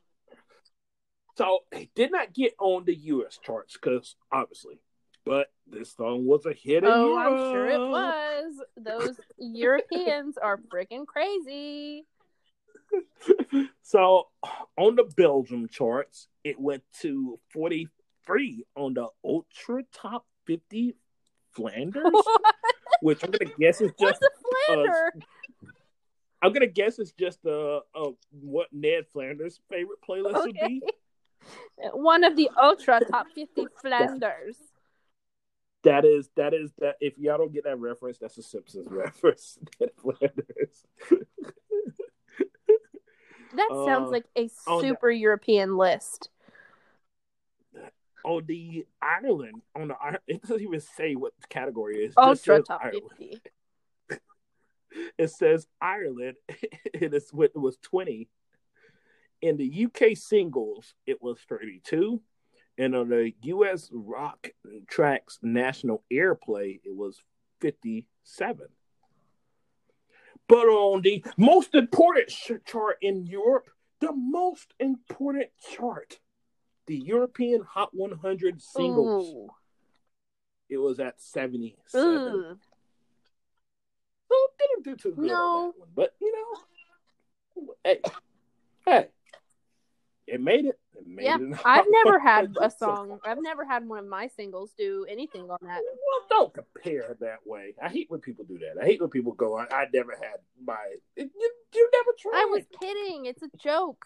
So 1.37 1.59
it 1.71 1.89
did 1.93 2.11
not 2.11 2.33
get 2.33 2.53
on 2.59 2.85
the 2.85 2.95
U.S. 2.95 3.37
charts 3.43 3.73
because 3.73 4.15
obviously, 4.31 4.79
but 5.23 5.47
this 5.67 5.93
song 5.93 6.25
was 6.25 6.45
a 6.45 6.53
hit. 6.53 6.83
in 6.83 6.89
Oh, 6.89 7.17
I'm 7.17 7.37
sure 7.37 7.67
it 7.67 7.79
was. 7.79 8.53
Those 8.75 9.19
Europeans 9.37 10.37
are 10.37 10.57
freaking 10.57 11.05
crazy. 11.05 12.05
so 13.81 14.27
on 14.77 14.95
the 14.95 15.03
Belgium 15.15 15.67
charts, 15.67 16.27
it 16.43 16.59
went 16.59 16.83
to 17.01 17.39
43 17.51 18.65
on 18.75 18.93
the 18.93 19.07
Ultra 19.23 19.83
Top 19.93 20.25
50 20.45 20.95
Flanders, 21.51 22.03
which 23.01 23.23
I'm 23.23 23.31
gonna 23.31 23.51
guess 23.59 23.81
is 23.81 23.91
just 23.99 24.21
a 24.21 24.29
flander? 24.67 25.13
I'm 26.41 26.53
gonna 26.53 26.67
guess 26.67 26.99
it's 26.99 27.11
just 27.13 27.45
uh, 27.45 27.81
uh 27.95 28.11
what 28.31 28.67
Ned 28.71 29.07
Flanders' 29.11 29.59
favorite 29.69 29.99
playlist 30.07 30.45
would 30.45 30.57
be. 30.65 30.81
One 31.93 32.23
of 32.23 32.35
the 32.35 32.49
ultra 32.61 32.99
top 33.11 33.27
50 33.33 33.67
Flanders. 33.81 34.57
That 35.83 36.05
is 36.05 36.29
that 36.35 36.53
is 36.53 36.71
that. 36.79 36.95
If 36.99 37.17
y'all 37.17 37.37
don't 37.37 37.53
get 37.53 37.63
that 37.63 37.79
reference, 37.79 38.17
that's 38.17 38.37
a 38.37 38.43
Simpsons 38.43 38.87
reference. 38.91 39.57
Ned 39.79 39.91
Flanders. 39.97 40.85
That 43.53 43.69
sounds 43.85 44.07
Uh, 44.07 44.11
like 44.11 44.25
a 44.35 44.43
the- 44.47 44.79
super 44.81 45.09
European 45.11 45.77
list. 45.77 46.29
on 48.25 48.45
the 48.45 48.85
Ireland, 49.01 49.61
on 49.75 49.87
the 49.89 50.19
it 50.27 50.41
doesn't 50.41 50.61
even 50.61 50.79
say 50.81 51.15
what 51.15 51.33
the 51.39 51.47
category 51.47 52.03
is. 52.05 52.13
Ultra 52.17 52.61
top 52.61 52.81
Ireland. 52.83 53.09
50. 53.17 53.41
It 55.17 55.29
says 55.29 55.67
Ireland. 55.81 56.37
It 56.93 57.13
is 57.13 57.31
it 57.33 57.55
was 57.55 57.77
twenty. 57.77 58.29
In 59.41 59.57
the 59.57 59.85
UK 59.85 60.17
singles, 60.17 60.95
it 61.05 61.21
was 61.21 61.37
thirty-two, 61.47 62.21
and 62.77 62.95
on 62.95 63.09
the 63.09 63.33
US 63.43 63.89
rock 63.93 64.49
tracks 64.87 65.37
national 65.43 66.03
airplay, 66.11 66.79
it 66.83 66.95
was 66.95 67.21
fifty-seven. 67.61 68.67
But 70.47 70.67
on 70.67 71.01
the 71.01 71.23
most 71.37 71.75
important 71.75 72.29
chart 72.65 72.97
in 73.01 73.25
Europe, 73.25 73.69
the 73.99 74.13
most 74.13 74.73
important 74.79 75.49
chart, 75.75 76.19
the 76.85 76.95
European 76.95 77.63
Hot 77.63 77.89
100 77.93 78.61
singles, 78.61 79.35
Ooh. 79.35 79.49
it 80.69 80.77
was 80.77 80.99
at 80.99 81.19
77. 81.19 82.05
Ooh. 82.05 82.57
So 84.29 84.35
it 84.35 84.51
didn't 84.59 84.83
do 84.85 84.95
too 84.95 85.15
good 85.15 85.27
No. 85.27 85.33
on 85.33 85.71
that 85.71 85.79
one. 85.79 85.89
But, 85.95 86.15
you 86.21 86.33
know, 86.33 87.75
hey, 87.83 88.01
hey, 88.85 89.07
it 90.27 90.39
made 90.39 90.65
it. 90.65 90.79
Yeah, 91.05 91.37
I've 91.65 91.85
never 91.89 92.19
had 92.31 92.55
a 92.61 92.69
song. 92.69 93.19
I've 93.25 93.41
never 93.41 93.65
had 93.65 93.87
one 93.87 93.99
of 93.99 94.07
my 94.07 94.27
singles 94.27 94.71
do 94.77 95.05
anything 95.09 95.49
on 95.49 95.57
that. 95.61 95.81
Well, 95.81 96.25
don't 96.29 96.53
compare 96.53 97.15
that 97.19 97.39
way. 97.45 97.73
I 97.81 97.89
hate 97.89 98.09
when 98.09 98.19
people 98.19 98.45
do 98.45 98.59
that. 98.59 98.81
I 98.81 98.85
hate 98.85 99.01
when 99.01 99.09
people 99.09 99.33
go, 99.33 99.57
"I, 99.57 99.65
I 99.71 99.85
never 99.93 100.11
had 100.11 100.39
my." 100.63 100.95
You, 101.15 101.29
you 101.73 101.89
never 101.93 102.15
tried. 102.19 102.41
I 102.41 102.45
was 102.45 102.63
kidding. 102.79 103.25
It's 103.25 103.43
a 103.43 103.49
joke. 103.57 104.05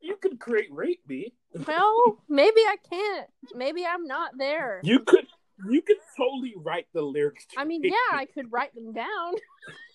You 0.00 0.16
could 0.16 0.38
create 0.38 0.72
"Rape 0.72 1.02
Me." 1.08 1.32
Well, 1.66 2.18
maybe 2.28 2.60
I 2.60 2.76
can't. 2.88 3.28
Maybe 3.54 3.84
I'm 3.84 4.06
not 4.06 4.32
there. 4.38 4.80
You 4.82 5.00
could. 5.00 5.26
You 5.68 5.82
could 5.82 5.98
totally 6.16 6.54
write 6.56 6.86
the 6.94 7.02
lyrics. 7.02 7.46
I 7.54 7.64
mean, 7.64 7.82
yeah, 7.84 7.92
I 8.12 8.24
could 8.24 8.50
write 8.50 8.74
them 8.74 8.94
down. 8.94 9.34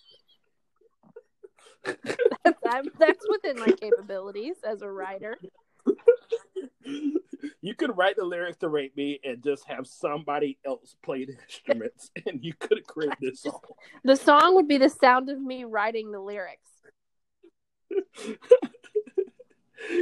that's, 2.43 2.89
that's 2.99 3.25
within 3.29 3.59
my 3.59 3.71
capabilities 3.79 4.55
as 4.67 4.81
a 4.81 4.89
writer. 4.89 5.37
You 7.61 7.73
could 7.73 7.97
write 7.97 8.15
the 8.15 8.23
lyrics 8.23 8.57
to 8.57 8.69
"Rape 8.69 8.95
Me" 8.95 9.19
and 9.23 9.43
just 9.43 9.65
have 9.67 9.87
somebody 9.87 10.59
else 10.65 10.95
play 11.03 11.25
the 11.25 11.33
instruments, 11.33 12.11
and 12.27 12.43
you 12.43 12.53
could 12.53 12.77
have 12.77 12.85
created 12.85 13.17
this 13.19 13.41
song. 13.41 13.59
The 14.03 14.15
song 14.15 14.53
would 14.55 14.67
be 14.67 14.77
the 14.77 14.89
sound 14.89 15.29
of 15.29 15.41
me 15.41 15.63
writing 15.63 16.11
the 16.11 16.19
lyrics. 16.19 16.69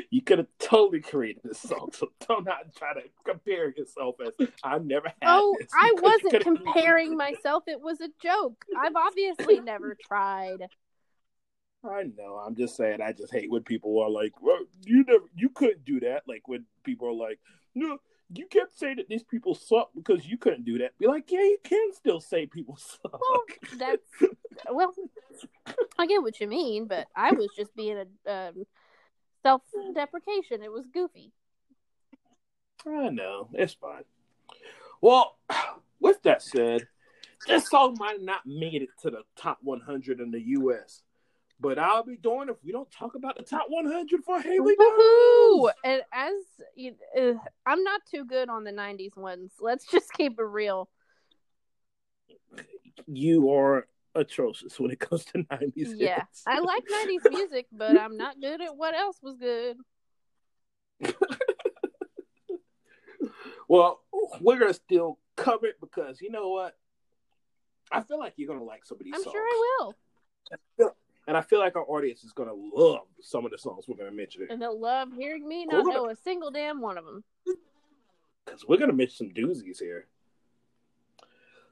you 0.10 0.22
could 0.22 0.40
have 0.40 0.48
totally 0.60 1.00
created 1.02 1.42
this 1.44 1.60
song. 1.60 1.92
So 1.94 2.10
don't 2.28 2.46
not 2.46 2.76
try 2.76 2.94
to 2.94 3.02
compare 3.24 3.74
yourself 3.76 4.16
as 4.26 4.48
I've 4.64 4.86
never 4.86 5.08
had. 5.08 5.16
Oh. 5.24 5.58
I 5.74 5.94
wasn't 6.02 6.44
comparing 6.44 7.16
myself. 7.16 7.64
It 7.68 7.82
was 7.82 8.02
a 8.02 8.10
joke. 8.22 8.66
I've 8.78 8.96
obviously 8.96 9.60
never 9.60 9.98
tried. 10.06 10.68
I 11.84 12.04
know. 12.18 12.36
I'm 12.36 12.56
just 12.56 12.78
saying. 12.78 13.02
I 13.02 13.12
just 13.12 13.34
hate 13.34 13.52
when 13.52 13.64
people 13.64 14.00
are 14.00 14.10
like, 14.10 14.42
"Well, 14.42 14.60
you 14.86 15.04
never, 15.04 15.26
you 15.36 15.50
couldn't 15.50 15.86
do 15.86 16.00
that." 16.02 16.24
Like 16.28 16.48
when 16.48 16.66
people 16.84 17.08
are 17.10 17.14
like, 17.14 17.40
"No, 17.76 17.98
you 18.34 18.48
can't 18.48 18.74
say 18.74 18.94
that 18.96 19.10
these 19.10 19.24
people 19.24 19.54
suck 19.54 19.90
because 19.94 20.26
you 20.26 20.38
couldn't 20.38 20.66
do 20.66 20.78
that." 20.80 20.98
Be 20.98 21.08
like, 21.08 21.30
"Yeah, 21.30 21.42
you 21.42 21.58
can 21.64 21.94
still 21.94 22.22
say 22.22 22.46
people 22.46 22.78
suck." 22.78 23.12
Well, 23.12 23.44
that's 23.78 24.32
well, 24.72 24.94
I 25.98 26.08
get 26.08 26.22
what 26.22 26.40
you 26.40 26.48
mean, 26.48 26.88
but 26.88 27.08
I 27.16 27.32
was 27.32 27.50
just 27.56 27.76
being 27.76 27.98
a 27.98 28.32
um, 28.32 28.66
self-deprecation. 29.44 30.64
It 30.64 30.72
was 30.72 30.86
goofy. 30.94 31.32
I 32.88 33.10
know. 33.10 33.50
It's 33.54 33.74
fine. 33.74 34.04
Well, 35.02 35.38
with 36.00 36.22
that 36.24 36.42
said, 36.42 36.88
this 37.48 37.70
song 37.70 37.98
might 38.00 38.22
not 38.22 38.46
made 38.46 38.82
it 38.82 38.90
to 39.02 39.10
the 39.10 39.24
top 39.36 39.60
100 39.62 40.20
in 40.20 40.32
the 40.32 40.42
U.S., 40.42 41.04
but 41.64 41.80
I'll 41.80 42.04
be 42.04 42.18
doing 42.18 42.50
if 42.50 42.58
we 42.62 42.74
don't 42.74 42.92
talk 42.92 43.16
about 43.16 43.38
the 43.38 43.44
top 43.44 43.68
100 43.70 44.24
for 44.26 44.42
Haley. 44.42 44.76
Woohoo! 44.76 45.72
And 45.86 46.02
as 46.12 46.34
you, 46.76 46.94
uh, 47.18 47.36
I'm 47.66 47.84
not 47.84 48.02
too 48.12 48.26
good 48.26 48.50
on 48.50 48.66
the 48.66 48.72
'90s 48.72 49.16
ones. 49.16 49.54
Let's 49.62 49.86
just 49.86 50.12
keep 50.12 50.38
it 50.38 50.44
real. 50.44 50.90
You 53.08 53.50
are 53.52 53.88
atrocious 54.14 54.78
when 54.78 54.92
it 54.92 55.00
comes 55.00 55.24
to 55.26 55.40
90s. 55.40 55.72
Yeah, 55.76 56.16
hits. 56.16 56.44
I 56.46 56.60
like 56.60 56.84
'90s 57.08 57.30
music, 57.30 57.68
but 57.72 57.98
I'm 57.98 58.18
not 58.18 58.42
good 58.42 58.62
at 58.62 58.76
what 58.76 58.94
else 58.94 59.18
was 59.24 59.38
good. 59.38 59.78
Well, 63.70 64.02
we're 64.42 64.60
gonna 64.60 64.74
still 64.74 65.18
cover 65.38 65.68
it 65.68 65.80
because 65.80 66.20
you 66.20 66.30
know 66.30 66.50
what? 66.50 66.76
I 67.90 68.02
feel 68.02 68.20
like 68.20 68.34
you're 68.36 68.50
gonna 68.50 68.66
like 68.66 68.86
some 68.86 68.98
of 69.00 69.06
these 69.06 69.14
I'm 69.16 69.24
songs. 69.24 69.34
sure 69.34 69.42
I 69.42 69.78
will, 69.80 69.96
and 71.28 71.38
I 71.38 71.42
feel 71.42 71.60
like 71.60 71.76
our 71.76 71.86
audience 71.86 72.24
is 72.24 72.34
gonna 72.34 72.54
love 72.54 73.08
some 73.22 73.46
of 73.46 73.52
the 73.52 73.58
songs 73.58 73.86
we're 73.88 73.96
gonna 73.98 74.12
mention 74.12 74.46
and 74.50 74.62
they'll 74.62 74.80
love 74.80 75.14
hearing 75.14 75.48
me 75.48 75.66
not 75.66 75.84
gonna- 75.86 75.96
know 75.98 76.10
a 76.10 76.16
single 76.16 76.52
damn 76.52 76.82
one 76.82 76.98
of 76.98 77.06
them. 77.06 77.24
because 78.46 78.68
we're 78.68 78.78
gonna 78.78 78.94
mention 78.94 79.28
some 79.28 79.32
doozies 79.34 79.80
here. 79.80 80.08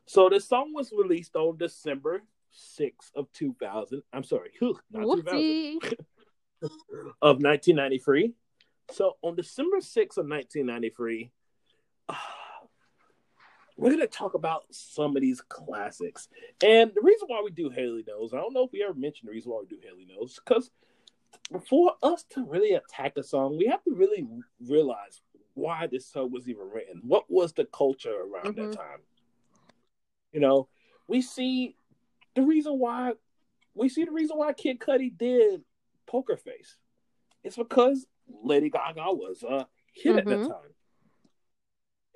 So 0.05 0.29
the 0.29 0.39
song 0.39 0.73
was 0.73 0.91
released 0.91 1.35
on 1.35 1.57
December 1.57 2.23
6th 2.53 3.11
of 3.15 3.31
2000. 3.33 4.03
I'm 4.11 4.23
sorry, 4.23 4.51
not 4.91 5.03
2000 5.17 5.79
of 7.21 7.41
1993. 7.41 8.33
So 8.91 9.17
on 9.21 9.35
December 9.35 9.77
6th 9.77 10.17
of 10.17 10.27
1993, 10.27 11.31
ah, 12.09 12.35
we're 13.77 13.91
gonna 13.91 14.07
talk 14.07 14.33
about 14.33 14.65
some 14.71 15.15
of 15.15 15.21
these 15.21 15.41
classics. 15.41 16.27
And 16.63 16.91
the 16.93 17.01
reason 17.01 17.27
why 17.27 17.41
we 17.43 17.51
do 17.51 17.69
Haley 17.69 18.03
Knows, 18.07 18.33
I 18.33 18.37
don't 18.37 18.53
know 18.53 18.63
if 18.65 18.71
we 18.71 18.83
ever 18.83 18.93
mentioned 18.93 19.27
the 19.27 19.33
reason 19.33 19.51
why 19.51 19.61
we 19.61 19.67
do 19.67 19.81
Haley 19.83 20.05
Knows, 20.05 20.39
because 20.43 20.71
for 21.67 21.93
us 22.03 22.23
to 22.31 22.45
really 22.45 22.73
attack 22.73 23.17
a 23.17 23.23
song, 23.23 23.57
we 23.57 23.65
have 23.67 23.83
to 23.83 23.93
really 23.93 24.27
realize 24.67 25.21
why 25.53 25.87
this 25.87 26.07
song 26.07 26.31
was 26.31 26.47
even 26.47 26.69
written. 26.69 27.01
What 27.03 27.29
was 27.29 27.53
the 27.53 27.65
culture 27.65 28.15
around 28.15 28.55
Mhm. 28.55 28.71
that 28.71 28.77
time? 28.77 29.01
You 30.31 30.39
know, 30.39 30.69
we 31.07 31.21
see 31.21 31.75
the 32.35 32.43
reason 32.43 32.79
why 32.79 33.13
we 33.73 33.87
see 33.87 34.03
the 34.03 34.11
reason 34.11 34.37
why 34.37 34.53
Kid 34.53 34.79
Cudi 34.79 35.17
did 35.17 35.63
Poker 36.05 36.35
Face. 36.35 36.77
It's 37.43 37.55
because 37.55 38.05
Lady 38.27 38.69
Gaga 38.69 39.13
was 39.13 39.43
a 39.43 39.67
hit 39.93 40.17
at 40.17 40.25
Mhm. 40.25 40.29
that 40.29 40.47
time. 40.47 40.75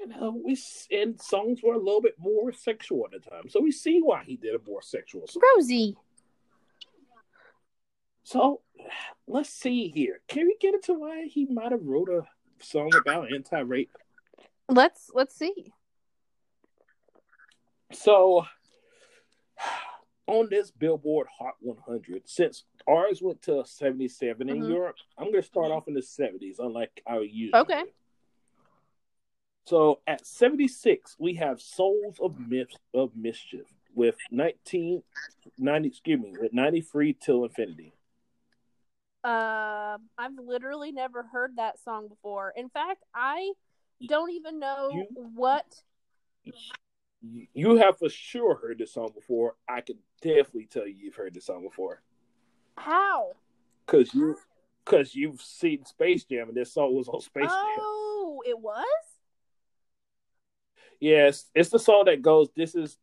You 0.06 0.12
know, 0.16 0.42
we 0.46 0.58
and 0.92 1.20
songs 1.20 1.62
were 1.64 1.74
a 1.74 1.80
little 1.80 2.02
bit 2.02 2.16
more 2.20 2.52
sexual 2.54 3.06
at 3.06 3.12
the 3.24 3.30
time, 3.30 3.50
so 3.50 3.60
we 3.60 3.72
see 3.72 4.00
why 4.02 4.24
he 4.24 4.36
did 4.36 4.54
a 4.54 4.60
more 4.68 4.82
sexual 4.82 5.26
song. 5.28 5.42
Rosie. 5.56 5.98
So 8.24 8.62
let's 9.28 9.50
see 9.50 9.88
here. 9.88 10.20
Can 10.28 10.46
we 10.46 10.58
get 10.60 10.76
into 10.76 10.94
why 10.94 11.26
he 11.26 11.46
might 11.46 11.72
have 11.72 11.84
wrote 11.84 12.10
a 12.10 12.22
song 12.64 12.92
about 12.96 13.32
anti-rape? 13.34 13.90
Let's 14.70 15.10
let's 15.14 15.36
see. 15.36 15.74
So 17.92 18.46
on 20.28 20.50
this 20.50 20.70
Billboard 20.70 21.28
Hot 21.40 21.56
100, 21.62 22.24
since 22.30 22.64
ours 22.88 23.22
went 23.24 23.42
to 23.44 23.64
77 23.66 24.50
in 24.50 24.62
Mhm. 24.62 24.70
Europe, 24.70 24.98
I'm 25.18 25.32
going 25.32 25.42
to 25.42 25.48
start 25.48 25.72
off 25.72 25.88
in 25.88 25.96
the 25.96 26.02
70s, 26.02 26.60
unlike 26.60 27.02
our 27.08 27.22
we 27.22 27.30
usually 27.30 27.62
Okay. 27.62 27.84
So 29.66 30.00
at 30.06 30.26
76, 30.26 31.16
we 31.18 31.34
have 31.36 31.60
Souls 31.60 32.18
of 32.22 32.40
Myth 32.40 32.70
of 32.94 33.16
Mischief 33.16 33.66
with 33.96 34.16
1990, 34.30 35.88
excuse 35.88 36.20
me, 36.20 36.34
with 36.40 36.54
93 36.54 37.14
till 37.14 37.44
infinity. 37.46 37.94
Uh, 39.24 39.98
I've 40.20 40.38
literally 40.38 40.92
never 40.92 41.24
heard 41.24 41.56
that 41.56 41.80
song 41.80 42.08
before. 42.08 42.54
In 42.56 42.70
fact, 42.70 43.04
I 43.14 43.54
don't 44.08 44.30
even 44.32 44.60
know 44.60 44.92
You- 44.94 45.08
what. 45.36 45.84
You- 46.44 46.54
You 47.54 47.76
have 47.78 47.98
for 47.98 48.10
sure 48.10 48.54
heard 48.56 48.78
this 48.78 48.92
song 48.94 49.12
before. 49.16 49.56
I 49.68 49.82
can 49.82 49.98
definitely 50.22 50.68
tell 50.68 50.86
you 50.86 50.94
you've 50.94 51.16
heard 51.16 51.34
this 51.34 51.46
song 51.46 51.64
before 51.64 52.04
How? 52.78 53.34
because 53.84 54.14
you 54.14 54.38
because 54.84 55.16
you've 55.16 55.42
seen 55.42 55.84
Space 55.86 56.24
Jam 56.26 56.50
and 56.50 56.56
this 56.56 56.72
song 56.72 56.94
was 56.94 57.08
on 57.08 57.20
Space 57.22 57.50
Jam. 57.50 57.78
Oh, 57.80 58.44
it 58.46 58.60
was. 58.60 59.15
Yes, 61.06 61.46
it's 61.54 61.70
the 61.70 61.78
song 61.78 62.06
that 62.08 62.24
goes. 62.24 62.50
This 62.56 62.74
is 62.74 62.98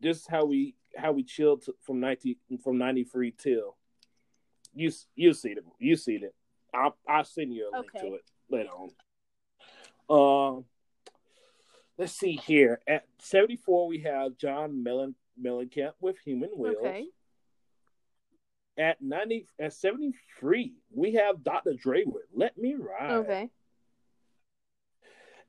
this 0.00 0.18
is 0.18 0.26
how 0.28 0.44
we 0.44 0.76
how 0.96 1.10
we 1.10 1.24
chilled 1.24 1.64
to, 1.64 1.74
from 1.82 1.98
ninety 1.98 2.38
from 2.62 2.78
ninety 2.78 3.02
three 3.02 3.32
till. 3.36 3.76
You 4.74 4.92
you 5.16 5.34
see 5.34 5.48
it. 5.50 5.64
You 5.80 5.96
seen 5.96 6.22
it. 6.22 6.36
I'll 6.72 6.96
I'll 7.08 7.24
send 7.24 7.52
you 7.52 7.68
a 7.68 7.76
link 7.76 7.90
Okay. 7.96 8.08
to 8.08 8.14
it 8.14 8.22
later 8.48 8.68
on. 8.70 10.56
Um, 10.56 10.64
let's 11.98 12.12
see 12.12 12.36
here. 12.36 12.80
At 12.86 13.06
seventy 13.18 13.56
four, 13.56 13.88
we 13.88 14.02
have 14.02 14.36
John 14.36 14.84
Mellen 14.84 15.16
Mellencamp 15.42 15.94
with 16.00 16.16
Human 16.24 16.50
Wheels. 16.50 16.76
Okay. 16.78 17.06
At 18.78 19.02
ninety 19.02 19.48
at 19.58 19.72
seventy 19.72 20.12
three, 20.38 20.74
we 20.94 21.14
have 21.14 21.42
Dr. 21.42 21.72
Dre 21.74 22.04
with 22.06 22.22
"Let 22.32 22.56
Me 22.56 22.76
Ride." 22.76 23.12
Okay. 23.14 23.50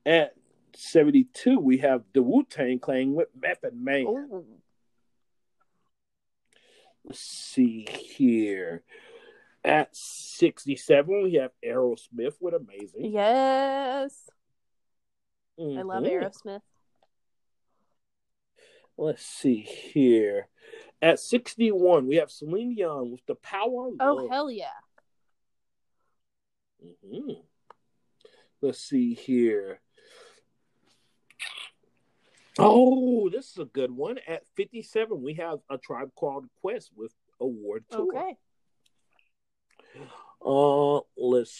At 0.04 0.34
seventy 0.76 1.24
two, 1.24 1.58
we 1.58 1.78
have 1.78 2.02
the 2.12 2.22
Wu 2.22 2.44
Tang 2.44 2.78
Clan 2.78 3.14
with 3.14 3.28
"Method 3.40 3.74
Man." 3.74 4.06
Ooh. 4.06 4.44
Let's 7.04 7.20
see 7.20 7.86
here. 7.90 8.82
At 9.64 9.94
67, 9.94 11.22
we 11.22 11.34
have 11.34 11.50
Aerosmith 11.64 12.34
with 12.40 12.54
Amazing. 12.54 13.12
Yes, 13.12 14.28
I 15.58 15.82
love 15.82 16.02
Mhm. 16.04 16.10
Aerosmith. 16.10 16.62
Let's 18.96 19.24
see 19.24 19.60
here. 19.60 20.48
At 21.02 21.20
61, 21.20 22.06
we 22.06 22.16
have 22.16 22.30
Celine 22.30 22.74
Dion 22.74 23.10
with 23.10 23.24
The 23.26 23.34
Power 23.34 23.90
Oh 23.98 24.14
Love. 24.14 24.28
hell 24.30 24.50
yeah! 24.50 24.80
Mhm. 26.82 27.44
Let's 28.60 28.78
see 28.80 29.14
here. 29.14 29.80
Oh, 32.62 33.30
this 33.30 33.50
is 33.52 33.58
a 33.58 33.64
good 33.64 33.90
one. 33.90 34.18
At 34.28 34.42
57, 34.54 35.22
we 35.22 35.34
have 35.34 35.60
A 35.70 35.78
Tribe 35.78 36.10
Called 36.14 36.46
Quest 36.60 36.90
with 36.94 37.12
Award 37.40 37.84
Tour. 37.90 38.06
Okay. 38.14 38.36
Uh, 40.44 41.00
let's 41.16 41.52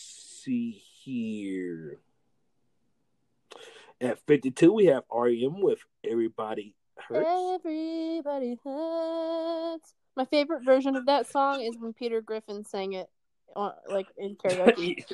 see 0.45 0.83
here. 1.03 2.01
At 4.01 4.19
52, 4.27 4.73
we 4.73 4.87
have 4.87 5.05
REM 5.13 5.61
with 5.61 5.81
Everybody 6.09 6.75
Hurts. 6.97 7.29
Everybody 7.65 8.59
hurts. 8.63 9.95
My 10.17 10.25
favorite 10.27 10.65
version 10.65 10.97
of 10.97 11.07
that 11.07 11.27
song 11.27 11.63
is 11.63 11.77
when 11.79 11.93
Peter 11.95 12.21
Griffin 12.21 12.65
sang 12.65 12.93
it, 12.93 13.09
like 13.89 14.07
in 14.19 14.37
karaoke. 14.45 15.05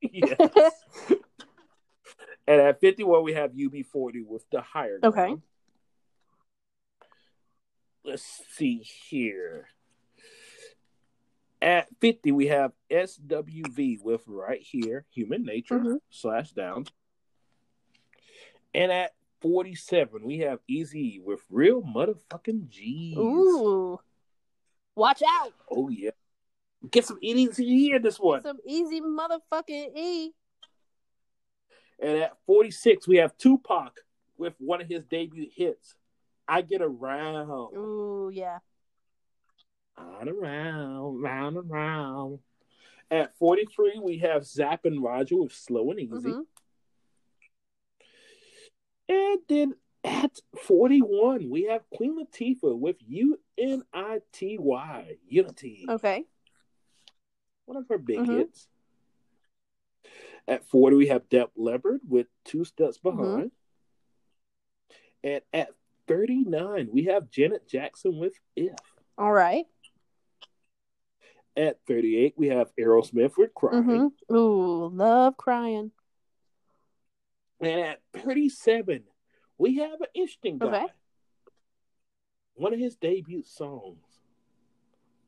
yes. 0.00 0.72
And 2.46 2.60
at 2.60 2.80
51, 2.80 3.22
we 3.24 3.32
have 3.34 3.52
UB40 3.52 4.24
with 4.26 4.48
the 4.50 4.60
higher. 4.60 4.98
Okay. 5.02 5.36
Let's 8.04 8.22
see 8.52 8.78
here. 8.78 9.68
At 11.60 11.88
50, 12.00 12.32
we 12.32 12.46
have 12.48 12.72
SWV 12.90 14.00
with 14.02 14.22
right 14.26 14.60
here, 14.60 15.06
Human 15.10 15.44
Nature 15.44 15.78
Mhm. 15.80 16.00
slash 16.10 16.52
down. 16.52 16.86
And 18.74 18.92
at 18.92 19.14
47, 19.40 20.24
we 20.24 20.38
have 20.38 20.60
Easy 20.68 21.18
with 21.18 21.40
Real 21.50 21.82
Motherfucking 21.82 22.68
G's. 22.68 23.16
Ooh, 23.16 23.98
watch 24.94 25.22
out! 25.26 25.54
Oh, 25.70 25.88
yeah. 25.88 26.10
Get 26.90 27.06
some 27.06 27.18
Easy 27.22 27.92
in 27.92 28.02
this 28.02 28.20
one. 28.20 28.40
Get 28.40 28.48
Some 28.48 28.60
easy 28.66 29.00
motherfucking 29.00 29.96
E. 29.96 30.34
And 31.98 32.18
at 32.18 32.36
46, 32.46 33.08
we 33.08 33.16
have 33.16 33.36
Tupac 33.38 34.00
with 34.36 34.54
one 34.58 34.80
of 34.80 34.88
his 34.88 35.04
debut 35.04 35.48
hits, 35.54 35.96
I 36.46 36.62
Get 36.62 36.82
Around. 36.82 37.74
Ooh, 37.76 38.30
yeah. 38.32 38.58
On 39.96 40.28
around, 40.28 41.22
round 41.22 41.56
and 41.56 41.70
round. 41.70 42.40
At 43.10 43.34
43, 43.38 43.98
we 44.02 44.18
have 44.18 44.44
Zapp 44.44 44.84
and 44.84 45.02
Roger 45.02 45.36
with 45.38 45.52
Slow 45.52 45.90
and 45.90 46.00
Easy. 46.00 46.32
Mhm. 46.32 46.46
And 49.08 49.40
then 49.48 49.76
at 50.04 50.40
41, 50.58 51.48
we 51.48 51.62
have 51.64 51.88
Queen 51.90 52.18
Latifah 52.18 52.78
with 52.78 52.96
U-N-I-T-Y, 53.06 54.38
Unity. 55.26 55.86
Okay. 55.88 56.26
One 57.64 57.78
of 57.78 57.88
her 57.88 57.98
big 57.98 58.18
Mhm. 58.18 58.38
hits. 58.38 58.68
At 60.48 60.68
40, 60.68 60.96
we 60.96 61.06
have 61.08 61.28
Def 61.28 61.48
Leppard 61.56 62.00
with 62.08 62.26
Two 62.44 62.64
Steps 62.64 62.98
Mm-hmm. 62.98 63.20
Behind. 63.20 63.50
And 65.24 65.40
at 65.52 65.70
39, 66.06 66.88
we 66.92 67.04
have 67.04 67.30
Janet 67.30 67.68
Jackson 67.68 68.18
with 68.18 68.34
If. 68.54 68.76
All 69.18 69.32
right. 69.32 69.66
At 71.56 71.78
38, 71.88 72.34
we 72.36 72.48
have 72.48 72.70
Aerosmith 72.78 73.36
with 73.36 73.54
Crying. 73.54 73.82
Mm-hmm. 73.82 74.34
Ooh, 74.36 74.88
love 74.88 75.36
crying. 75.36 75.90
And 77.60 77.80
at 77.80 78.00
37, 78.22 79.04
we 79.58 79.76
have 79.76 80.00
an 80.00 80.08
interesting 80.14 80.58
guy. 80.58 80.66
Okay. 80.66 80.86
One 82.54 82.74
of 82.74 82.78
his 82.78 82.96
debut 82.96 83.42
songs. 83.42 84.04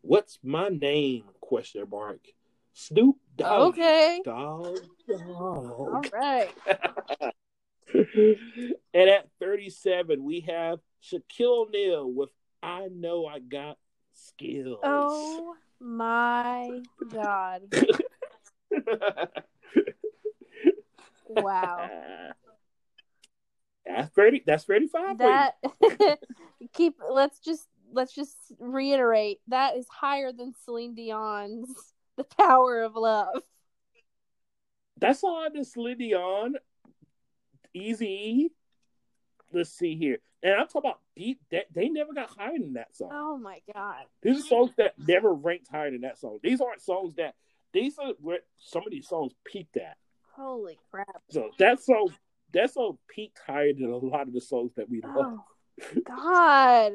What's 0.03 0.39
my 0.43 0.69
name? 0.69 1.25
Question 1.41 1.87
mark. 1.91 2.21
Snoop 2.73 3.17
Dogg. 3.37 3.75
Okay. 3.75 4.21
Dog. 4.25 4.79
Dog. 5.09 6.09
right. 6.13 6.51
and 8.95 9.11
at 9.11 9.29
37, 9.41 10.23
we 10.23 10.41
have 10.41 10.79
Shaquille 11.03 11.67
O'Neal 11.69 12.11
with 12.13 12.31
I 12.63 12.89
Know 12.93 13.27
I 13.27 13.39
Got 13.39 13.79
Skills. 14.13 14.81
Oh 14.83 15.55
my 15.81 16.83
god. 17.13 17.63
Wow. 21.29 21.89
That's 23.87 24.11
30 24.15 24.43
that's 24.47 24.65
35 24.65 25.17
for. 25.17 25.17
That 25.17 26.19
keep 26.75 26.97
let's 27.11 27.39
just 27.39 27.67
let's 27.93 28.15
just 28.15 28.37
reiterate 28.59 29.41
that 29.49 29.77
is 29.77 29.87
higher 29.89 30.33
than 30.33 30.53
Celine 30.65 30.95
Dion's 30.95 31.71
The 32.19 32.25
Power 32.25 32.83
of 32.83 32.97
Love. 32.97 33.43
That's 34.99 35.23
on 35.23 35.53
this 35.55 35.73
Celine 35.73 35.99
Dion, 35.99 36.57
Easy. 37.73 38.51
Let's 39.53 39.71
see 39.71 39.97
here, 39.97 40.19
and 40.43 40.55
I'm 40.55 40.67
talking 40.67 40.91
about 40.91 41.01
deep. 41.17 41.41
They, 41.49 41.63
they 41.73 41.89
never 41.89 42.13
got 42.13 42.29
higher 42.29 42.59
than 42.59 42.75
that 42.75 42.95
song. 42.95 43.11
Oh 43.13 43.39
my 43.39 43.61
god. 43.73 44.05
These 44.21 44.41
are 44.41 44.49
songs 44.49 44.73
that 44.79 44.95
never 44.99 45.33
ranked 45.33 45.69
higher 45.71 45.93
than 45.93 46.01
that 46.01 46.19
song. 46.19 46.41
These 46.43 46.61
aren't 46.61 46.83
songs 46.83 47.15
that. 47.15 47.37
These 47.73 47.99
are 47.99 48.13
where 48.21 48.41
some 48.59 48.83
of 48.85 48.91
these 48.91 49.09
songs 49.09 49.33
peaked 49.45 49.77
at. 49.77 49.97
Holy 50.35 50.79
crap. 50.91 51.23
So 51.31 51.51
that 51.59 51.81
song, 51.81 52.13
that 52.53 52.73
song 52.73 52.99
peaked 53.09 53.39
higher 53.47 53.73
than 53.73 53.91
a 53.91 53.97
lot 53.97 54.27
of 54.27 54.35
the 54.35 54.41
songs 54.41 54.73
that 54.77 54.91
we 54.91 55.01
love. 55.03 55.39
Oh 55.39 55.45
god. 56.05 56.93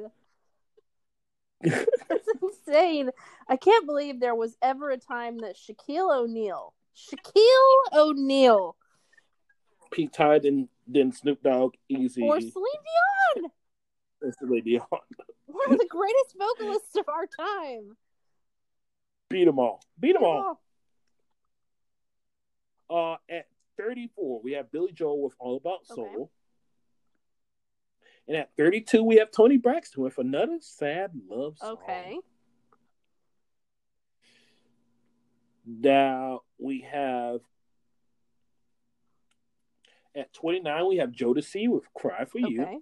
That's 1.63 2.27
insane. 2.41 3.09
I 3.47 3.55
can't 3.57 3.85
believe 3.85 4.19
there 4.19 4.35
was 4.35 4.57
ever 4.61 4.89
a 4.89 4.97
time 4.97 5.39
that 5.39 5.55
Shaquille 5.55 6.23
O'Neal, 6.23 6.73
Shaquille 6.95 7.97
O'Neal, 7.97 8.75
Peaked 9.91 10.15
higher 10.17 10.39
than 10.39 10.69
than 10.87 11.11
Snoop 11.11 11.41
Dogg, 11.43 11.75
Easy, 11.87 12.23
or 12.23 12.39
Celine 12.41 12.51
Dion, 13.35 13.51
Celine 14.39 14.63
Dion. 14.63 14.87
one 15.45 15.71
of 15.73 15.77
the 15.79 15.87
greatest 15.89 16.35
vocalists 16.37 16.95
of 16.95 17.05
our 17.07 17.27
time. 17.27 17.95
Beat 19.29 19.45
them 19.45 19.59
all. 19.59 19.81
Beat 19.99 20.13
them 20.13 20.23
all. 20.23 20.59
Uh, 22.89 23.15
at 23.29 23.47
34, 23.77 24.41
we 24.43 24.51
have 24.53 24.71
Billy 24.71 24.91
Joel 24.91 25.23
with 25.23 25.33
All 25.39 25.57
About 25.57 25.85
Soul. 25.85 26.05
Okay. 26.05 26.31
And 28.27 28.37
at 28.37 28.55
32, 28.57 29.03
we 29.03 29.17
have 29.17 29.31
Toni 29.31 29.57
Braxton 29.57 30.03
with 30.03 30.17
another 30.17 30.57
sad 30.61 31.11
love 31.29 31.57
song. 31.57 31.77
Okay. 31.83 32.17
Now 35.65 36.41
we 36.57 36.81
have 36.81 37.39
at 40.15 40.31
29, 40.33 40.87
we 40.87 40.97
have 40.97 41.11
Jodeci 41.11 41.67
with 41.67 41.91
Cry 41.93 42.25
for 42.25 42.39
You. 42.39 42.81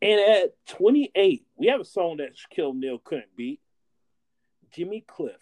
And 0.00 0.20
at 0.20 0.54
28, 0.66 1.44
we 1.56 1.66
have 1.68 1.80
a 1.80 1.84
song 1.84 2.16
that 2.16 2.34
Shaquille 2.34 2.70
O'Neal 2.70 2.98
couldn't 2.98 3.36
beat 3.36 3.60
Jimmy 4.72 5.04
Cliff. 5.06 5.36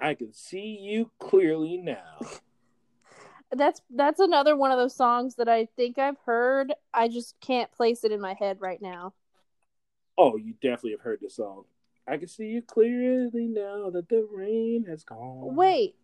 I 0.00 0.14
can 0.14 0.32
see 0.32 0.78
you 0.80 1.10
clearly 1.18 1.76
now. 1.76 2.18
That's 3.52 3.82
that's 3.90 4.20
another 4.20 4.56
one 4.56 4.70
of 4.70 4.78
those 4.78 4.94
songs 4.94 5.34
that 5.36 5.48
I 5.48 5.66
think 5.76 5.98
I've 5.98 6.18
heard. 6.24 6.72
I 6.94 7.08
just 7.08 7.34
can't 7.40 7.70
place 7.72 8.04
it 8.04 8.12
in 8.12 8.20
my 8.20 8.34
head 8.34 8.60
right 8.60 8.80
now. 8.80 9.14
Oh, 10.16 10.36
you 10.36 10.54
definitely 10.54 10.92
have 10.92 11.00
heard 11.00 11.20
this 11.20 11.36
song. 11.36 11.64
I 12.06 12.16
can 12.16 12.28
see 12.28 12.46
you 12.46 12.62
clearly 12.62 13.46
now 13.46 13.90
that 13.90 14.08
the 14.08 14.26
rain 14.30 14.84
has 14.88 15.02
gone. 15.04 15.54
Wait. 15.56 15.96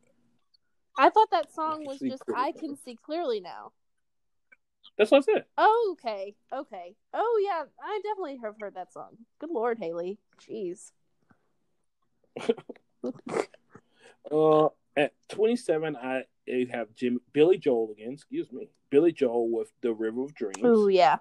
I 0.98 1.10
thought 1.10 1.30
that 1.30 1.52
song 1.52 1.84
was 1.84 1.98
just 2.00 2.24
clearly 2.24 2.42
I 2.42 2.52
can 2.52 2.76
see 2.76 2.96
clearly 2.96 3.40
now. 3.40 3.72
That's 4.96 5.10
what 5.10 5.18
I 5.18 5.32
said. 5.32 5.44
Oh, 5.58 5.96
okay. 5.98 6.34
Okay. 6.52 6.94
Oh 7.12 7.42
yeah, 7.44 7.64
I 7.82 8.00
definitely 8.02 8.38
have 8.42 8.54
heard 8.58 8.74
that 8.74 8.92
song. 8.92 9.18
Good 9.38 9.50
lord, 9.50 9.78
Haley. 9.78 10.18
Jeez. 10.40 10.92
Uh, 14.30 14.68
at 14.96 15.12
27, 15.28 15.96
I 15.96 16.24
I 16.48 16.66
have 16.70 16.94
Jim 16.94 17.20
Billy 17.32 17.58
Joel 17.58 17.90
again. 17.92 18.12
Excuse 18.12 18.52
me, 18.52 18.68
Billy 18.90 19.12
Joel 19.12 19.50
with 19.50 19.72
"The 19.80 19.92
River 19.92 20.24
of 20.24 20.34
Dreams." 20.34 20.58
Oh 20.62 20.88
yeah. 20.88 21.16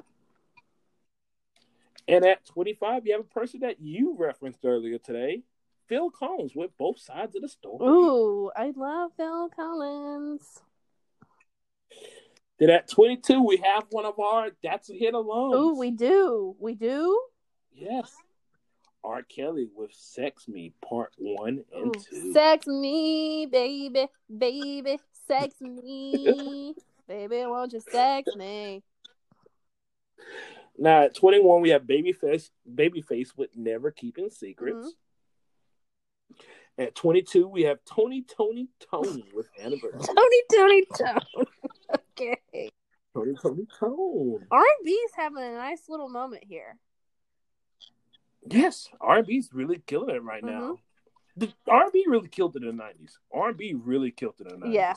And 2.07 2.23
at 2.23 2.45
25, 2.45 3.07
you 3.07 3.13
have 3.13 3.21
a 3.21 3.23
person 3.23 3.61
that 3.61 3.81
you 3.81 4.15
referenced 4.15 4.59
earlier 4.63 4.99
today, 4.99 5.41
Phil 5.87 6.11
Collins 6.11 6.51
with 6.55 6.69
"Both 6.77 6.99
Sides 6.99 7.35
of 7.35 7.41
the 7.41 7.49
Story." 7.49 7.87
Ooh, 7.87 8.51
I 8.55 8.71
love 8.75 9.11
Phil 9.17 9.49
Collins. 9.49 10.61
Then 12.59 12.69
at 12.69 12.87
22, 12.89 13.41
we 13.41 13.57
have 13.57 13.85
one 13.89 14.05
of 14.05 14.19
our 14.19 14.51
"That's 14.63 14.89
a 14.89 14.93
Hit" 14.93 15.13
alone. 15.13 15.55
Ooh, 15.55 15.79
we 15.79 15.91
do. 15.91 16.55
We 16.59 16.75
do. 16.75 17.19
yes, 17.73 18.15
R. 19.03 19.23
Kelly 19.23 19.67
with 19.75 19.91
"Sex 19.93 20.47
Me" 20.47 20.73
Part 20.87 21.13
One 21.17 21.63
and 21.75 21.95
Ooh, 21.95 21.99
Two. 21.99 22.33
sex 22.33 22.65
me, 22.67 23.45
baby, 23.47 24.07
baby, 24.37 24.99
sex 25.27 25.55
me, 25.61 26.75
baby, 27.07 27.45
won't 27.45 27.73
you 27.73 27.79
sex 27.79 28.35
me? 28.35 28.83
Now 30.77 31.03
at 31.03 31.15
21, 31.15 31.61
we 31.61 31.69
have 31.69 31.83
Babyface, 31.83 32.49
Babyface 32.71 33.29
with 33.35 33.55
"Never 33.55 33.91
Keeping 33.91 34.29
Secrets." 34.29 34.77
Mm-hmm. 34.77 34.87
At 36.77 36.95
22, 36.95 37.47
we 37.47 37.63
have 37.63 37.79
Tony 37.85 38.23
Tony 38.23 38.67
Tony 38.91 39.25
with 39.33 39.47
"Anniversary." 39.59 39.99
Tony, 40.03 40.41
Tony, 40.53 40.83
Tony. 40.97 41.47
okay. 41.95 42.69
Tony 43.13 43.33
Tony 43.41 43.67
Tone. 43.79 44.45
R 44.51 44.59
and 44.59 44.85
B's 44.85 45.11
having 45.15 45.43
a 45.43 45.53
nice 45.53 45.83
little 45.87 46.09
moment 46.09 46.43
here. 46.45 46.77
Yes, 48.47 48.89
R&B's 49.01 49.49
really 49.53 49.81
killing 49.87 50.15
it 50.15 50.23
right 50.23 50.43
now. 50.43 50.77
the 51.35 51.51
R&B 51.67 52.05
really 52.07 52.27
killed 52.27 52.55
it 52.55 52.61
in 52.61 52.67
the 52.67 52.73
nineties. 52.73 53.17
R&B 53.33 53.73
really 53.73 54.11
killed 54.11 54.35
it 54.39 54.47
in 54.47 54.59
the 54.59 54.65
nineties. 54.67 54.75
Yeah. 54.75 54.93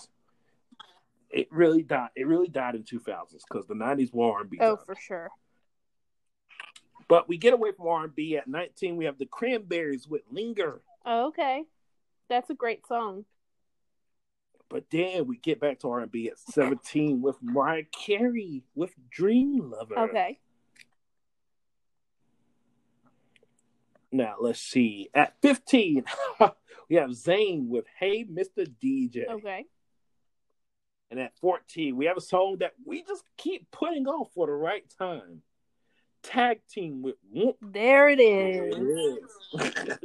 It 1.30 1.48
really 1.50 1.82
died. 1.82 2.10
It 2.16 2.26
really 2.26 2.48
died 2.48 2.74
in 2.74 2.84
two 2.84 2.98
thousands 2.98 3.44
because 3.48 3.66
the 3.66 3.74
nineties 3.74 4.12
were 4.12 4.32
R&B. 4.32 4.58
Oh, 4.60 4.76
time. 4.76 4.84
for 4.84 4.94
sure. 4.94 5.28
But 7.08 7.28
we 7.28 7.36
get 7.38 7.54
away 7.54 7.72
from 7.72 7.88
R&B 7.88 8.36
at 8.36 8.48
nineteen. 8.48 8.96
We 8.96 9.04
have 9.04 9.18
the 9.18 9.26
Cranberries 9.26 10.06
with 10.08 10.22
"Linger." 10.30 10.80
Oh, 11.04 11.28
okay. 11.28 11.64
That's 12.28 12.50
a 12.50 12.54
great 12.54 12.86
song. 12.86 13.24
But 14.68 14.90
then 14.90 15.26
we 15.26 15.38
get 15.38 15.60
back 15.60 15.80
to 15.80 15.90
R&B 15.90 16.28
at 16.28 16.38
seventeen 16.38 17.22
with 17.22 17.36
Mariah 17.42 17.84
Carey 17.84 18.62
with 18.74 18.94
"Dream 19.10 19.70
Lover." 19.70 19.98
Okay. 19.98 20.38
Now 24.10 24.36
let's 24.40 24.60
see. 24.60 25.08
At 25.14 25.34
fifteen, 25.42 26.04
we 26.88 26.96
have 26.96 27.10
Zhané 27.10 27.66
with 27.66 27.86
"Hey, 27.98 28.24
Mr. 28.24 28.66
DJ." 28.82 29.28
Okay. 29.28 29.66
And 31.10 31.18
at 31.20 31.36
14, 31.40 31.96
we 31.96 32.04
have 32.06 32.16
a 32.18 32.20
song 32.22 32.58
that 32.60 32.72
we 32.84 33.02
just 33.02 33.24
keep 33.36 33.70
putting 33.70 34.06
off 34.06 34.30
for 34.34 34.46
the 34.46 34.52
right 34.52 34.84
time. 34.98 35.42
Tag 36.22 36.60
team 36.68 37.00
with 37.02 37.14
Whoomp. 37.34 37.54
There 37.62 38.08
it 38.10 38.18
There 38.18 38.68
is. 38.68 38.74
it 39.54 39.98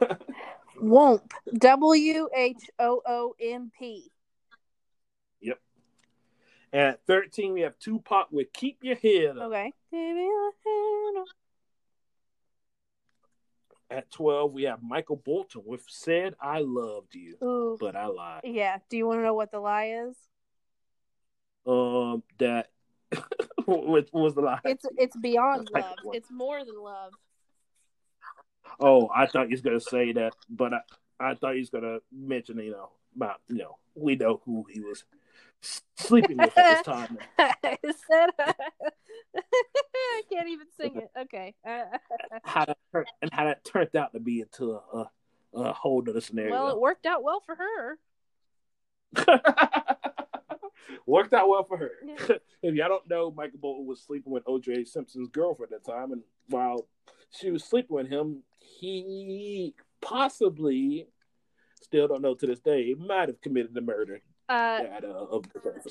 is. 0.00 0.08
Womp. 0.82 1.30
W 1.58 2.28
H 2.34 2.70
O 2.78 3.02
O 3.06 3.34
M 3.40 3.70
P. 3.78 4.10
and 6.70 6.82
at 6.82 7.00
13, 7.06 7.52
we 7.54 7.62
have 7.62 7.78
Tupac 7.78 8.28
with 8.30 8.52
Keep 8.52 8.84
Your 8.84 8.96
Head 8.96 9.36
Up. 9.38 9.44
Okay. 9.44 9.72
Give 9.90 10.00
your 10.16 10.52
hand 10.64 11.16
up. 11.18 11.26
At 13.90 14.10
12, 14.10 14.52
we 14.52 14.64
have 14.64 14.82
Michael 14.82 15.16
Bolton 15.16 15.62
with 15.64 15.82
Said 15.88 16.34
I 16.40 16.60
Loved 16.60 17.14
You, 17.14 17.36
Ooh. 17.42 17.78
but 17.80 17.96
I 17.96 18.06
lied. 18.06 18.42
Yeah. 18.44 18.76
Do 18.90 18.98
you 18.98 19.06
want 19.06 19.20
to 19.20 19.24
know 19.24 19.32
what 19.34 19.50
the 19.50 19.60
lie 19.60 20.04
is? 20.08 20.16
Um, 21.68 22.22
that 22.38 22.70
what 23.66 24.08
was 24.12 24.34
the 24.34 24.40
lie? 24.40 24.58
It's 24.64 24.86
it's 24.96 25.16
beyond 25.16 25.68
love. 25.74 25.96
It's 26.14 26.30
more 26.30 26.64
than 26.64 26.80
love. 26.80 27.12
Oh, 28.80 29.10
I 29.14 29.26
thought 29.26 29.48
he 29.48 29.52
was 29.52 29.60
gonna 29.60 29.80
say 29.80 30.12
that, 30.12 30.34
but 30.48 30.72
I, 30.72 30.80
I 31.20 31.34
thought 31.34 31.52
he 31.54 31.60
was 31.60 31.68
gonna 31.68 31.98
mention, 32.10 32.56
you 32.58 32.70
know, 32.70 32.88
about 33.14 33.42
you 33.48 33.58
know, 33.58 33.76
we 33.94 34.16
know 34.16 34.40
who 34.46 34.64
he 34.70 34.80
was 34.80 35.04
sleeping 35.96 36.38
with 36.38 36.56
at 36.56 36.76
this 36.76 36.82
time. 36.86 37.18
That 37.36 37.58
I 37.62 37.76
can't 40.32 40.48
even 40.48 40.68
sing 40.80 40.96
it. 40.96 41.10
Okay. 41.20 41.54
Uh, 41.66 41.82
how 42.44 42.64
that 42.64 42.78
tur- 42.92 43.04
and 43.20 43.30
how 43.32 43.44
that 43.44 43.62
turned 43.64 43.94
out 43.94 44.14
to 44.14 44.20
be 44.20 44.40
into 44.40 44.72
a, 44.72 44.80
a, 44.96 45.10
a 45.60 45.74
whole 45.74 46.02
other 46.08 46.22
scenario. 46.22 46.52
well, 46.52 46.70
it 46.70 46.80
worked 46.80 47.04
out 47.04 47.22
well 47.22 47.42
for 47.44 47.56
her. 47.56 47.98
Worked 51.06 51.34
out 51.34 51.48
well 51.48 51.64
for 51.64 51.76
her. 51.76 51.90
Yeah. 52.04 52.36
if 52.62 52.74
y'all 52.74 52.88
don't 52.88 53.08
know, 53.08 53.30
Michael 53.30 53.58
Bolton 53.60 53.86
was 53.86 54.02
sleeping 54.02 54.32
with 54.32 54.44
OJ 54.44 54.86
Simpson's 54.88 55.28
girlfriend 55.28 55.72
at 55.72 55.84
the 55.84 55.92
time, 55.92 56.12
and 56.12 56.22
while 56.48 56.86
she 57.30 57.50
was 57.50 57.64
sleeping 57.64 57.94
with 57.96 58.08
him, 58.08 58.42
he 58.58 59.74
possibly, 60.00 61.06
still 61.82 62.08
don't 62.08 62.22
know 62.22 62.34
to 62.34 62.46
this 62.46 62.60
day, 62.60 62.94
might 62.98 63.28
have 63.28 63.40
committed 63.40 63.74
the 63.74 63.80
murder 63.80 64.20
Uh, 64.48 64.80
at, 64.90 65.04
uh, 65.04 65.08
of 65.08 65.44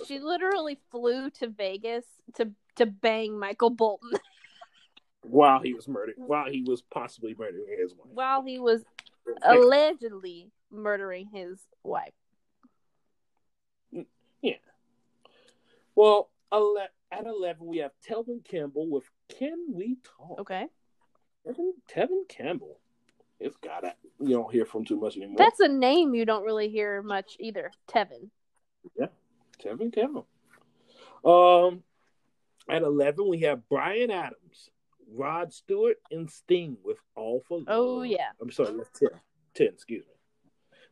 she 0.08 0.20
literally 0.20 0.80
flew 0.90 1.30
to 1.30 1.48
Vegas 1.48 2.06
to 2.36 2.52
to 2.76 2.86
bang 2.86 3.38
Michael 3.38 3.70
Bolton 3.70 4.12
while 5.22 5.60
he 5.60 5.74
was 5.74 5.88
murdered, 5.88 6.16
while 6.18 6.50
he 6.50 6.64
was 6.64 6.82
possibly 6.82 7.36
murdering 7.38 7.78
his 7.80 7.94
wife. 7.94 8.08
while 8.14 8.44
he 8.44 8.60
was 8.60 8.84
allegedly 9.44 10.52
murdering 10.72 11.28
his 11.32 11.60
wife. 11.84 12.14
Well, 15.98 16.30
ele- 16.52 16.88
at 17.12 17.26
11, 17.26 17.66
we 17.66 17.78
have 17.78 17.92
Tevin 18.08 18.46
Campbell 18.46 18.88
with 18.88 19.10
Can 19.30 19.66
We 19.74 19.98
Talk? 20.04 20.40
Okay. 20.42 20.68
Tevin, 21.46 21.72
Tevin 21.92 22.30
Campbell. 22.30 22.80
It's 23.40 23.58
got 23.58 23.84
it. 23.84 23.96
You 24.20 24.36
don't 24.36 24.52
hear 24.52 24.66
from 24.66 24.86
too 24.86 25.00
much 25.00 25.18
anymore. 25.18 25.38
That's 25.40 25.60
a 25.60 25.68
name 25.68 26.14
you 26.14 26.24
don't 26.24 26.44
really 26.44 26.70
hear 26.70 27.02
much 27.02 27.36
either. 27.40 27.72
Tevin. 27.90 28.30
Yeah. 28.96 29.08
Tevin 29.60 29.92
Campbell. 29.92 30.28
Um, 31.26 31.82
at 32.70 32.84
11, 32.84 33.28
we 33.28 33.40
have 33.40 33.68
Bryan 33.68 34.12
Adams, 34.12 34.70
Rod 35.12 35.52
Stewart, 35.52 35.98
and 36.12 36.30
Sting 36.30 36.78
with 36.84 37.00
All 37.16 37.42
for 37.48 37.58
Love. 37.58 37.66
Oh, 37.70 38.02
yeah. 38.04 38.30
I'm 38.40 38.52
sorry, 38.52 38.78
that's 38.78 39.00
10. 39.00 39.10
10, 39.56 39.68
excuse 39.74 40.06
me. 40.06 40.14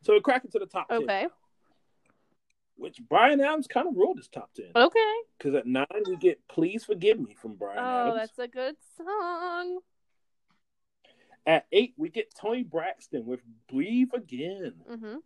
So 0.02 0.14
we're 0.14 0.20
cracking 0.20 0.50
to 0.50 0.58
the 0.58 0.66
top 0.66 0.88
10. 0.88 1.06
Which 2.76 3.00
Bryan 3.08 3.40
Adams 3.40 3.66
kind 3.66 3.88
of 3.88 3.96
ruled 3.96 4.18
his 4.18 4.28
top 4.28 4.50
10. 4.54 4.66
Okay. 4.76 5.14
Because 5.38 5.54
at 5.54 5.66
9, 5.66 5.86
we 6.06 6.16
get 6.16 6.46
Please 6.48 6.84
Forgive 6.84 7.18
Me 7.18 7.34
from 7.34 7.54
Bryan 7.54 7.78
Adams. 7.78 7.90
Oh, 7.90 8.16
Adams. 8.16 8.30
that's 8.36 8.38
a 8.38 8.48
good 8.48 8.76
song. 8.96 9.78
At 11.46 11.66
8, 11.72 11.94
we 11.96 12.10
get 12.10 12.34
Toni 12.34 12.64
Braxton 12.64 13.24
with 13.24 13.40
Breathe 13.72 14.10
Again. 14.14 14.74
hmm 14.88 15.16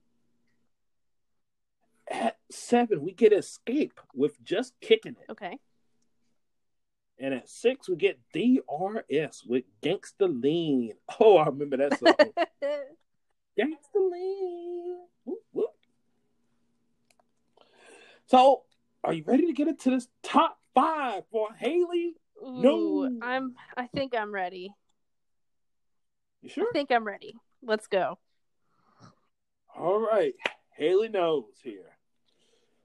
At 2.08 2.38
7, 2.50 3.02
we 3.02 3.12
get 3.12 3.32
Xscape 3.32 3.92
with 4.14 4.42
Just 4.44 4.74
Kicking 4.80 5.16
It. 5.20 5.32
Okay. 5.32 5.58
And 7.18 7.34
at 7.34 7.48
6, 7.48 7.88
we 7.88 7.96
get 7.96 8.20
DRS 8.32 9.44
with 9.44 9.64
Gangsta 9.82 10.42
Lean. 10.42 10.92
Oh, 11.18 11.36
I 11.38 11.46
remember 11.46 11.76
that 11.78 11.98
song. 11.98 12.14
Gangsta 13.58 13.94
Lean. 13.94 14.98
Whoop, 15.24 15.40
whoop. 15.52 15.70
So, 18.30 18.62
are 19.02 19.12
you 19.12 19.24
ready 19.26 19.46
to 19.46 19.52
get 19.52 19.66
into 19.66 19.90
this 19.90 20.06
top 20.22 20.56
five 20.72 21.24
for 21.32 21.48
Haley? 21.58 22.14
Ooh, 22.40 22.62
No. 22.62 23.18
I'm. 23.22 23.56
I 23.76 23.88
think 23.88 24.14
I'm 24.14 24.32
ready. 24.32 24.72
You 26.40 26.48
sure? 26.48 26.68
I 26.68 26.72
think 26.72 26.92
I'm 26.92 27.04
ready. 27.04 27.34
Let's 27.60 27.88
go. 27.88 28.18
All 29.76 29.98
right. 29.98 30.34
Haley 30.76 31.08
knows 31.08 31.54
here. 31.64 31.90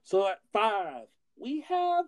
So 0.02 0.26
at 0.26 0.40
five, 0.52 1.06
we 1.36 1.60
have 1.68 2.06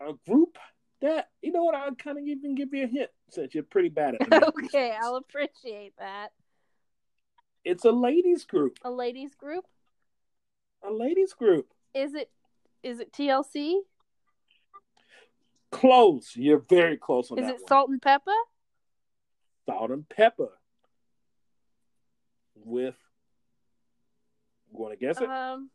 a 0.00 0.12
group 0.28 0.56
that, 1.02 1.30
you 1.42 1.50
know 1.50 1.64
what, 1.64 1.74
I'll 1.74 1.94
kind 1.96 2.16
of 2.16 2.24
even 2.24 2.54
give 2.54 2.72
you 2.72 2.84
a 2.84 2.86
hint 2.86 3.10
since 3.28 3.54
you're 3.54 3.64
pretty 3.64 3.88
bad 3.88 4.14
at 4.14 4.20
it. 4.32 4.42
okay, 4.64 4.94
I'll 5.00 5.16
appreciate 5.16 5.94
that. 5.98 6.28
It's 7.64 7.84
a 7.84 7.92
ladies 7.92 8.44
group. 8.44 8.78
A 8.84 8.90
ladies 8.90 9.34
group. 9.34 9.64
A 10.86 10.92
ladies 10.92 11.32
group. 11.32 11.68
Is 11.94 12.14
it? 12.14 12.30
Is 12.82 13.00
it 13.00 13.12
TLC? 13.12 13.80
Close. 15.70 16.32
You're 16.34 16.64
very 16.68 16.96
close 16.96 17.30
on 17.30 17.38
Is 17.38 17.44
that 17.44 17.54
it 17.54 17.60
one. 17.60 17.68
Salt-N-Pepa? 17.68 18.34
Salt 19.66 19.90
and 19.90 20.08
pepper. 20.08 20.58
With, 22.64 22.96
want 24.70 24.92
to 24.92 24.98
guess 24.98 25.20
it? 25.20 25.28
Um. 25.28 25.70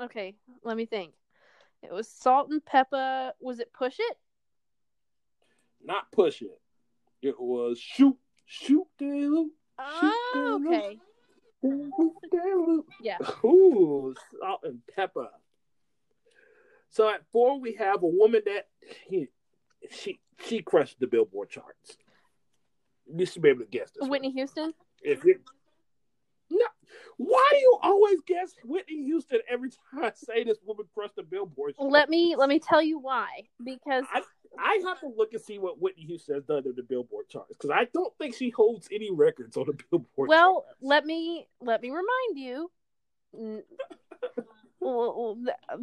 Okay, 0.00 0.34
let 0.62 0.76
me 0.76 0.86
think. 0.86 1.12
It 1.82 1.92
was 1.92 2.08
Salt-N-Pepa. 2.08 3.32
Was 3.40 3.60
it 3.60 3.72
Push 3.72 3.96
It? 3.98 4.16
Not 5.84 6.10
push 6.12 6.40
it. 6.40 6.60
It 7.20 7.38
was 7.38 7.78
shoot, 7.78 8.16
shoot, 8.46 8.86
de 8.98 9.04
loop, 9.04 9.52
Oh, 9.78 10.60
okay. 10.66 10.98
Yeah. 13.00 13.18
Ooh, 13.44 14.14
salt 14.40 14.60
and 14.64 14.80
pepper. 14.94 15.28
So 16.90 17.08
at 17.08 17.22
four, 17.32 17.60
we 17.60 17.74
have 17.74 18.02
a 18.02 18.06
woman 18.06 18.42
that 18.46 18.68
he, 19.08 19.28
she 19.90 20.20
she 20.46 20.62
crushed 20.62 21.00
the 21.00 21.06
Billboard 21.06 21.50
charts. 21.50 21.96
You 23.12 23.26
should 23.26 23.42
be 23.42 23.50
able 23.50 23.60
to 23.60 23.66
guess 23.66 23.90
this. 23.90 24.02
one. 24.02 24.10
Whitney 24.10 24.30
Houston. 24.32 24.74
If 25.02 25.24
you 25.24 25.40
no, 26.50 26.66
why 27.16 27.48
do 27.50 27.56
you 27.56 27.78
always 27.82 28.18
guess 28.26 28.52
Whitney 28.64 29.04
Houston 29.04 29.40
every 29.48 29.70
time 29.70 30.04
I 30.04 30.12
say 30.14 30.44
this 30.44 30.58
woman 30.64 30.86
crushed 30.94 31.16
the 31.16 31.22
Billboard? 31.22 31.76
charts? 31.76 31.92
Let 31.92 32.08
me 32.08 32.36
let 32.36 32.48
me 32.48 32.58
tell 32.58 32.82
you 32.82 32.98
why. 32.98 33.44
Because 33.62 34.04
I, 34.12 34.22
I 34.58 34.80
have 34.86 35.00
to 35.00 35.08
look 35.08 35.32
and 35.32 35.42
see 35.42 35.58
what 35.58 35.80
Whitney 35.80 36.04
Houston 36.04 36.34
has 36.36 36.44
done 36.44 36.62
to 36.64 36.72
the 36.72 36.82
Billboard 36.82 37.28
charts 37.28 37.56
because 37.56 37.70
I 37.70 37.86
don't 37.92 38.16
think 38.18 38.34
she 38.34 38.50
holds 38.50 38.88
any 38.92 39.10
records 39.10 39.56
on 39.56 39.66
the 39.66 39.78
Billboard. 39.90 40.28
well, 40.28 40.62
charts. 40.62 40.78
let 40.80 41.06
me 41.06 41.48
let 41.60 41.82
me 41.82 41.90
remind 41.90 42.38
you 42.38 42.70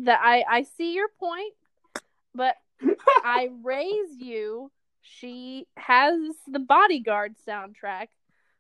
that 0.03 0.19
I 0.23 0.43
I 0.49 0.63
see 0.63 0.93
your 0.93 1.09
point, 1.19 1.53
but 2.33 2.55
I 3.23 3.49
raise 3.63 4.17
you. 4.17 4.71
She 5.01 5.67
has 5.77 6.19
the 6.47 6.59
Bodyguard 6.59 7.35
soundtrack, 7.47 8.07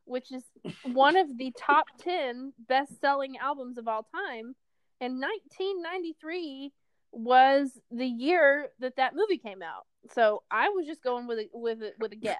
which 0.05 0.31
is 0.31 0.43
one 0.83 1.15
of 1.15 1.37
the 1.37 1.53
top 1.57 1.85
10 1.99 2.53
best 2.67 2.99
selling 2.99 3.37
albums 3.37 3.77
of 3.77 3.87
all 3.87 4.07
time. 4.13 4.55
And 4.99 5.19
1993 5.19 6.71
was 7.11 7.77
the 7.91 8.05
year 8.05 8.69
that 8.79 8.95
that 8.97 9.15
movie 9.15 9.37
came 9.37 9.61
out. 9.61 9.85
So 10.13 10.43
I 10.49 10.69
was 10.69 10.85
just 10.85 11.03
going 11.03 11.27
with 11.27 11.39
a, 11.39 11.49
with 11.53 11.81
a, 11.81 11.91
with 11.99 12.13
a 12.13 12.15
guess. 12.15 12.37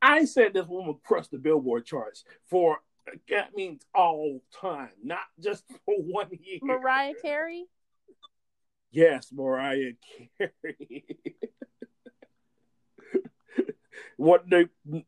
I 0.00 0.24
said 0.24 0.54
this 0.54 0.66
woman 0.66 0.96
crushed 1.04 1.30
the 1.30 1.38
Billboard 1.38 1.86
charts 1.86 2.24
for 2.48 2.78
that 3.28 3.54
means 3.54 3.84
all 3.94 4.40
time, 4.60 4.90
not 5.02 5.20
just 5.40 5.64
for 5.84 5.94
one 5.96 6.28
year. 6.42 6.58
Mariah 6.62 7.14
Carey. 7.20 7.66
Yes, 8.90 9.28
Mariah 9.32 9.92
Carey. 10.38 11.04
what 14.16 14.48
they 14.48 14.66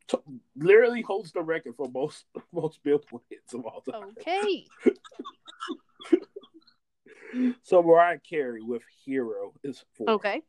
t- 0.08 0.18
literally 0.56 1.02
holds 1.02 1.32
the 1.32 1.42
record 1.42 1.74
for 1.76 1.88
most 1.90 2.24
most 2.52 2.82
Billboard 2.82 3.22
hits 3.28 3.54
of 3.54 3.66
all 3.66 3.82
time. 3.82 4.10
Okay. 4.18 4.66
So 7.62 7.82
Mariah 7.82 8.18
Carey 8.18 8.62
with 8.62 8.82
"Hero" 9.04 9.52
is 9.62 9.84
four. 9.94 10.10
Okay. 10.10 10.42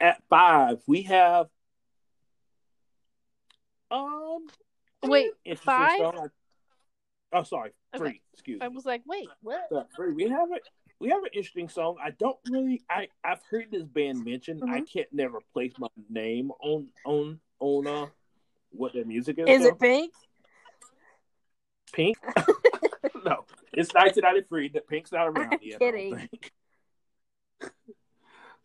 At 0.00 0.22
five, 0.28 0.82
we 0.86 1.02
have 1.02 1.46
um. 3.90 4.46
Wait, 5.02 5.32
five? 5.58 5.98
song. 5.98 6.28
Oh, 7.32 7.42
sorry, 7.42 7.72
Okay. 7.94 7.98
three. 7.98 8.20
Excuse 8.32 8.60
me. 8.60 8.66
I 8.66 8.68
was 8.68 8.86
like, 8.86 9.02
wait, 9.06 9.28
what? 9.42 9.66
So, 9.68 9.86
three. 9.96 10.12
We 10.12 10.28
have 10.28 10.50
it. 10.52 10.62
we 11.00 11.08
have 11.10 11.22
an 11.22 11.30
interesting 11.32 11.68
song. 11.68 11.96
I 12.02 12.10
don't 12.10 12.38
really. 12.48 12.82
I 12.88 13.08
I've 13.22 13.42
heard 13.50 13.70
this 13.70 13.82
band 13.84 14.24
mentioned. 14.24 14.62
I 14.68 14.80
Mhm. 14.80 14.90
can't 14.92 15.12
never 15.12 15.40
place 15.52 15.74
my 15.78 15.88
name 16.08 16.50
on 16.60 16.88
on 17.04 17.40
on 17.60 17.86
uh 17.86 18.06
what 18.70 18.92
their 18.92 19.04
music 19.04 19.38
is. 19.38 19.48
Is 19.48 19.62
though. 19.62 19.68
it 19.70 19.78
Pink? 19.78 20.12
Pink? 21.92 22.16
no, 23.24 23.44
it's 23.76 23.92
1993. 23.94 24.68
The 24.68 24.80
Pink's 24.80 25.12
not 25.12 25.28
around 25.28 25.54
I'm 25.54 25.58
yet. 25.62 25.78
kidding. 25.78 26.14
I 26.14 26.18
don't 26.18 26.30
think. 26.30 26.52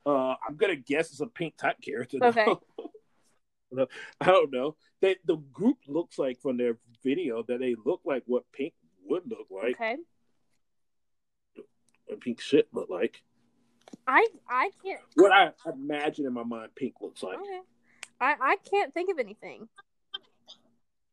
Uh, 0.06 0.34
I'm 0.48 0.56
gonna 0.56 0.78
guess 0.78 1.12
it's 1.12 1.20
a 1.20 1.28
pink 1.28 1.58
type 1.58 1.76
character. 1.82 2.18
Okay. 2.24 2.48
I 4.22 4.26
don't 4.26 4.52
know. 4.52 4.76
They, 5.02 5.18
the 5.26 5.36
group 5.36 5.78
looks 5.88 6.18
like 6.18 6.42
from 6.42 6.58
their 6.58 6.78
video 7.04 7.44
that 7.44 7.60
they 7.60 7.76
look 7.86 8.02
like 8.06 8.24
what 8.26 8.44
Pink 8.52 8.74
would 9.06 9.24
look 9.30 9.48
like. 9.52 9.76
Okay. 9.76 9.98
What 12.06 12.22
Pink 12.22 12.42
shit 12.42 12.68
look 12.74 12.90
like. 12.90 13.22
I 14.08 14.26
I 14.50 14.72
can't. 14.84 15.02
What 15.16 15.32
I 15.32 15.52
imagine 15.72 16.26
in 16.26 16.34
my 16.34 16.44
mind 16.44 16.72
Pink 16.76 16.96
looks 17.02 17.22
like. 17.22 17.38
Okay. 17.40 17.60
I 18.20 18.36
I 18.42 18.56
can't 18.70 18.94
think 18.94 19.12
of 19.12 19.20
anything. 19.20 19.68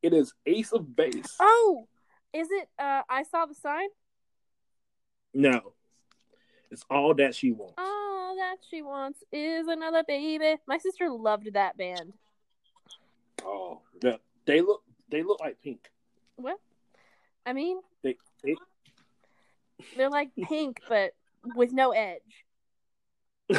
It 0.02 0.12
is 0.12 0.32
Ace 0.46 0.72
of 0.72 0.94
Base. 0.94 1.36
Oh, 1.40 1.86
is 2.32 2.48
it? 2.50 2.68
Uh, 2.78 3.02
I 3.08 3.22
saw 3.22 3.46
the 3.46 3.54
sign. 3.54 3.88
No, 5.34 5.72
it's 6.70 6.84
all 6.90 7.14
that 7.14 7.34
she 7.34 7.52
wants. 7.52 7.74
All 7.78 8.36
that 8.36 8.56
she 8.70 8.82
wants 8.82 9.22
is 9.32 9.66
another 9.68 10.02
baby. 10.06 10.56
My 10.66 10.78
sister 10.78 11.08
loved 11.10 11.52
that 11.54 11.76
band. 11.76 12.12
Oh, 13.44 13.82
the- 14.00 14.20
they 14.46 14.60
look 14.60 14.82
they 15.08 15.22
look 15.22 15.40
like 15.40 15.60
Pink. 15.62 15.90
What? 16.36 16.58
I 17.44 17.52
mean, 17.52 17.80
They, 18.02 18.16
they 18.42 18.56
they're 19.96 20.10
like 20.10 20.30
pink, 20.48 20.80
but 20.88 21.12
with 21.54 21.72
no 21.72 21.90
edge. 21.92 22.44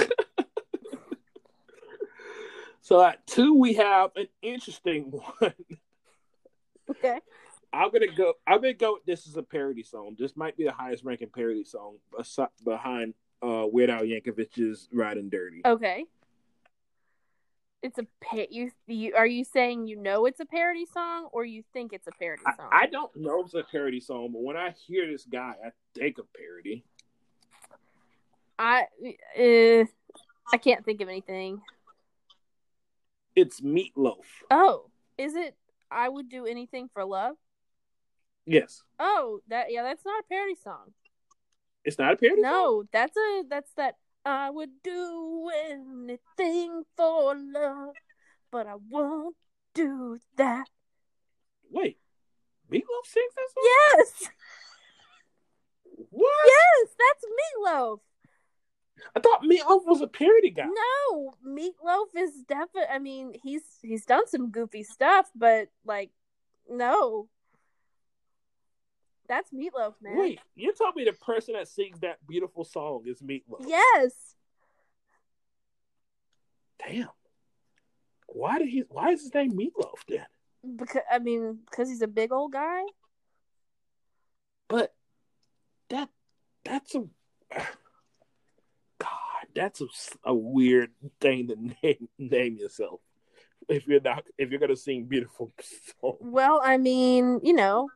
so 2.82 3.02
at 3.02 3.26
two 3.28 3.54
we 3.54 3.74
have 3.76 4.12
an 4.16 4.28
interesting 4.42 5.04
one. 5.40 5.54
Okay. 6.90 7.20
I'm 7.74 7.92
gonna 7.92 8.08
go. 8.08 8.34
I'm 8.46 8.62
gonna 8.62 8.74
go. 8.74 9.00
This 9.06 9.28
is 9.28 9.38
a 9.38 9.44
parody 9.44 9.84
song. 9.84 10.16
This 10.18 10.36
might 10.36 10.58
be 10.58 10.64
the 10.64 10.72
highest 10.72 11.04
ranking 11.04 11.30
parody 11.30 11.64
song 11.64 11.98
behind 12.64 13.14
uh, 13.44 13.66
Weird 13.72 13.90
Al 13.90 14.04
Yankovic's 14.04 14.88
"Riding 14.92 15.30
Dirty." 15.30 15.62
Okay. 15.66 16.06
It's 17.84 18.00
a 18.00 18.08
pa- 18.22 18.48
you, 18.50 18.72
you 18.88 19.14
are 19.16 19.28
you 19.28 19.44
saying 19.44 19.88
you 19.88 19.98
know 19.98 20.26
it's 20.26 20.40
a 20.40 20.46
parody 20.46 20.86
song 20.86 21.30
or 21.32 21.46
you 21.46 21.64
think 21.74 21.94
it's 21.94 22.08
a 22.08 22.12
parody 22.12 22.42
I, 22.46 22.56
song? 22.56 22.70
I 22.72 22.88
don't 22.88 23.16
know 23.16 23.42
if 23.42 23.46
it's 23.48 23.54
a 23.54 23.64
parody 23.64 24.00
song, 24.00 24.32
but 24.32 24.42
when 24.42 24.58
I 24.58 24.74
hear 24.88 25.10
this 25.10 25.26
guy, 25.26 25.54
I 25.64 25.70
think 25.94 26.18
of 26.18 26.26
parody. 26.34 26.84
I 28.58 28.86
uh, 29.40 29.86
I 30.52 30.58
can't 30.58 30.84
think 30.84 31.02
of 31.02 31.10
anything. 31.10 31.62
It's 33.36 33.62
Meatloaf. 33.62 34.26
Oh, 34.50 34.90
is 35.18 35.36
it? 35.36 35.56
I 35.92 36.10
would 36.10 36.30
do 36.30 36.46
anything 36.46 36.90
for 36.92 37.06
love. 37.06 37.36
Yes, 38.50 38.82
Oh, 38.98 39.42
that 39.50 39.68
yeah, 39.70 39.84
that's 39.84 40.06
not 40.06 40.24
a 40.24 40.28
parody 40.28 40.56
song. 40.56 40.94
it's 41.84 42.00
not 42.00 42.14
a 42.14 42.16
parody. 42.18 42.42
song? 42.42 42.52
No, 42.52 42.84
that's 42.94 43.16
a 43.18 43.44
that's 43.50 43.72
that. 43.74 43.96
I 44.26 44.50
would 44.50 44.82
do 44.84 45.50
anything 45.70 46.84
for 46.98 47.36
love, 47.36 47.94
but 48.52 48.68
I 48.68 48.76
won't 48.90 49.36
do 49.74 50.18
that. 50.38 50.68
Wait, 51.70 51.98
Meatloaf 52.72 53.06
sings 53.06 53.34
that 53.36 53.50
song? 53.54 53.64
Yes, 53.64 54.30
What? 56.10 56.32
yes, 56.46 56.90
that's 56.98 57.26
Meatloaf. 57.40 58.00
I 59.16 59.20
thought 59.20 59.44
Meatloaf 59.44 59.86
was 59.86 60.02
a 60.02 60.08
parody 60.08 60.50
guy. 60.52 60.66
No, 60.68 61.34
Meatloaf 61.46 62.08
is 62.16 62.32
definitely. 62.48 62.90
I 62.94 63.00
mean, 63.00 63.34
he's 63.44 63.64
he's 63.82 64.06
done 64.06 64.28
some 64.28 64.52
goofy 64.52 64.84
stuff, 64.84 65.30
but 65.36 65.68
like, 65.86 66.12
no, 66.70 67.30
that's 69.28 69.52
Meatloaf, 69.52 69.94
man. 70.02 70.18
Wait, 70.18 70.40
you 70.56 70.74
told 70.74 70.96
me 70.96 71.04
the 71.04 71.14
person 71.14 71.54
that 71.54 71.68
sings 71.68 72.00
that 72.00 72.26
beautiful 72.28 72.64
song 72.64 73.04
is 73.06 73.22
Meatloaf? 73.22 73.66
Yes, 73.68 74.36
Damn. 76.86 77.10
Why 78.28 78.60
did 78.60 78.70
he? 78.70 78.84
Why 78.90 79.12
is 79.12 79.24
his 79.24 79.34
name 79.34 79.52
Meatloaf 79.58 80.06
then? 80.08 80.26
because 80.76 81.04
I 81.12 81.20
mean, 81.20 81.60
because 81.70 81.90
he's 81.90 82.02
a 82.02 82.08
big 82.08 82.32
old 82.32 82.52
guy. 82.52 82.82
But 84.68 84.94
that 85.90 86.10
that's 86.66 86.94
a 86.96 87.04
God. 89.00 89.10
That's 89.56 89.82
a, 89.82 89.86
a 90.26 90.34
weird 90.36 90.92
thing 91.22 91.48
to 91.48 91.56
name 91.84 92.10
name 92.18 92.58
yourself. 92.58 93.00
If 93.70 93.88
you're 93.88 94.02
not, 94.02 94.26
if 94.38 94.52
you're 94.52 94.60
gonna 94.60 94.76
sing 94.76 95.06
beautiful 95.06 95.52
songs. 96.02 96.18
Well, 96.20 96.62
I 96.64 96.78
mean, 96.78 97.40
you 97.44 97.54
know, 97.54 97.90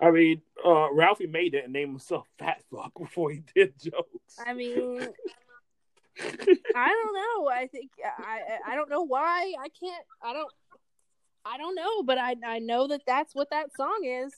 I 0.00 0.10
mean, 0.10 0.40
uh, 0.64 0.92
Ralphie 0.92 1.26
made 1.26 1.54
it 1.54 1.64
and 1.64 1.72
named 1.72 1.90
himself 1.90 2.26
Fat 2.38 2.62
Fuck 2.70 2.92
before 2.98 3.30
he 3.30 3.42
did 3.54 3.74
jokes. 3.78 4.38
I 4.44 4.54
mean, 4.54 5.08
I 6.18 6.88
don't 6.88 7.14
know. 7.14 7.48
I 7.48 7.66
think 7.70 7.90
I 8.04 8.40
I 8.66 8.74
don't 8.74 8.90
know 8.90 9.02
why 9.02 9.52
I 9.60 9.68
can't. 9.68 10.04
I 10.22 10.32
don't. 10.32 10.50
I 11.44 11.58
don't 11.58 11.74
know, 11.74 12.02
but 12.02 12.18
I 12.18 12.36
I 12.46 12.58
know 12.58 12.86
that 12.88 13.02
that's 13.06 13.34
what 13.34 13.50
that 13.50 13.74
song 13.74 14.00
is. 14.04 14.32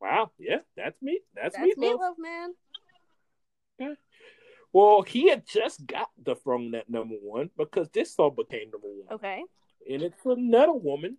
wow, 0.00 0.30
yeah, 0.38 0.58
that's 0.76 1.00
me. 1.02 1.20
That's, 1.34 1.56
That's 1.56 1.66
Meatloaf. 1.78 1.98
Meatloaf, 1.98 2.14
man. 3.78 3.96
Well, 4.72 5.02
he 5.02 5.28
had 5.28 5.46
just 5.46 5.86
got 5.86 6.10
the 6.22 6.34
throne 6.34 6.74
at 6.74 6.88
number 6.88 7.16
one 7.20 7.50
because 7.58 7.88
this 7.90 8.14
song 8.14 8.34
became 8.36 8.70
number 8.70 8.88
one. 8.88 9.12
Okay. 9.12 9.42
and 9.90 10.02
it's 10.02 10.24
another 10.24 10.72
woman. 10.72 11.18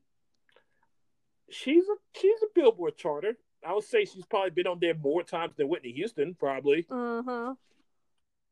She's 1.50 1.84
a 1.88 1.96
she's 2.20 2.42
a 2.44 2.48
Billboard 2.56 2.98
charter. 2.98 3.38
I 3.66 3.74
would 3.74 3.84
say 3.84 4.06
she's 4.06 4.26
probably 4.26 4.50
been 4.50 4.68
on 4.68 4.80
there 4.82 4.94
more 4.96 5.24
times 5.24 5.54
than 5.56 5.70
Whitney 5.70 5.92
Houston, 5.94 6.36
probably. 6.36 6.86
Uh 6.90 7.22
huh. 7.26 7.54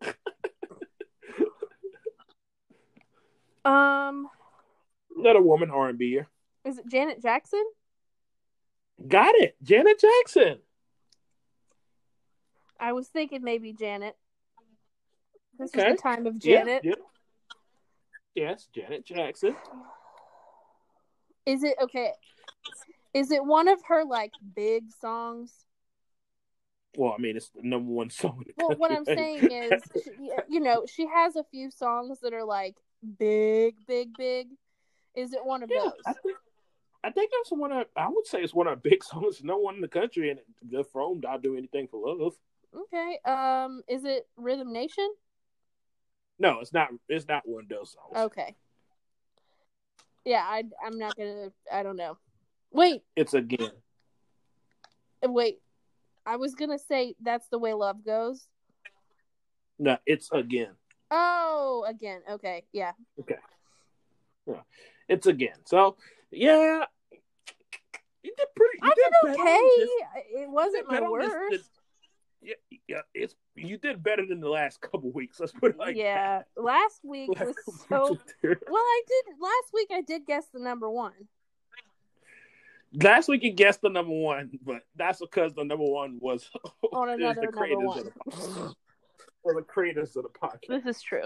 um, 3.65 4.29
Another 5.17 5.41
woman 5.41 5.69
R 5.71 5.89
and 5.89 5.97
B. 5.99 6.21
is 6.65 6.77
it 6.77 6.87
Janet 6.89 7.21
Jackson? 7.21 7.63
Got 9.07 9.35
it, 9.35 9.55
Janet 9.63 9.99
Jackson. 9.99 10.59
I 12.79 12.93
was 12.93 13.07
thinking 13.07 13.43
maybe 13.43 13.73
Janet. 13.73 14.15
This 15.59 15.71
Okay. 15.75 15.89
is 15.91 15.97
the 15.97 16.01
time 16.01 16.25
of 16.25 16.35
Yeah, 16.43 16.57
Janet. 16.59 16.81
yeah. 16.85 16.93
Yes, 18.33 18.67
Janet 18.73 19.05
Jackson. 19.05 19.55
Is 21.45 21.63
it 21.63 21.75
okay? 21.81 22.11
Is 23.13 23.31
it 23.31 23.43
one 23.43 23.67
of 23.67 23.79
her 23.87 24.03
like 24.05 24.31
big 24.55 24.85
songs? 24.99 25.53
Well, 26.97 27.15
I 27.17 27.21
mean, 27.21 27.37
it's 27.37 27.49
the 27.49 27.61
number 27.63 27.91
one 27.91 28.09
song. 28.09 28.43
Well, 28.57 28.75
what 28.77 28.91
I'm 28.91 29.05
saying 29.05 29.49
is, 29.49 29.81
she, 30.03 30.11
you 30.49 30.59
know, 30.59 30.85
she 30.85 31.07
has 31.07 31.35
a 31.35 31.43
few 31.45 31.71
songs 31.71 32.19
that 32.21 32.33
are 32.33 32.43
like 32.43 32.75
big, 33.17 33.75
big, 33.87 34.09
big. 34.17 34.47
Is 35.15 35.33
it 35.33 35.45
one 35.45 35.63
of 35.63 35.69
yeah, 35.71 35.83
those? 35.83 35.93
I 36.05 36.13
think 36.13 36.37
I 37.03 37.11
think 37.11 37.31
that's 37.31 37.51
one 37.51 37.71
of 37.71 37.87
I 37.95 38.07
would 38.07 38.27
say 38.27 38.41
it's 38.41 38.53
one 38.53 38.67
of 38.67 38.71
our 38.71 38.77
big 38.77 39.03
songs. 39.03 39.41
No 39.43 39.57
one 39.57 39.75
in 39.75 39.81
the 39.81 39.87
country 39.87 40.29
and 40.29 40.39
the 40.61 40.83
from 40.83 41.21
I'll 41.27 41.39
do 41.39 41.57
anything 41.57 41.87
for 41.87 42.15
love. 42.15 42.33
Okay. 42.75 43.19
Um, 43.25 43.81
is 43.87 44.05
it 44.05 44.27
Rhythm 44.37 44.71
Nation? 44.71 45.09
No, 46.39 46.59
it's 46.59 46.73
not. 46.73 46.89
It's 47.09 47.27
not 47.27 47.43
one 47.45 47.63
of 47.63 47.69
those 47.69 47.93
songs. 47.93 48.25
Okay. 48.31 48.55
Yeah, 50.26 50.43
I 50.45 50.63
I'm 50.86 50.97
not 50.97 51.15
gonna. 51.17 51.51
I 51.72 51.84
don't 51.84 51.95
know. 51.97 52.17
Wait, 52.72 53.03
It's 53.15 53.34
again. 53.34 53.72
wait. 55.24 55.59
I 56.26 56.36
was 56.38 56.53
gonna 56.55 56.78
say 56.80 57.15
that's 57.22 57.47
the 57.47 57.57
way 57.57 57.74
love 57.74 58.05
goes. 58.05 58.47
No, 59.80 59.97
it's 60.05 60.30
again. 60.32 60.72
Oh, 61.09 61.84
again. 61.88 62.22
Okay, 62.30 62.63
yeah. 62.72 62.91
Okay. 63.19 63.38
Yeah. 64.47 64.61
It's 65.09 65.26
again. 65.26 65.55
So 65.65 65.97
yeah, 66.30 66.86
you 68.24 68.32
did 68.38 68.47
pretty. 68.55 68.80
You 68.84 68.91
I 68.91 68.93
did 68.95 69.13
better 69.24 69.41
okay. 69.41 69.61
this- 69.78 69.89
It 70.43 70.49
wasn't 70.49 70.88
my 70.88 70.97
on 70.99 71.19
this 71.19 71.30
worst. 71.32 71.69
yeah, 72.41 72.53
yeah, 72.88 73.01
it's 73.13 73.36
you 73.56 73.78
did 73.78 74.02
better 74.04 74.26
than 74.26 74.39
the 74.39 74.49
last 74.49 74.82
couple 74.82 75.12
weeks. 75.14 75.39
Let's 75.39 75.52
put 75.52 75.72
it 75.72 75.78
like 75.78 75.95
yeah, 75.95 76.43
last 76.56 76.99
week 77.04 77.30
that. 77.38 77.47
was 77.47 77.56
so. 77.89 78.16
couple. 78.16 78.18
Well, 78.43 78.82
I 78.84 79.02
did 79.08 79.34
last 79.39 79.74
week. 79.74 79.89
I 79.93 80.02
did 80.02 80.26
guess 80.26 80.45
the 80.54 80.60
number 80.60 80.89
one. 80.89 81.14
Last 82.93 83.30
week 83.30 83.43
you 83.43 83.54
guessed 83.54 83.82
the 83.82 83.89
number 83.89 84.12
one, 84.14 84.52
but 84.66 84.82
that's 84.97 85.20
because 85.22 85.54
the 85.54 85.64
number 85.64 85.86
one 85.86 86.18
was 86.20 86.49
On 86.91 87.10
another 87.10 87.47
the 87.49 87.58
number 87.58 87.88
one. 87.88 87.99
of 87.99 88.06
the 88.06 88.76
or 89.43 89.56
the 89.56 89.62
creators 89.62 90.16
of 90.18 90.24
the 90.24 90.30
podcast. 90.30 90.68
This 90.84 90.97
is 90.97 91.02
true. 91.02 91.24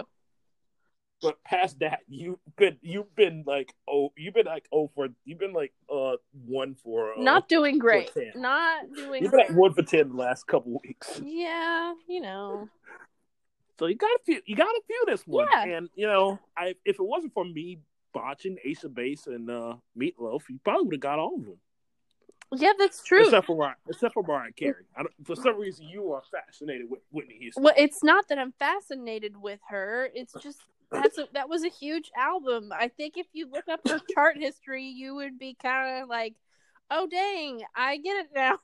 But 1.22 1.42
past 1.44 1.78
that, 1.78 2.00
you've 2.08 2.38
been 2.56 2.76
you've 2.82 3.14
been 3.16 3.44
like 3.46 3.72
oh 3.88 4.12
you've 4.16 4.34
been 4.34 4.46
like 4.46 4.68
oh 4.72 4.90
for 4.94 5.08
you've 5.24 5.38
been 5.38 5.54
like 5.54 5.72
uh 5.90 6.16
one 6.46 6.74
for 6.74 7.12
uh, 7.12 7.22
Not 7.22 7.48
doing 7.48 7.78
great. 7.78 8.10
Not 8.34 8.84
doing 8.94 9.22
you've 9.22 9.32
been 9.32 9.40
like 9.40 9.56
one 9.56 9.72
for 9.72 9.82
ten 9.82 10.10
the 10.10 10.14
last 10.16 10.46
couple 10.46 10.78
weeks. 10.84 11.20
Yeah, 11.24 11.94
you 12.06 12.20
know. 12.20 12.68
So 13.78 13.86
you 13.86 13.96
got 13.96 14.10
a 14.10 14.18
few 14.26 14.42
you 14.44 14.56
got 14.56 14.68
a 14.68 14.82
few 14.86 15.04
this 15.06 15.26
one. 15.26 15.48
Yeah. 15.50 15.64
And 15.64 15.88
you 15.94 16.06
know, 16.06 16.38
I 16.56 16.74
if 16.84 16.98
it 16.98 17.04
wasn't 17.04 17.32
for 17.32 17.44
me 17.44 17.78
botching 18.12 18.58
Ace 18.64 18.84
of 18.84 18.94
Base 18.94 19.26
and 19.26 19.50
uh 19.50 19.76
Meatloaf, 19.98 20.42
you 20.50 20.60
probably 20.64 20.84
would 20.84 20.94
have 20.94 21.00
got 21.00 21.18
all 21.18 21.36
of 21.36 21.44
them. 21.46 21.58
Yeah, 22.54 22.72
that's 22.78 23.02
true. 23.02 23.24
Except 23.24 23.46
for 23.46 23.56
Mariah, 23.56 23.74
except 23.88 24.14
for 24.14 24.22
Mariah 24.22 24.52
Carey. 24.52 24.84
I 24.96 25.02
don't, 25.02 25.12
for 25.24 25.34
some 25.34 25.58
reason, 25.58 25.88
you 25.88 26.12
are 26.12 26.22
fascinated 26.30 26.88
with 26.88 27.00
Whitney 27.10 27.38
Houston. 27.40 27.64
Well, 27.64 27.74
it's 27.76 28.04
not 28.04 28.28
that 28.28 28.38
I'm 28.38 28.52
fascinated 28.52 29.36
with 29.36 29.58
her. 29.68 30.08
It's 30.14 30.32
just 30.40 30.60
that's 30.90 31.18
a, 31.18 31.28
that 31.34 31.48
was 31.48 31.64
a 31.64 31.68
huge 31.68 32.10
album. 32.16 32.72
I 32.72 32.88
think 32.88 33.14
if 33.16 33.26
you 33.32 33.50
look 33.50 33.68
up 33.68 33.80
her 33.88 34.00
chart 34.14 34.36
history, 34.38 34.84
you 34.84 35.14
would 35.16 35.38
be 35.38 35.56
kind 35.60 36.02
of 36.02 36.08
like, 36.08 36.34
"Oh 36.90 37.06
dang, 37.06 37.62
I 37.74 37.96
get 37.98 38.24
it 38.24 38.28
now." 38.34 38.58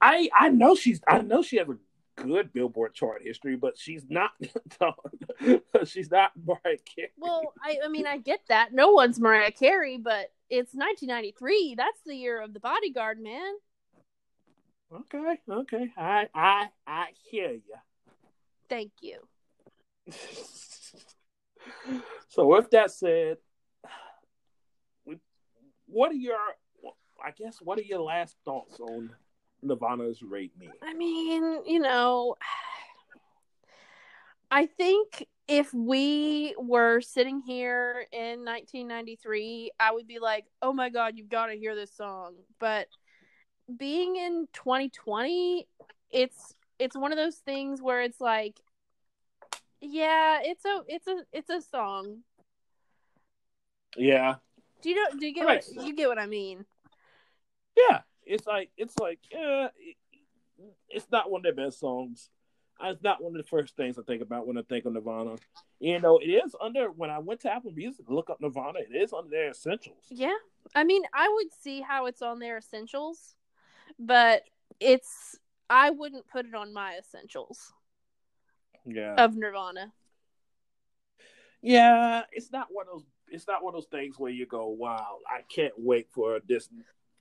I 0.00 0.30
I 0.38 0.48
know 0.48 0.74
she's 0.74 1.00
I 1.06 1.20
know 1.22 1.42
she 1.42 1.56
has 1.56 1.68
a 1.68 1.76
good 2.22 2.52
Billboard 2.52 2.94
chart 2.94 3.22
history, 3.24 3.56
but 3.56 3.76
she's 3.78 4.04
not 4.08 4.30
she's 5.84 6.10
not 6.10 6.32
Mariah 6.44 6.78
Carey. 6.84 7.10
Well, 7.18 7.52
I, 7.62 7.78
I 7.84 7.88
mean, 7.88 8.06
I 8.06 8.18
get 8.18 8.40
that. 8.48 8.72
No 8.72 8.92
one's 8.92 9.18
Mariah 9.18 9.52
Carey, 9.52 9.98
but 9.98 10.32
it's 10.48 10.74
1993. 10.74 11.74
That's 11.76 12.00
the 12.06 12.14
year 12.14 12.40
of 12.40 12.54
the 12.54 12.60
Bodyguard, 12.60 13.20
man. 13.20 13.52
okay, 14.92 15.38
okay, 15.48 15.92
I 15.96 16.28
I 16.34 16.68
I 16.86 17.06
hear 17.30 17.50
you. 17.50 17.76
Thank 18.68 18.92
you. 19.00 19.18
so 22.28 22.46
with 22.46 22.70
that 22.70 22.90
said, 22.90 23.38
what 25.86 26.10
are 26.10 26.14
your 26.14 26.38
I 27.22 27.32
guess 27.32 27.58
what 27.60 27.78
are 27.78 27.82
your 27.82 28.00
last 28.00 28.36
thoughts 28.44 28.80
on 28.80 29.10
Nirvana's 29.62 30.22
"Rape 30.22 30.56
Me"? 30.58 30.70
I 30.82 30.94
mean, 30.94 31.64
you 31.66 31.80
know, 31.80 32.36
I 34.50 34.66
think 34.66 35.26
if 35.48 35.72
we 35.74 36.54
were 36.58 37.00
sitting 37.00 37.40
here 37.40 38.06
in 38.12 38.44
1993, 38.44 39.72
I 39.78 39.92
would 39.92 40.06
be 40.06 40.18
like, 40.18 40.46
"Oh 40.62 40.72
my 40.72 40.88
god, 40.88 41.16
you've 41.16 41.28
got 41.28 41.46
to 41.46 41.54
hear 41.54 41.74
this 41.74 41.94
song." 41.94 42.36
But 42.58 42.88
being 43.76 44.16
in 44.16 44.48
2020, 44.52 45.68
it's 46.10 46.54
it's 46.78 46.96
one 46.96 47.12
of 47.12 47.18
those 47.18 47.36
things 47.36 47.82
where 47.82 48.00
it's 48.00 48.20
like, 48.20 48.58
yeah, 49.80 50.40
it's 50.42 50.64
a 50.64 50.82
it's 50.86 51.06
a 51.06 51.24
it's 51.32 51.50
a 51.50 51.60
song. 51.60 52.18
Yeah, 53.96 54.36
Do 54.82 54.90
you 54.90 54.96
know? 54.96 55.18
Do 55.18 55.26
you 55.26 55.34
get 55.34 55.44
what 55.44 55.64
sense. 55.64 55.84
you 55.84 55.94
get 55.96 56.08
what 56.08 56.18
I 56.18 56.26
mean? 56.26 56.64
yeah. 57.76 58.00
It's 58.24 58.46
like 58.46 58.70
it's 58.76 58.96
like 59.00 59.18
yeah, 59.32 59.68
it's 60.88 61.10
not 61.10 61.30
one 61.30 61.40
of 61.40 61.42
their 61.42 61.66
best 61.66 61.80
songs. 61.80 62.28
Uh, 62.82 62.90
it's 62.90 63.02
not 63.02 63.22
one 63.22 63.34
of 63.34 63.42
the 63.42 63.48
first 63.48 63.76
things 63.76 63.98
I 63.98 64.02
think 64.02 64.22
about 64.22 64.46
when 64.46 64.56
I 64.56 64.62
think 64.62 64.84
of 64.84 64.92
Nirvana. 64.92 65.36
You 65.80 66.00
know, 66.00 66.18
it 66.18 66.28
is 66.28 66.54
under 66.60 66.90
when 66.90 67.10
I 67.10 67.18
went 67.18 67.40
to 67.40 67.52
Apple 67.52 67.72
Music 67.72 68.06
to 68.06 68.14
look 68.14 68.30
up 68.30 68.40
Nirvana. 68.40 68.78
It 68.78 68.94
is 68.94 69.12
under 69.12 69.30
their 69.30 69.50
essentials. 69.50 70.04
Yeah. 70.08 70.36
I 70.74 70.84
mean, 70.84 71.02
I 71.12 71.28
would 71.28 71.48
see 71.60 71.80
how 71.80 72.06
it's 72.06 72.22
on 72.22 72.38
their 72.38 72.58
essentials, 72.58 73.34
but 73.98 74.44
it's 74.78 75.36
I 75.68 75.90
wouldn't 75.90 76.28
put 76.28 76.46
it 76.46 76.54
on 76.54 76.72
my 76.72 76.96
essentials 76.98 77.72
Yeah, 78.86 79.14
of 79.16 79.36
Nirvana. 79.36 79.92
yeah. 81.62 82.22
It's 82.32 82.50
not 82.50 82.68
one 82.70 82.86
of 82.86 82.94
those. 83.00 83.06
It's 83.28 83.46
not 83.46 83.62
one 83.62 83.74
of 83.74 83.80
those 83.82 83.88
things 83.90 84.18
where 84.18 84.30
you 84.32 84.46
go, 84.46 84.68
"Wow, 84.68 85.18
I 85.28 85.42
can't 85.54 85.74
wait 85.76 86.08
for 86.10 86.40
this." 86.46 86.68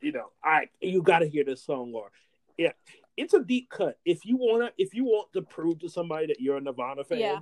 You 0.01 0.11
know, 0.13 0.31
I 0.43 0.67
you 0.79 1.01
got 1.01 1.19
to 1.19 1.27
hear 1.27 1.43
this 1.43 1.63
song 1.63 1.91
or 1.93 2.11
yeah. 2.57 2.71
It's 3.17 3.33
a 3.33 3.43
deep 3.43 3.69
cut. 3.69 3.99
If 4.05 4.25
you 4.25 4.37
wanna, 4.37 4.71
if 4.77 4.93
you 4.93 5.03
want 5.03 5.33
to 5.33 5.41
prove 5.41 5.79
to 5.79 5.89
somebody 5.89 6.27
that 6.27 6.39
you're 6.39 6.55
a 6.55 6.61
Nirvana 6.61 7.03
fan, 7.03 7.19
Yeah. 7.19 7.39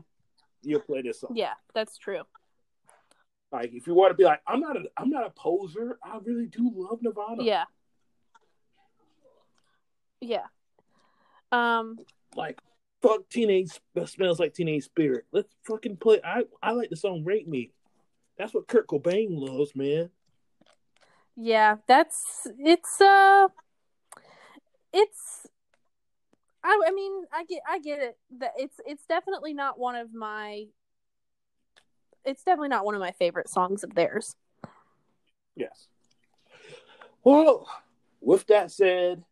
you'll 0.63 0.81
play 0.81 1.03
this 1.03 1.19
song. 1.21 1.33
Yeah, 1.35 1.53
that's 1.75 1.99
true. 1.99 2.23
Like 3.51 3.69
if 3.73 3.85
you 3.85 3.93
want 3.93 4.09
to 4.09 4.15
be 4.15 4.23
like, 4.23 4.41
I'm 4.47 4.59
not 4.59 4.75
a, 4.75 4.85
I'm 4.97 5.11
not 5.11 5.27
a 5.27 5.29
poser. 5.29 5.99
I 6.03 6.17
really 6.23 6.47
do 6.47 6.71
love 6.73 6.99
Nirvana. 7.03 7.43
Yeah. 7.43 7.65
Yeah. 10.19 10.45
Um 11.51 11.97
Like 12.35 12.59
fuck 13.07 13.29
teenage 13.29 13.79
smells 14.05 14.39
like 14.39 14.53
teenage 14.53 14.83
spirit. 14.83 15.25
Let's 15.31 15.53
fucking 15.65 15.97
play. 15.97 16.19
I 16.23 16.43
I 16.61 16.71
like 16.71 16.89
the 16.89 16.95
song 16.95 17.23
Rape 17.23 17.47
Me. 17.47 17.71
That's 18.37 18.53
what 18.53 18.67
Kurt 18.67 18.87
Cobain 18.87 19.29
loves, 19.31 19.75
man. 19.75 20.09
yeah, 21.35 21.77
that's 21.87 22.47
it's 22.59 22.99
uh 23.01 23.47
it's 24.93 25.47
I 26.63 26.81
I 26.87 26.91
mean, 26.91 27.23
I 27.31 27.45
get 27.45 27.61
I 27.67 27.79
get 27.79 27.99
it. 27.99 28.17
That 28.39 28.53
it's 28.57 28.79
it's 28.85 29.05
definitely 29.05 29.53
not 29.53 29.79
one 29.79 29.95
of 29.95 30.13
my 30.13 30.65
it's 32.25 32.43
definitely 32.43 32.69
not 32.69 32.85
one 32.85 32.95
of 32.95 32.99
my 32.99 33.11
favorite 33.11 33.49
songs 33.49 33.83
of 33.83 33.95
theirs. 33.95 34.35
Yes. 35.55 35.87
Well, 37.23 37.67
with 38.21 38.45
that 38.47 38.71
said, 38.71 39.23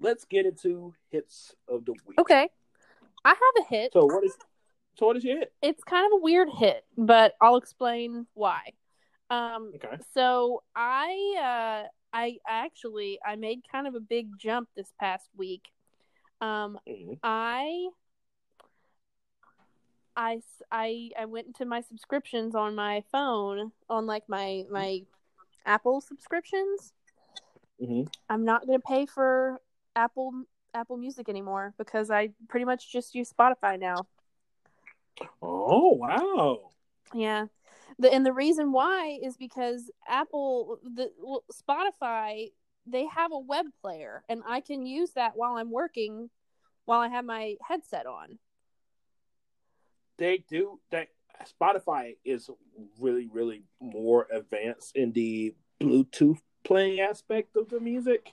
let's 0.00 0.24
get 0.24 0.46
into 0.46 0.94
hits 1.10 1.54
of 1.68 1.84
the 1.84 1.92
week. 2.06 2.18
Okay. 2.18 2.48
I 3.24 3.28
have 3.28 3.64
a 3.64 3.68
hit. 3.68 3.92
So 3.92 4.04
what 4.04 4.24
is 4.24 4.36
so 4.96 5.06
what 5.06 5.16
is 5.16 5.24
your 5.24 5.38
hit? 5.38 5.52
it's 5.62 5.82
kind 5.82 6.06
of 6.06 6.18
a 6.18 6.22
weird 6.22 6.48
hit, 6.50 6.84
but 6.96 7.34
I'll 7.40 7.56
explain 7.56 8.26
why. 8.34 8.60
Um, 9.30 9.72
Okay. 9.74 9.96
so 10.12 10.62
I, 10.76 11.84
uh, 11.84 11.88
I 12.12 12.38
actually 12.46 13.18
I 13.26 13.36
made 13.36 13.60
kind 13.70 13.86
of 13.86 13.94
a 13.94 14.00
big 14.00 14.38
jump 14.38 14.68
this 14.76 14.92
past 15.00 15.28
week. 15.36 15.70
Um, 16.40 16.78
Mhm. 16.86 17.18
I 17.22 17.88
went 21.34 21.48
into 21.48 21.64
my 21.64 21.80
subscriptions 21.80 22.54
on 22.54 22.74
my 22.74 23.02
phone 23.10 23.72
on 23.90 24.06
like 24.06 24.22
my 24.28 24.64
my 24.70 25.02
Apple 25.66 26.00
subscriptions. 26.00 26.92
Mhm. 27.80 28.08
I'm 28.28 28.44
not 28.44 28.66
gonna 28.66 28.78
pay 28.78 29.04
for 29.06 29.60
Apple 29.96 30.44
Apple 30.74 30.96
Music 30.96 31.28
anymore 31.28 31.74
because 31.78 32.10
I 32.10 32.30
pretty 32.48 32.64
much 32.64 32.92
just 32.92 33.14
use 33.14 33.32
Spotify 33.32 33.78
now. 33.78 34.06
Oh 35.40 35.90
wow. 35.94 36.70
Yeah. 37.12 37.46
The 37.98 38.12
and 38.12 38.26
the 38.26 38.32
reason 38.32 38.72
why 38.72 39.18
is 39.22 39.36
because 39.36 39.90
Apple 40.08 40.78
the 40.82 41.10
well, 41.18 41.44
Spotify 41.52 42.50
they 42.86 43.06
have 43.06 43.32
a 43.32 43.38
web 43.38 43.66
player 43.80 44.24
and 44.28 44.42
I 44.46 44.60
can 44.60 44.84
use 44.84 45.12
that 45.12 45.32
while 45.36 45.56
I'm 45.56 45.70
working 45.70 46.30
while 46.84 47.00
I 47.00 47.08
have 47.08 47.24
my 47.24 47.54
headset 47.66 48.06
on. 48.06 48.38
they 50.16 50.44
do 50.48 50.80
that 50.90 51.08
spotify 51.44 52.16
is 52.24 52.48
really 53.00 53.28
really 53.32 53.62
more 53.80 54.26
advanced 54.32 54.94
in 54.96 55.12
the 55.12 55.54
bluetooth 55.80 56.38
playing 56.62 57.00
aspect 57.00 57.56
of 57.56 57.68
the 57.68 57.80
music 57.80 58.32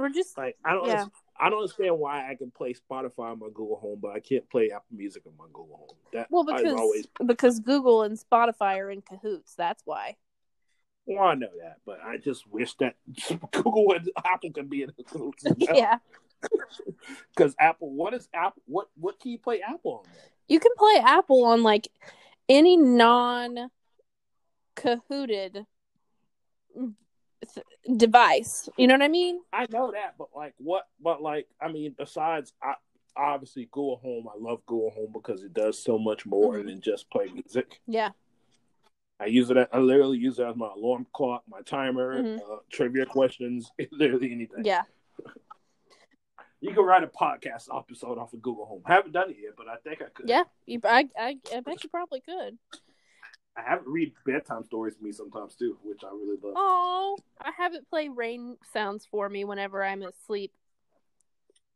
Or 0.00 0.08
just 0.08 0.36
like 0.38 0.56
i 0.64 0.72
don't 0.72 0.86
Yeah. 0.86 1.06
i 1.38 1.50
don't 1.50 1.60
understand 1.60 1.98
why 1.98 2.30
i 2.30 2.34
can 2.34 2.50
play 2.50 2.74
spotify 2.74 3.32
on 3.32 3.38
my 3.38 3.48
google 3.48 3.76
home 3.76 3.98
but 4.00 4.12
i 4.12 4.20
can't 4.20 4.48
play 4.48 4.70
apple 4.70 4.96
music 4.96 5.22
on 5.26 5.32
my 5.38 5.44
google 5.52 5.76
home 5.76 5.96
that 6.12 6.26
well 6.30 6.44
because 6.44 6.72
always 6.72 7.06
because 7.26 7.60
Google 7.60 8.02
and 8.02 8.18
Spotify 8.18 8.78
are 8.78 8.90
in 8.90 9.02
cahoots. 9.02 9.54
That's 9.54 9.82
why. 9.84 10.16
well 11.06 11.24
i 11.24 11.34
know 11.34 11.50
that 11.60 11.76
but 11.84 12.00
i 12.02 12.16
just 12.16 12.46
wish 12.50 12.74
that 12.76 12.94
google 13.52 13.92
and 13.92 14.10
apple 14.24 14.50
could 14.52 14.70
be 14.70 14.82
in 14.84 14.90
cahoots. 15.06 15.44
Yeah. 15.58 15.98
because 17.36 17.54
apple 17.60 17.92
what 17.92 18.14
is 18.14 18.26
apple 18.32 18.62
what 18.66 18.88
what 18.98 19.20
can 19.20 19.30
you 19.32 19.38
play 19.38 19.60
apple 19.60 20.02
on 20.04 20.10
You 20.48 20.58
can 20.58 20.72
play 20.78 20.96
Apple 21.04 21.44
on 21.44 21.62
like 21.62 21.88
any 22.48 22.76
non 22.78 23.70
cahooted 24.74 25.66
device. 27.96 28.68
You 28.76 28.86
know 28.86 28.94
what 28.94 29.02
I 29.02 29.08
mean? 29.08 29.40
I 29.52 29.66
know 29.70 29.92
that, 29.92 30.14
but 30.18 30.28
like 30.34 30.54
what? 30.58 30.88
But 31.02 31.22
like, 31.22 31.46
I 31.60 31.70
mean, 31.70 31.94
besides, 31.96 32.52
I 32.62 32.74
obviously 33.16 33.66
Google 33.72 33.96
Home. 33.96 34.26
I 34.28 34.38
love 34.38 34.64
Google 34.66 34.90
Home 34.90 35.10
because 35.12 35.42
it 35.42 35.52
does 35.52 35.78
so 35.82 35.98
much 35.98 36.24
more 36.26 36.54
Mhm. 36.58 36.66
than 36.66 36.80
just 36.80 37.10
play 37.10 37.26
music. 37.26 37.80
Yeah. 37.86 38.10
I 39.18 39.26
use 39.26 39.50
it. 39.50 39.56
I 39.72 39.78
literally 39.78 40.16
use 40.18 40.38
it 40.38 40.46
as 40.46 40.56
my 40.56 40.70
alarm 40.74 41.06
clock, 41.12 41.42
my 41.46 41.60
timer, 41.62 42.22
Mhm. 42.22 42.40
uh, 42.40 42.60
trivia 42.70 43.04
questions, 43.04 43.70
literally 43.92 44.32
anything. 44.32 44.64
Yeah. 44.64 44.82
You 46.62 46.74
can 46.74 46.84
write 46.84 47.02
a 47.02 47.06
podcast 47.06 47.74
episode 47.74 48.18
off 48.18 48.34
of 48.34 48.42
Google 48.42 48.66
Home. 48.66 48.82
haven't 48.84 49.12
done 49.12 49.30
it 49.30 49.38
yet, 49.40 49.54
but 49.56 49.66
I 49.66 49.76
think 49.76 50.02
I 50.02 50.10
could. 50.10 50.28
Yeah. 50.28 50.42
You, 50.66 50.78
I, 50.84 51.08
I, 51.18 51.38
I 51.54 51.60
bet 51.60 51.82
you 51.82 51.88
probably 51.88 52.20
could. 52.20 52.58
I 53.56 53.62
have 53.62 53.82
read 53.84 54.12
bedtime 54.24 54.64
stories 54.64 54.94
for 54.96 55.04
me 55.04 55.12
sometimes 55.12 55.54
too, 55.54 55.76
which 55.82 56.02
I 56.04 56.08
really 56.08 56.38
love. 56.42 56.54
Oh, 56.56 57.18
I 57.40 57.50
have 57.56 57.74
it 57.74 57.88
play 57.90 58.08
rain 58.08 58.56
sounds 58.72 59.06
for 59.10 59.28
me 59.28 59.44
whenever 59.44 59.84
I'm 59.84 60.02
asleep. 60.02 60.52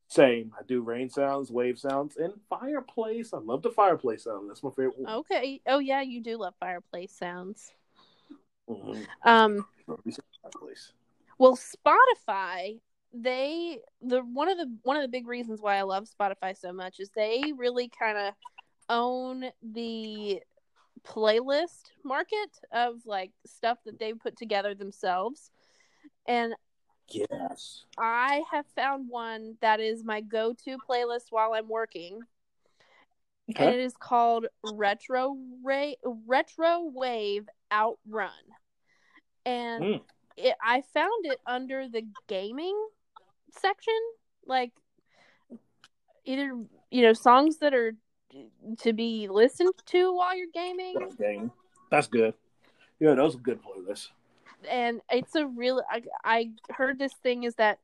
Same. 0.07 0.53
I 0.59 0.63
do 0.63 0.83
rain 0.83 1.11
sounds, 1.11 1.51
wave 1.51 1.79
sounds, 1.79 2.17
and 2.17 2.35
fireplace. 2.49 3.33
I 3.35 3.39
love 3.39 3.63
the 3.63 3.71
fireplace 3.71 4.25
sound. 4.25 4.49
That's 4.49 4.63
my 4.63 4.71
favorite 4.71 4.99
one. 4.99 5.13
Okay. 5.15 5.61
Oh 5.67 5.79
yeah, 5.79 6.03
you 6.03 6.21
do 6.21 6.37
love 6.37 6.55
fireplace 6.61 7.13
sounds. 7.13 7.73
Mhm. 8.69 9.07
Um. 9.25 9.67
Fireplace. 10.43 10.93
Well, 11.39 11.57
Spotify, 11.57 12.81
they 13.13 13.81
the 14.01 14.21
one 14.21 14.49
of 14.49 14.59
the 14.59 14.73
one 14.85 14.97
of 14.97 15.03
the 15.03 15.09
big 15.09 15.27
reasons 15.27 15.61
why 15.61 15.77
I 15.77 15.83
love 15.83 16.07
Spotify 16.09 16.57
so 16.57 16.73
much 16.73 17.01
is 17.01 17.11
they 17.11 17.53
really 17.57 17.89
kind 17.89 18.17
of 18.19 18.35
own 18.89 19.47
the 19.63 20.41
playlist 21.07 21.91
market 22.05 22.51
of 22.73 22.97
like 23.07 23.33
stuff 23.47 23.79
that 23.85 23.99
they 23.99 24.13
put 24.15 24.37
together 24.37 24.75
themselves. 24.75 25.51
And 26.27 26.55
Yes. 27.09 27.85
I 27.99 28.43
have 28.51 28.67
found 28.75 29.09
one 29.09 29.57
that 29.61 29.79
is 29.81 30.05
my 30.05 30.21
go-to 30.21 30.79
playlist 30.79 31.27
while 31.31 31.53
I'm 31.53 31.69
working. 31.69 32.23
And 33.57 33.71
it 33.71 33.79
is 33.79 33.95
called 33.97 34.47
Retro 34.63 35.37
Ray 35.63 35.97
Retro 36.27 36.91
Wave 36.93 37.47
Outrun. 37.71 38.31
And 39.45 39.85
Mm. 39.85 40.01
it, 40.37 40.57
I 40.65 40.83
found 40.95 41.27
it 41.27 41.39
under 41.47 41.89
the 41.89 42.07
gaming 42.27 42.77
section, 43.51 43.93
like 44.47 44.73
either 46.25 46.59
you 46.91 47.03
know 47.03 47.13
songs 47.13 47.59
that 47.59 47.75
are 47.75 47.95
to 48.79 48.93
be 48.93 49.29
listened 49.29 49.75
to 49.87 50.15
while 50.15 50.37
you're 50.37 50.47
gaming, 50.53 50.95
That's 50.99 51.15
game. 51.15 51.51
That's 51.91 52.07
good. 52.07 52.35
Yeah, 53.01 53.15
those 53.15 53.35
are 53.35 53.39
good 53.39 53.61
playlists. 53.63 54.09
and 54.69 55.01
it's 55.11 55.35
a 55.35 55.47
real. 55.47 55.83
I, 55.91 56.03
I 56.25 56.51
heard 56.71 56.99
this 56.99 57.15
thing 57.23 57.45
is 57.45 57.55
that 57.57 57.79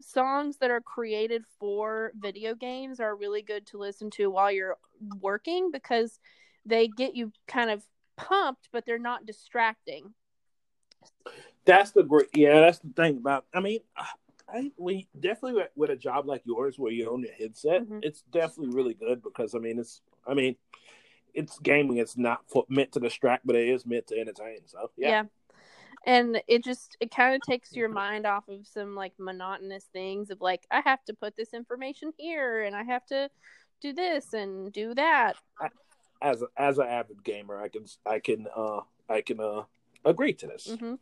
songs 0.00 0.58
that 0.58 0.70
are 0.70 0.80
created 0.80 1.44
for 1.58 2.12
video 2.18 2.54
games 2.54 3.00
are 3.00 3.16
really 3.16 3.42
good 3.42 3.66
to 3.68 3.78
listen 3.78 4.10
to 4.10 4.30
while 4.30 4.50
you're 4.50 4.76
working 5.20 5.70
because 5.70 6.20
they 6.66 6.88
get 6.88 7.14
you 7.14 7.32
kind 7.48 7.70
of 7.70 7.82
pumped, 8.16 8.68
but 8.72 8.84
they're 8.84 8.98
not 8.98 9.24
distracting. 9.26 10.12
That's 11.64 11.92
the 11.92 12.02
great. 12.02 12.28
Yeah, 12.34 12.60
that's 12.60 12.78
the 12.78 12.92
thing 12.94 13.16
about. 13.16 13.46
I 13.54 13.60
mean, 13.60 13.80
I 14.48 14.70
we 14.76 15.08
definitely 15.18 15.62
with- 15.74 15.90
a 15.90 15.96
job 15.96 16.26
like 16.26 16.42
yours 16.44 16.78
where 16.78 16.92
you 16.92 17.10
own 17.10 17.22
your 17.22 17.32
headset, 17.32 17.82
Mhm. 17.82 18.00
it's 18.02 18.22
definitely 18.22 18.74
really 18.74 18.94
good 18.94 19.22
because 19.22 19.54
I 19.54 19.58
mean, 19.58 19.78
it's. 19.78 20.02
I 20.26 20.34
mean, 20.34 20.56
it's 21.34 21.58
gaming. 21.60 21.98
It's 21.98 22.16
not 22.16 22.40
for, 22.48 22.64
meant 22.68 22.92
to 22.92 23.00
distract, 23.00 23.46
but 23.46 23.54
it 23.56 23.68
is 23.68 23.86
meant 23.86 24.06
to 24.08 24.18
entertain. 24.18 24.66
So 24.66 24.90
yeah, 24.96 25.08
yeah. 25.08 25.24
and 26.04 26.42
it 26.48 26.64
just 26.64 26.96
it 27.00 27.10
kind 27.10 27.34
of 27.34 27.42
takes 27.42 27.76
your 27.76 27.88
mind 27.88 28.26
off 28.26 28.48
of 28.48 28.66
some 28.66 28.94
like 28.94 29.12
monotonous 29.18 29.84
things 29.92 30.30
of 30.30 30.40
like 30.40 30.66
i 30.70 30.80
have 30.80 31.04
to 31.04 31.14
put 31.14 31.36
this 31.36 31.52
information 31.52 32.12
here 32.16 32.62
and 32.62 32.74
i 32.76 32.82
have 32.82 33.04
to 33.06 33.28
do 33.80 33.92
this 33.92 34.32
and 34.32 34.72
do 34.72 34.94
that 34.94 35.36
as 36.22 36.42
a, 36.42 36.46
as 36.56 36.78
an 36.78 36.86
avid 36.86 37.22
gamer, 37.22 37.60
I 37.60 37.68
can 37.68 37.84
I 38.04 38.18
can 38.18 38.46
uh 38.54 38.80
I 39.08 39.20
can 39.20 39.40
uh 39.40 39.62
agree 40.04 40.32
to 40.34 40.46
this 40.46 40.76
hmm 40.78 40.94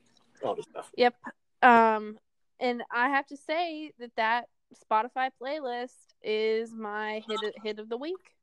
all 0.43 0.55
this 0.55 0.67
stuff. 0.67 0.91
yep 0.97 1.15
um 1.63 2.19
and 2.65 2.83
i 2.91 3.09
have 3.09 3.27
to 3.27 3.37
say 3.37 3.93
that 3.99 4.11
that 4.17 4.47
spotify 4.91 5.29
playlist 5.41 6.15
is 6.23 6.73
my 6.73 7.23
hit 7.29 7.55
hit 7.63 7.79
of 7.79 7.89
the 7.89 7.97
week 7.97 8.35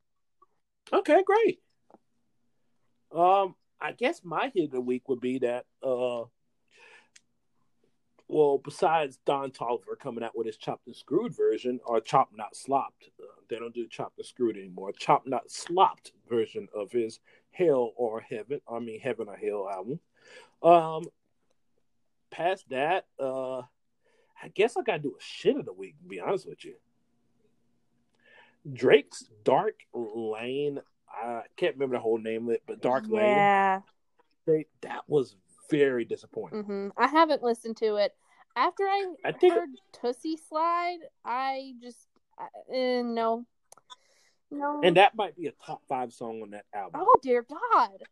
Okay, 0.93 1.23
great. 1.23 1.59
Um, 3.15 3.55
I 3.79 3.93
guess 3.93 4.21
my 4.23 4.51
hit 4.53 4.65
of 4.65 4.71
the 4.71 4.81
week 4.81 5.07
would 5.09 5.21
be 5.21 5.39
that 5.39 5.65
uh 5.83 6.23
well, 8.27 8.59
besides 8.63 9.19
Don 9.25 9.51
Toliver 9.51 9.99
coming 9.99 10.23
out 10.23 10.37
with 10.37 10.47
his 10.47 10.55
chopped 10.55 10.87
and 10.87 10.95
screwed 10.95 11.35
version 11.35 11.81
or 11.83 11.99
chopped 11.99 12.37
not 12.37 12.55
slopped, 12.55 13.09
uh, 13.21 13.25
they 13.49 13.57
don't 13.57 13.73
do 13.73 13.85
chopped 13.89 14.17
and 14.17 14.25
screwed 14.25 14.55
anymore. 14.55 14.93
Chopped 14.93 15.27
not 15.27 15.51
slopped 15.51 16.13
version 16.29 16.69
of 16.73 16.93
his 16.93 17.19
Hell 17.51 17.91
or 17.97 18.21
Heaven, 18.21 18.61
I 18.71 18.79
mean 18.79 19.01
Heaven 19.01 19.27
or 19.27 19.35
Hell 19.35 19.67
album. 19.69 19.99
Um, 20.63 21.03
past 22.29 22.69
that, 22.69 23.07
uh, 23.19 23.63
I 24.41 24.47
guess 24.49 24.75
I 24.77 24.81
gotta 24.81 24.99
do 24.99 25.15
a 25.19 25.23
shit 25.23 25.57
of 25.57 25.65
the 25.65 25.73
week. 25.73 25.95
To 26.01 26.07
be 26.07 26.19
honest 26.19 26.47
with 26.47 26.65
you, 26.65 26.75
Drake's 28.71 29.25
Dark 29.43 29.75
Lane. 29.93 30.79
I 31.09 31.41
can't 31.57 31.75
remember 31.75 31.97
the 31.97 32.01
whole 32.01 32.17
name 32.17 32.47
of 32.47 32.53
it, 32.55 32.63
but 32.65 32.81
Dark 32.81 33.05
Lane. 33.09 33.37
yeah 33.37 33.81
They, 34.45 34.65
that 34.81 35.01
was 35.07 35.35
very 35.69 36.03
disappointing. 36.05 36.63
hmm 36.63 36.87
i 36.97 37.07
haven't 37.07 37.41
listened 37.43 37.77
to 37.77 37.95
it 37.95 38.13
after 38.57 38.83
i, 38.83 39.13
I 39.23 39.31
think 39.31 39.53
heard 39.53 39.69
Toosie 39.93 40.35
Slide, 40.49 40.97
I 41.23 41.73
just 41.81 42.07
uh, 42.37 42.45
no, 42.73 43.45
no. 44.51 44.81
and 44.83 44.97
that 44.97 45.15
might 45.15 45.35
be 45.37 45.47
a 45.47 45.51
top 45.65 45.81
five 45.87 46.11
song 46.11 46.41
on 46.41 46.49
that 46.51 46.65
album. 46.73 47.01
oh 47.03 47.15
dear 47.21 47.45
God! 47.47 48.03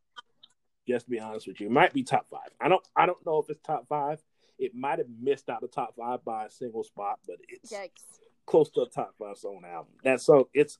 Just 0.87 1.05
to 1.05 1.11
be 1.11 1.19
honest 1.19 1.47
with 1.47 1.59
you, 1.59 1.67
it 1.67 1.71
might 1.71 1.93
be 1.93 2.03
top 2.03 2.27
five. 2.29 2.49
I 2.61 2.69
don't, 2.69 2.85
I 2.95 3.05
don't 3.05 3.23
know 3.25 3.39
if 3.39 3.49
it's 3.49 3.61
top 3.61 3.87
five. 3.89 4.21
It 4.59 4.75
might 4.75 4.99
have 4.99 5.07
missed 5.21 5.49
out 5.49 5.61
the 5.61 5.67
top 5.67 5.95
five 5.97 6.23
by 6.23 6.45
a 6.45 6.49
single 6.49 6.83
spot, 6.83 7.19
but 7.25 7.37
it's 7.47 7.71
Yikes! 7.71 8.19
close 8.45 8.69
to 8.71 8.81
a 8.81 8.89
top 8.89 9.15
five 9.17 9.37
song 9.37 9.61
album. 9.65 9.93
That's 10.03 10.25
so 10.25 10.49
it's 10.53 10.77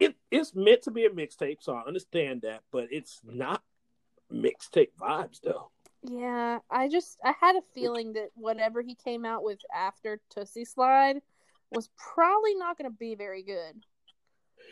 it 0.00 0.16
it's 0.30 0.54
meant 0.54 0.82
to 0.82 0.90
be 0.90 1.06
a 1.06 1.10
mixtape, 1.10 1.58
so 1.60 1.74
I 1.74 1.82
understand 1.86 2.42
that, 2.42 2.62
but 2.72 2.88
it's 2.90 3.20
not 3.24 3.62
mixtape 4.32 4.92
vibes 5.00 5.40
though. 5.42 5.70
Yeah, 6.02 6.58
I 6.70 6.88
just 6.88 7.18
I 7.24 7.32
had 7.40 7.56
a 7.56 7.62
feeling 7.74 8.14
that 8.14 8.30
whatever 8.34 8.82
he 8.82 8.94
came 8.94 9.24
out 9.24 9.44
with 9.44 9.58
after 9.74 10.20
Toosie 10.34 10.66
Slide 10.66 11.20
was 11.70 11.88
probably 11.96 12.54
not 12.56 12.76
going 12.76 12.90
to 12.90 12.96
be 12.96 13.14
very 13.14 13.42
good. 13.42 13.84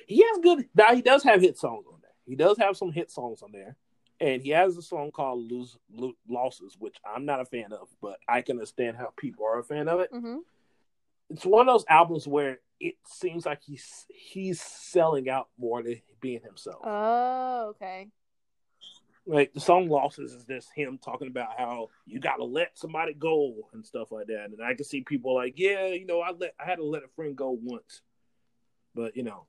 He 0.06 0.22
has 0.22 0.38
good. 0.42 0.66
Now 0.74 0.94
he 0.94 1.02
does 1.02 1.22
have 1.22 1.40
hit 1.40 1.56
songs 1.58 1.86
on 1.86 2.00
there. 2.02 2.10
He 2.26 2.36
does 2.36 2.58
have 2.58 2.76
some 2.76 2.92
hit 2.92 3.10
songs 3.10 3.42
on 3.42 3.52
there, 3.52 3.76
and 4.22 4.40
he 4.40 4.50
has 4.50 4.76
a 4.76 4.82
song 4.82 5.10
called 5.10 5.50
"Lose, 5.50 5.76
Lo- 5.92 6.16
Losses," 6.28 6.76
which 6.78 6.96
I'm 7.04 7.24
not 7.24 7.40
a 7.40 7.44
fan 7.44 7.72
of, 7.72 7.88
but 8.00 8.18
I 8.28 8.40
can 8.40 8.56
understand 8.56 8.96
how 8.96 9.12
people 9.16 9.44
are 9.44 9.58
a 9.58 9.64
fan 9.64 9.88
of 9.88 10.00
it. 10.00 10.10
hmm 10.12 10.36
It's 11.28 11.44
one 11.44 11.68
of 11.68 11.74
those 11.74 11.84
albums 11.88 12.28
where 12.28 12.60
it 12.78 12.94
seems 13.04 13.44
like 13.44 13.62
he's 13.62 14.06
he's 14.08 14.60
selling 14.60 15.28
out 15.28 15.48
more 15.58 15.82
than 15.82 16.00
being 16.20 16.40
himself. 16.42 16.82
Oh, 16.84 17.66
okay. 17.70 18.08
like 19.26 19.52
the 19.52 19.60
song 19.60 19.88
"Losses" 19.88 20.32
is 20.32 20.44
just 20.44 20.68
him 20.74 20.98
talking 20.98 21.28
about 21.28 21.58
how 21.58 21.88
you 22.06 22.20
got 22.20 22.36
to 22.36 22.44
let 22.44 22.78
somebody 22.78 23.14
go 23.14 23.68
and 23.72 23.84
stuff 23.84 24.12
like 24.12 24.28
that. 24.28 24.50
And 24.50 24.62
I 24.62 24.74
can 24.74 24.84
see 24.84 25.02
people 25.02 25.34
like, 25.34 25.54
yeah, 25.56 25.88
you 25.88 26.06
know, 26.06 26.20
I 26.20 26.30
let 26.30 26.54
I 26.60 26.64
had 26.64 26.76
to 26.76 26.84
let 26.84 27.02
a 27.04 27.08
friend 27.08 27.36
go 27.36 27.50
once, 27.60 28.02
but 28.94 29.16
you 29.16 29.24
know. 29.24 29.46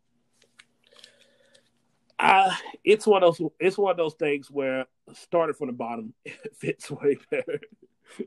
Uh, 2.23 2.51
it's 2.85 3.05
one 3.05 3.21
of 3.21 3.37
those. 3.37 3.51
It's 3.59 3.77
one 3.77 3.91
of 3.91 3.97
those 3.97 4.13
things 4.13 4.49
where 4.49 4.85
started 5.13 5.57
from 5.57 5.67
the 5.67 5.73
bottom 5.73 6.13
fits 6.57 6.89
way 6.89 7.17
better. 7.29 7.59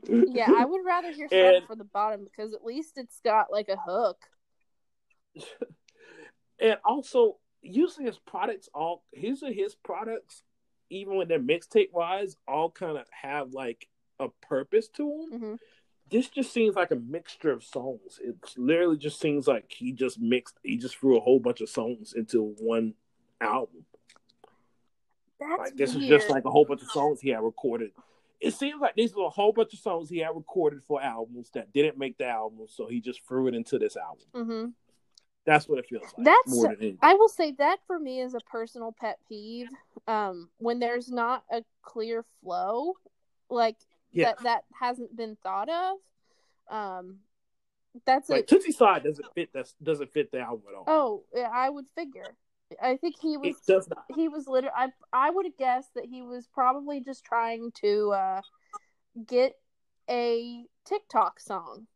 Yeah, 0.07 0.51
I 0.55 0.65
would 0.65 0.81
rather 0.85 1.11
hear 1.11 1.27
And- 1.31 1.65
for 1.65 1.75
the 1.75 1.83
bottom 1.83 2.23
because 2.23 2.53
at 2.53 2.63
least 2.63 2.97
it's 2.97 3.19
got 3.23 3.51
like 3.51 3.69
a 3.69 3.77
hook. 3.77 4.17
and 6.59 6.77
also 6.85 7.37
usually 7.61 8.05
his 8.05 8.17
products 8.19 8.69
all 8.73 9.03
usually 9.13 9.53
his 9.53 9.75
products, 9.75 10.43
even 10.89 11.15
when 11.15 11.27
they're 11.27 11.39
mixtape 11.39 11.91
wise, 11.91 12.37
all 12.47 12.69
kind 12.69 12.97
of 12.97 13.05
have 13.11 13.53
like 13.53 13.87
a 14.19 14.27
purpose 14.47 14.87
to 14.89 15.27
them. 15.31 15.39
hmm 15.39 15.55
This 16.09 16.29
just 16.29 16.53
seems 16.53 16.75
like 16.75 16.91
a 16.91 16.95
mixture 16.95 17.51
of 17.51 17.63
songs. 17.63 18.19
It 18.23 18.35
literally 18.57 18.97
just 18.97 19.19
seems 19.19 19.47
like 19.47 19.71
he 19.71 19.91
just 19.91 20.19
mixed. 20.19 20.57
He 20.63 20.77
just 20.77 20.97
threw 20.97 21.17
a 21.17 21.21
whole 21.21 21.39
bunch 21.39 21.61
of 21.61 21.69
songs 21.69 22.13
into 22.13 22.55
one 22.59 22.93
album. 23.41 23.85
That's 25.39 25.59
Like 25.59 25.75
this 25.75 25.93
weird. 25.93 26.03
is 26.03 26.09
just 26.09 26.29
like 26.29 26.45
a 26.45 26.49
whole 26.49 26.65
bunch 26.65 26.81
of 26.81 26.89
songs 26.91 27.21
he 27.21 27.29
had 27.29 27.41
recorded. 27.43 27.91
It 28.39 28.53
seems 28.53 28.79
like 28.81 28.95
these 28.95 29.13
are 29.15 29.25
a 29.25 29.29
whole 29.29 29.51
bunch 29.51 29.73
of 29.73 29.79
songs 29.79 30.09
he 30.09 30.19
had 30.19 30.35
recorded 30.35 30.81
for 30.87 31.01
albums 31.01 31.49
that 31.53 31.73
didn't 31.73 31.97
make 31.97 32.17
the 32.17 32.27
album, 32.27 32.67
so 32.67 32.87
he 32.87 33.01
just 33.01 33.25
threw 33.27 33.47
it 33.47 33.55
into 33.55 33.79
this 33.79 33.97
album. 33.97 34.25
hmm 34.33 34.69
That's 35.45 35.67
what 35.67 35.79
it 35.79 35.85
feels 35.87 36.03
like. 36.03 36.25
That's- 36.25 36.53
more 36.53 36.75
than. 36.75 36.97
I 37.01 37.13
will 37.15 37.29
say 37.29 37.51
that 37.53 37.79
for 37.87 37.97
me 37.99 38.21
is 38.21 38.33
a 38.35 38.39
personal 38.41 38.91
pet 38.91 39.19
peeve. 39.27 39.69
Um, 40.07 40.49
when 40.57 40.79
there's 40.79 41.09
not 41.11 41.43
a 41.51 41.63
clear 41.81 42.23
flow, 42.41 42.93
like 43.49 43.77
Yeah. 44.11 44.25
that 44.33 44.43
that 44.43 44.63
hasn't 44.79 45.15
been 45.15 45.35
thought 45.43 45.69
of. 45.69 45.97
Um, 46.69 47.19
That's 48.05 48.29
Like 48.29 48.51
it. 48.51 48.55
Toosie 48.55 48.73
Slide 48.73 49.03
doesn't 49.03 49.33
fit 49.33 49.51
that 49.53 49.73
doesn't 49.81 50.11
fit 50.13 50.31
the 50.31 50.39
album 50.39 50.63
at 50.69 50.75
all. 50.75 50.83
Oh, 50.85 51.23
yeah, 51.33 51.49
I 51.51 51.67
would 51.69 51.87
figure. 51.95 52.35
I 52.81 52.97
think 52.97 53.15
he 53.19 53.37
was 53.37 53.55
he 54.15 54.27
was 54.27 54.47
literally 54.47 54.73
I 54.75 54.89
I 55.13 55.29
would 55.29 55.45
have 55.45 55.57
guessed 55.57 55.93
that 55.95 56.05
he 56.05 56.21
was 56.21 56.47
probably 56.47 57.01
just 57.01 57.23
trying 57.23 57.71
to 57.81 58.11
uh 58.11 58.41
get 59.25 59.53
a 60.09 60.65
TikTok 60.85 61.39
song. 61.39 61.87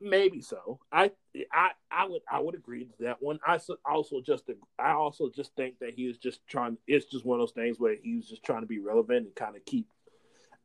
Maybe 0.00 0.40
so. 0.40 0.80
I, 0.90 1.12
I, 1.52 1.70
I 1.90 2.06
would, 2.08 2.22
I 2.30 2.40
would 2.40 2.54
agree 2.54 2.86
to 2.86 3.02
that 3.04 3.22
one. 3.22 3.38
I 3.46 3.58
so- 3.58 3.76
also 3.84 4.20
just, 4.20 4.44
I 4.78 4.92
also 4.92 5.30
just 5.30 5.54
think 5.54 5.78
that 5.80 5.94
he 5.94 6.08
was 6.08 6.18
just 6.18 6.40
trying. 6.48 6.76
It's 6.86 7.06
just 7.06 7.24
one 7.24 7.38
of 7.38 7.42
those 7.42 7.52
things 7.52 7.78
where 7.78 7.96
he 8.02 8.16
was 8.16 8.28
just 8.28 8.42
trying 8.42 8.62
to 8.62 8.66
be 8.66 8.80
relevant 8.80 9.26
and 9.26 9.34
kind 9.34 9.56
of 9.56 9.64
keep. 9.64 9.86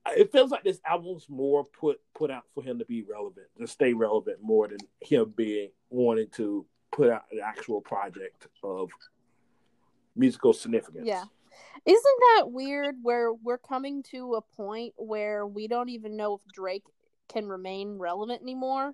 It 0.07 0.32
feels 0.32 0.52
like 0.52 0.64
this 0.64 0.80
album's 0.86 1.27
more 1.30 1.65
put 1.65 1.99
put 2.15 2.32
out 2.32 2.44
for 2.53 2.64
him 2.64 2.80
to 2.80 2.86
be 2.86 3.03
relevant, 3.03 3.48
to 3.60 3.68
stay 3.68 3.94
relevant, 3.94 4.38
more 4.41 4.68
than 4.68 4.77
him 5.02 5.34
being 5.36 5.69
wanting 5.90 6.30
to 6.36 6.65
put 6.95 7.09
out 7.09 7.23
an 7.31 7.39
actual 7.43 7.81
project 7.81 8.47
of 8.63 8.89
musical 10.15 10.53
significance. 10.53 11.05
Yeah. 11.05 11.23
Isn't 11.85 12.19
that 12.35 12.51
weird 12.51 12.95
where 13.01 13.34
we're 13.34 13.57
coming 13.57 14.03
to 14.11 14.35
a 14.35 14.41
point 14.41 14.93
where 14.97 15.45
we 15.45 15.67
don't 15.67 15.89
even 15.89 16.15
know 16.17 16.35
if 16.35 16.41
Drake 16.53 16.85
can 17.27 17.47
remain 17.47 17.97
relevant 17.97 18.41
anymore? 18.41 18.93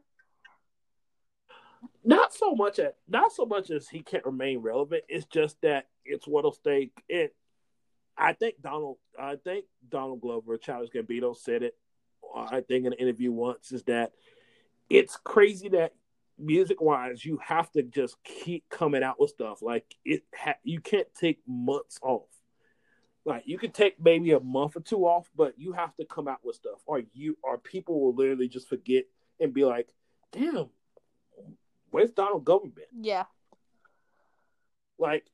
not 2.03 2.33
so 2.33 2.55
much 2.55 2.79
at 2.79 2.95
not 3.07 3.31
so 3.31 3.45
much 3.45 3.69
as 3.69 3.87
he 3.87 4.01
can't 4.01 4.25
remain 4.25 4.59
relevant. 4.59 5.03
It's 5.07 5.25
just 5.25 5.61
that 5.61 5.87
it's 6.05 6.25
those 6.25 6.59
things. 6.63 6.91
It, 7.07 7.35
I 8.17 8.33
think 8.33 8.61
Donald, 8.61 8.97
I 9.19 9.35
think 9.35 9.65
Donald 9.87 10.21
Glover, 10.21 10.57
Childish 10.57 10.91
Gambino 10.91 11.35
said 11.35 11.63
it. 11.63 11.75
uh, 12.35 12.47
I 12.49 12.61
think 12.61 12.85
in 12.85 12.93
an 12.93 12.99
interview 12.99 13.31
once 13.31 13.71
is 13.71 13.83
that 13.83 14.11
it's 14.89 15.17
crazy 15.17 15.69
that 15.69 15.93
music 16.41 16.81
wise 16.81 17.23
you 17.23 17.39
have 17.43 17.71
to 17.71 17.83
just 17.83 18.17
keep 18.23 18.67
coming 18.69 19.03
out 19.03 19.19
with 19.19 19.29
stuff 19.29 19.61
like 19.61 19.95
it. 20.05 20.23
Ha- 20.35 20.55
you 20.63 20.79
can't 20.79 21.07
take 21.13 21.39
months 21.47 21.99
off. 22.01 22.27
Like 23.25 23.43
you 23.45 23.57
could 23.57 23.73
take 23.73 23.95
maybe 23.99 24.31
a 24.31 24.39
month 24.39 24.75
or 24.75 24.81
two 24.81 25.05
off, 25.05 25.29
but 25.35 25.53
you 25.57 25.73
have 25.73 25.95
to 25.97 26.05
come 26.05 26.27
out 26.27 26.39
with 26.43 26.55
stuff, 26.55 26.79
or 26.85 27.01
you 27.13 27.37
or 27.43 27.57
people 27.57 28.01
will 28.01 28.15
literally 28.15 28.47
just 28.47 28.67
forget 28.67 29.05
and 29.39 29.53
be 29.53 29.63
like, 29.63 29.89
"Damn, 30.31 30.69
where's 31.91 32.11
Donald 32.11 32.45
Glover 32.45 32.67
been?" 32.67 33.03
Yeah. 33.03 33.25
Like, 34.97 35.25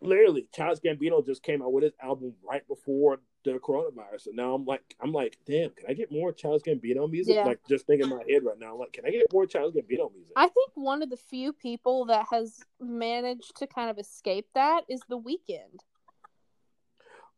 literally, 0.00 0.48
Childish 0.54 0.80
Gambino 0.80 1.24
just 1.24 1.42
came 1.42 1.62
out 1.62 1.72
with 1.72 1.84
his 1.84 1.94
album 2.02 2.34
right 2.42 2.66
before 2.66 3.20
the 3.44 3.52
coronavirus, 3.52 4.28
and 4.28 4.36
now 4.36 4.54
I'm 4.54 4.64
like, 4.64 4.82
I'm 5.00 5.12
like, 5.12 5.38
damn, 5.46 5.70
can 5.70 5.86
I 5.88 5.94
get 5.94 6.12
more 6.12 6.32
Childish 6.32 6.62
Gambino 6.62 7.10
music? 7.10 7.34
Yeah. 7.34 7.44
Like, 7.44 7.60
just 7.68 7.86
thinking 7.86 8.10
in 8.10 8.16
my 8.16 8.22
head 8.28 8.44
right 8.44 8.58
now, 8.58 8.74
I'm 8.74 8.78
like, 8.78 8.92
can 8.92 9.04
I 9.06 9.10
get 9.10 9.32
more 9.32 9.46
Childish 9.46 9.82
Gambino 9.82 10.12
music? 10.12 10.32
I 10.36 10.48
think 10.48 10.70
one 10.74 11.02
of 11.02 11.10
the 11.10 11.16
few 11.16 11.52
people 11.52 12.06
that 12.06 12.26
has 12.30 12.60
managed 12.80 13.56
to 13.56 13.66
kind 13.66 13.90
of 13.90 13.98
escape 13.98 14.46
that 14.54 14.82
is 14.88 15.00
The 15.08 15.18
Weeknd. 15.18 15.80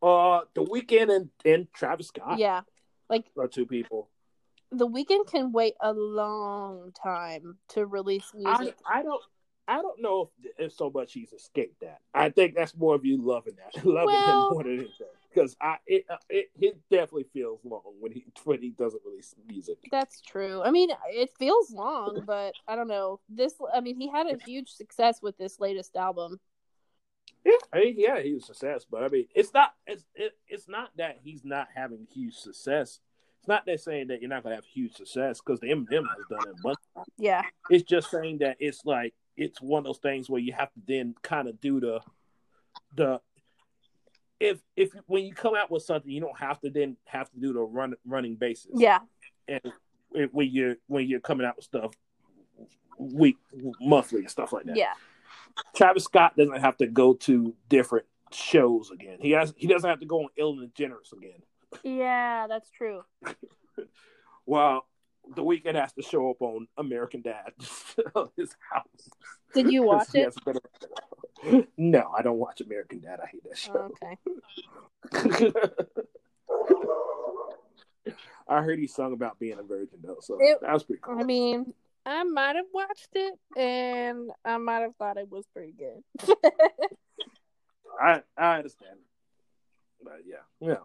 Uh, 0.01 0.41
The 0.53 0.63
Weeknd 0.63 1.15
and 1.15 1.29
and 1.43 1.67
Travis 1.73 2.07
Scott 2.07 2.37
Yeah. 2.37 2.61
Like 3.09 3.25
are 3.37 3.47
two 3.47 3.65
people. 3.65 4.09
The 4.71 4.87
Weeknd 4.87 5.27
can 5.27 5.51
wait 5.51 5.75
a 5.81 5.93
long 5.93 6.91
time 6.91 7.57
to 7.69 7.85
release 7.85 8.31
I, 8.33 8.57
music. 8.57 8.75
I 8.89 9.03
don't. 9.03 9.21
I 9.67 9.81
don't 9.81 9.99
know 9.99 10.29
if, 10.43 10.51
if 10.59 10.73
so 10.73 10.91
much 10.93 11.13
he's 11.13 11.33
escaped 11.33 11.81
that. 11.81 11.99
I 12.13 12.29
think 12.29 12.53
that's 12.53 12.75
more 12.75 12.93
of 12.93 13.03
you 13.03 13.19
loving 13.19 13.55
that, 13.55 13.75
loving 13.85 14.05
Well- 14.05 14.49
him 14.49 14.53
more 14.53 14.63
than 14.63 14.73
anything. 14.73 15.07
Because 15.35 15.55
I, 15.59 15.75
it, 15.85 16.05
uh, 16.09 16.15
it, 16.29 16.49
it 16.59 16.79
definitely 16.89 17.25
feels 17.33 17.59
long 17.65 17.81
when 17.99 18.13
he 18.13 18.25
when 18.45 18.61
he 18.61 18.69
doesn't 18.69 19.01
release 19.05 19.35
music. 19.45 19.77
That's 19.91 20.21
true. 20.21 20.61
I 20.63 20.71
mean, 20.71 20.89
it 21.09 21.29
feels 21.37 21.71
long, 21.71 22.23
but 22.25 22.53
I 22.67 22.75
don't 22.77 22.87
know. 22.87 23.19
This, 23.27 23.53
I 23.73 23.81
mean, 23.81 23.99
he 23.99 24.09
had 24.09 24.27
a 24.27 24.37
huge 24.45 24.69
success 24.69 25.21
with 25.21 25.37
this 25.37 25.59
latest 25.59 25.97
album. 25.97 26.39
Yeah, 27.45 27.57
I 27.73 27.79
mean, 27.79 27.95
yeah, 27.97 28.21
he 28.21 28.33
was 28.33 28.43
a 28.43 28.47
success, 28.47 28.85
but 28.89 29.03
I 29.03 29.09
mean, 29.09 29.27
it's 29.35 29.53
not 29.53 29.73
it's 29.85 30.05
it, 30.15 30.33
it's 30.47 30.67
not 30.67 30.89
that 30.97 31.19
he's 31.21 31.43
not 31.43 31.67
having 31.75 32.07
huge 32.11 32.35
success. 32.35 32.99
It's 33.39 33.47
not 33.47 33.65
that 33.67 33.81
saying 33.81 34.07
that 34.07 34.21
you're 34.21 34.29
not 34.29 34.43
gonna 34.43 34.55
have 34.55 34.65
huge 34.65 34.93
success 34.93 35.41
because 35.45 35.59
the 35.59 35.67
Eminem 35.67 36.05
has 36.15 36.25
done 36.29 36.47
it, 36.49 36.55
but 36.63 36.77
Yeah. 37.17 37.43
it's 37.69 37.83
just 37.83 38.09
saying 38.09 38.39
that 38.39 38.57
it's 38.59 38.85
like 38.85 39.13
it's 39.37 39.61
one 39.61 39.79
of 39.79 39.85
those 39.85 39.99
things 39.99 40.29
where 40.29 40.41
you 40.41 40.53
have 40.53 40.71
to 40.73 40.79
then 40.87 41.13
kind 41.21 41.47
of 41.47 41.59
do 41.59 41.79
the 41.79 41.99
the 42.95 43.19
if 44.39 44.59
if 44.75 44.91
when 45.07 45.23
you 45.25 45.33
come 45.33 45.55
out 45.55 45.71
with 45.71 45.83
something, 45.83 46.09
you 46.11 46.21
don't 46.21 46.37
have 46.37 46.59
to 46.61 46.69
then 46.69 46.97
have 47.05 47.29
to 47.31 47.39
do 47.39 47.53
the 47.53 47.61
run 47.61 47.93
running 48.05 48.35
basis. 48.35 48.71
Yeah. 48.75 48.99
and 49.47 49.61
it- 50.13 50.33
when 50.33 50.49
you're 50.49 50.75
when 50.87 51.07
you're 51.07 51.19
coming 51.19 51.45
out 51.45 51.55
with 51.57 51.65
stuff 51.65 51.91
week 52.97 53.35
monthly 53.81 54.21
and 54.21 54.29
stuff 54.31 54.53
like 54.53 54.65
that. 54.65 54.77
Yeah. 54.77 54.93
Travis 55.75 56.05
Scott 56.05 56.35
doesn't 56.37 56.59
have 56.61 56.77
to 56.77 56.87
go 56.87 57.13
to 57.13 57.53
different 57.69 58.05
shows 58.31 58.91
again. 58.91 59.17
He 59.21 59.31
has 59.31 59.53
he 59.57 59.67
doesn't 59.67 59.89
have 59.89 59.99
to 59.99 60.05
go 60.05 60.21
on 60.23 60.29
Ellen 60.39 60.71
DeGeneres 60.77 61.11
again. 61.13 61.41
Yeah, 61.83 62.47
that's 62.47 62.69
true. 62.69 63.01
While 64.45 64.85
the 65.35 65.43
Weeknd 65.43 65.75
has 65.75 65.93
to 65.93 66.01
show 66.01 66.29
up 66.29 66.41
on 66.41 66.67
American 66.77 67.21
Dad 67.21 67.51
his 68.37 68.55
house. 68.71 69.09
Did 69.53 69.71
you 69.71 69.83
watch 69.91 70.09
it? 70.13 70.33
No, 71.77 72.11
I 72.17 72.21
don't 72.23 72.37
watch 72.39 72.61
American 72.61 73.01
Dad. 73.01 73.19
I 73.21 73.27
hate 73.27 73.43
that 73.43 73.57
show. 73.57 73.91
Oh, 75.13 75.43
okay. 75.43 75.51
I 78.47 78.61
heard 78.61 78.79
he 78.79 78.87
sung 78.87 79.13
about 79.13 79.39
being 79.39 79.59
a 79.59 79.63
virgin 79.63 79.99
though, 80.03 80.17
so 80.21 80.37
It- 80.39 80.61
that 80.61 80.73
was 80.73 80.83
pretty 80.83 81.01
cool. 81.03 81.19
I 81.19 81.23
mean, 81.23 81.73
I 82.05 82.23
might 82.23 82.55
have 82.55 82.65
watched 82.73 83.09
it 83.13 83.33
and 83.57 84.31
I 84.43 84.57
might 84.57 84.81
have 84.81 84.95
thought 84.95 85.17
it 85.17 85.29
was 85.29 85.45
pretty 85.47 85.73
good. 85.73 86.03
I 87.99 88.21
I 88.37 88.57
understand, 88.57 88.97
but 90.03 90.19
yeah, 90.25 90.43
yeah. 90.59 90.83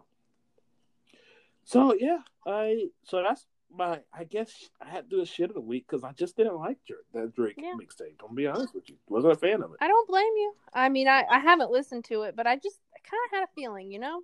So 1.63 1.93
yeah, 1.93 2.19
I 2.47 2.87
so 3.03 3.21
that's 3.21 3.45
my. 3.75 3.99
I 4.13 4.23
guess 4.23 4.51
I 4.81 4.89
had 4.89 5.09
to 5.09 5.15
do 5.17 5.21
a 5.21 5.25
shit 5.25 5.49
of 5.49 5.55
the 5.55 5.61
week 5.61 5.85
because 5.89 6.03
I 6.03 6.11
just 6.13 6.35
didn't 6.37 6.57
like 6.57 6.77
Drake, 6.85 6.99
that 7.13 7.33
Drake 7.35 7.55
Yeah. 7.57 7.73
mixtape. 7.79 8.15
I'm 8.27 8.35
be 8.35 8.47
honest 8.47 8.73
with 8.75 8.89
you, 8.89 8.95
wasn't 9.07 9.33
a 9.33 9.37
fan 9.37 9.61
of 9.63 9.71
it. 9.71 9.77
I 9.81 9.87
don't 9.87 10.07
blame 10.07 10.23
you. 10.35 10.53
I 10.73 10.89
mean, 10.89 11.07
I, 11.07 11.23
I 11.29 11.39
haven't 11.39 11.71
listened 11.71 12.05
to 12.05 12.23
it, 12.23 12.35
but 12.35 12.47
I 12.47 12.55
just 12.55 12.79
kind 13.03 13.21
of 13.27 13.37
had 13.39 13.43
a 13.43 13.49
feeling, 13.55 13.91
you 13.91 13.99
know? 13.99 14.21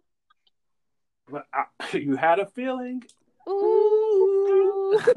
But 1.30 1.46
I, 1.54 1.66
you 1.98 2.16
had 2.16 2.40
a 2.40 2.46
feeling. 2.46 3.04
Ooh. 3.50 5.00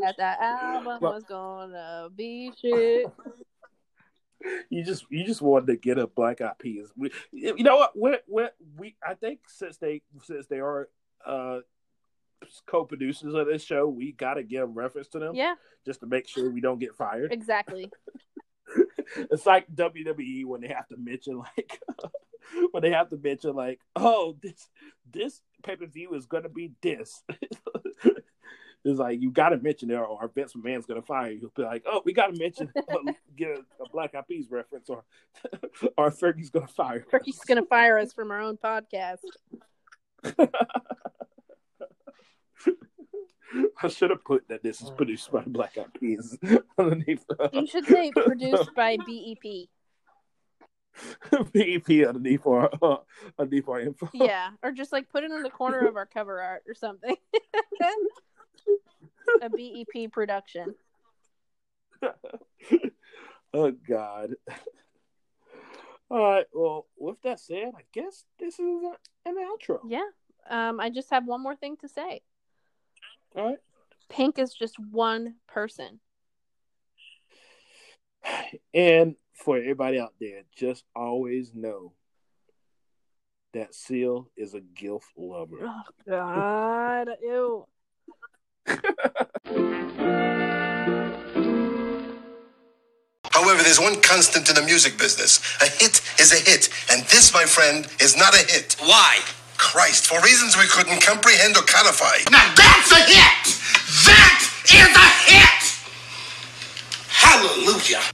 that 0.00 0.16
that 0.18 0.40
album 0.40 0.98
Well- 1.00 1.12
was 1.14 1.24
gonna 1.24 2.08
be 2.14 2.52
shit. 2.60 3.06
You 4.70 4.82
just 4.82 5.04
you 5.10 5.24
just 5.26 5.42
wanted 5.42 5.66
to 5.66 5.76
get 5.76 5.98
a 5.98 6.06
Black 6.06 6.40
Eyed 6.40 6.58
Peas. 6.58 6.88
You 7.30 7.62
know 7.62 7.76
what? 7.76 7.92
we 7.98 8.16
we 8.26 8.44
we 8.78 8.96
I 9.06 9.12
think 9.12 9.40
since 9.48 9.76
they 9.76 10.00
since 10.22 10.46
they 10.46 10.60
are 10.60 10.88
uh 11.26 11.58
co-producers 12.66 13.34
of 13.34 13.46
this 13.46 13.62
show, 13.64 13.88
we 13.88 14.12
got 14.12 14.34
to 14.34 14.42
give 14.42 14.62
a 14.62 14.66
reference 14.66 15.08
to 15.08 15.18
them 15.18 15.34
Yeah, 15.34 15.54
just 15.86 16.00
to 16.00 16.06
make 16.06 16.28
sure 16.28 16.50
we 16.50 16.60
don't 16.60 16.78
get 16.78 16.94
fired. 16.96 17.32
exactly. 17.32 17.90
it's 19.16 19.46
like 19.46 19.66
WWE 19.74 20.44
when 20.46 20.60
they 20.60 20.68
have 20.68 20.86
to 20.88 20.96
mention 20.96 21.38
like 21.38 21.80
when 22.70 22.82
they 22.82 22.90
have 22.90 23.08
to 23.10 23.16
mention 23.16 23.54
like, 23.54 23.80
oh, 23.96 24.36
this 24.42 24.68
this 25.12 25.40
pay 25.62 25.76
per 25.76 25.86
view 25.86 26.14
is 26.14 26.26
gonna 26.26 26.48
be 26.48 26.72
this. 26.80 27.22
it's 28.84 28.98
like 28.98 29.20
you 29.20 29.30
gotta 29.30 29.58
mention 29.58 29.90
it 29.90 29.94
or 29.94 30.20
our 30.20 30.28
Vince 30.28 30.54
McMahon's 30.54 30.86
gonna 30.86 31.02
fire 31.02 31.30
you. 31.32 31.50
Be 31.56 31.62
like, 31.62 31.82
oh, 31.86 32.02
we 32.04 32.12
gotta 32.12 32.38
mention 32.38 32.72
get 33.36 33.48
a, 33.50 33.60
a 33.82 33.88
Black 33.92 34.14
Eyed 34.14 34.26
Peas 34.28 34.46
reference 34.50 34.88
or 34.88 35.04
or 35.98 36.10
Fergie's 36.10 36.50
gonna 36.50 36.66
fire. 36.68 37.04
us. 37.12 37.38
Gonna 37.46 37.66
fire 37.66 37.98
us 37.98 38.12
from 38.12 38.30
our 38.30 38.40
own 38.40 38.56
podcast. 38.56 39.18
I 43.82 43.88
should 43.88 44.10
have 44.10 44.24
put 44.24 44.48
that 44.48 44.62
this 44.62 44.80
is 44.80 44.90
produced 44.90 45.32
by 45.32 45.42
Black 45.46 45.76
Eyed 45.76 45.92
Peas 45.98 46.38
underneath 46.78 47.24
You 47.52 47.66
should 47.66 47.86
say 47.86 48.12
produced 48.16 48.74
by 48.74 48.96
E 49.08 49.36
BEP. 49.42 49.68
BEP 51.52 52.06
underneath 52.06 52.46
our 52.46 52.70
uh, 52.82 52.96
underneath 53.38 53.68
our 53.68 53.80
info. 53.80 54.08
Yeah, 54.12 54.50
or 54.62 54.72
just 54.72 54.92
like 54.92 55.08
put 55.08 55.24
it 55.24 55.30
in 55.30 55.42
the 55.42 55.50
corner 55.50 55.86
of 55.86 55.96
our 55.96 56.06
cover 56.06 56.40
art 56.40 56.62
or 56.68 56.74
something. 56.74 57.16
a 59.42 59.48
BEP 59.48 60.12
production. 60.12 60.74
oh 63.54 63.72
God. 63.88 64.34
All 66.10 66.18
right. 66.18 66.46
Well, 66.52 66.86
with 66.98 67.22
that 67.22 67.38
said, 67.38 67.72
I 67.76 67.82
guess 67.92 68.24
this 68.38 68.54
is 68.58 68.82
an 69.24 69.36
outro. 69.36 69.78
Yeah. 69.88 70.08
Um, 70.48 70.80
I 70.80 70.90
just 70.90 71.10
have 71.10 71.26
one 71.26 71.42
more 71.42 71.54
thing 71.54 71.76
to 71.78 71.88
say. 71.88 72.22
Pink 74.08 74.38
is 74.38 74.54
just 74.54 74.78
one 74.78 75.36
person. 75.46 76.00
And 78.74 79.14
for 79.34 79.56
everybody 79.56 79.98
out 79.98 80.14
there, 80.20 80.42
just 80.54 80.84
always 80.94 81.54
know 81.54 81.92
that 83.52 83.74
Seal 83.74 84.28
is 84.36 84.54
a 84.54 84.60
gilf 84.60 85.02
lover. 85.16 85.56
Oh, 85.62 85.82
God, 86.06 87.08
ew. 87.22 87.66
However, 93.30 93.62
there's 93.62 93.80
one 93.80 94.00
constant 94.02 94.48
in 94.48 94.54
the 94.54 94.62
music 94.62 94.98
business. 94.98 95.40
A 95.62 95.66
hit 95.66 96.02
is 96.20 96.32
a 96.32 96.50
hit, 96.50 96.68
and 96.92 97.02
this, 97.06 97.32
my 97.32 97.44
friend, 97.44 97.86
is 98.00 98.16
not 98.16 98.34
a 98.34 98.38
hit. 98.52 98.76
Why? 98.80 99.18
Christ, 99.60 100.06
for 100.06 100.20
reasons 100.22 100.56
we 100.56 100.66
couldn't 100.66 101.00
comprehend 101.00 101.56
or 101.56 101.62
codify. 101.62 102.16
Now 102.30 102.52
that's 102.56 102.90
a 102.90 103.02
hit! 103.04 103.44
That 104.08 104.40
is 104.64 104.96
a 104.96 105.08
hit! 105.28 105.62
Hallelujah! 107.06 108.10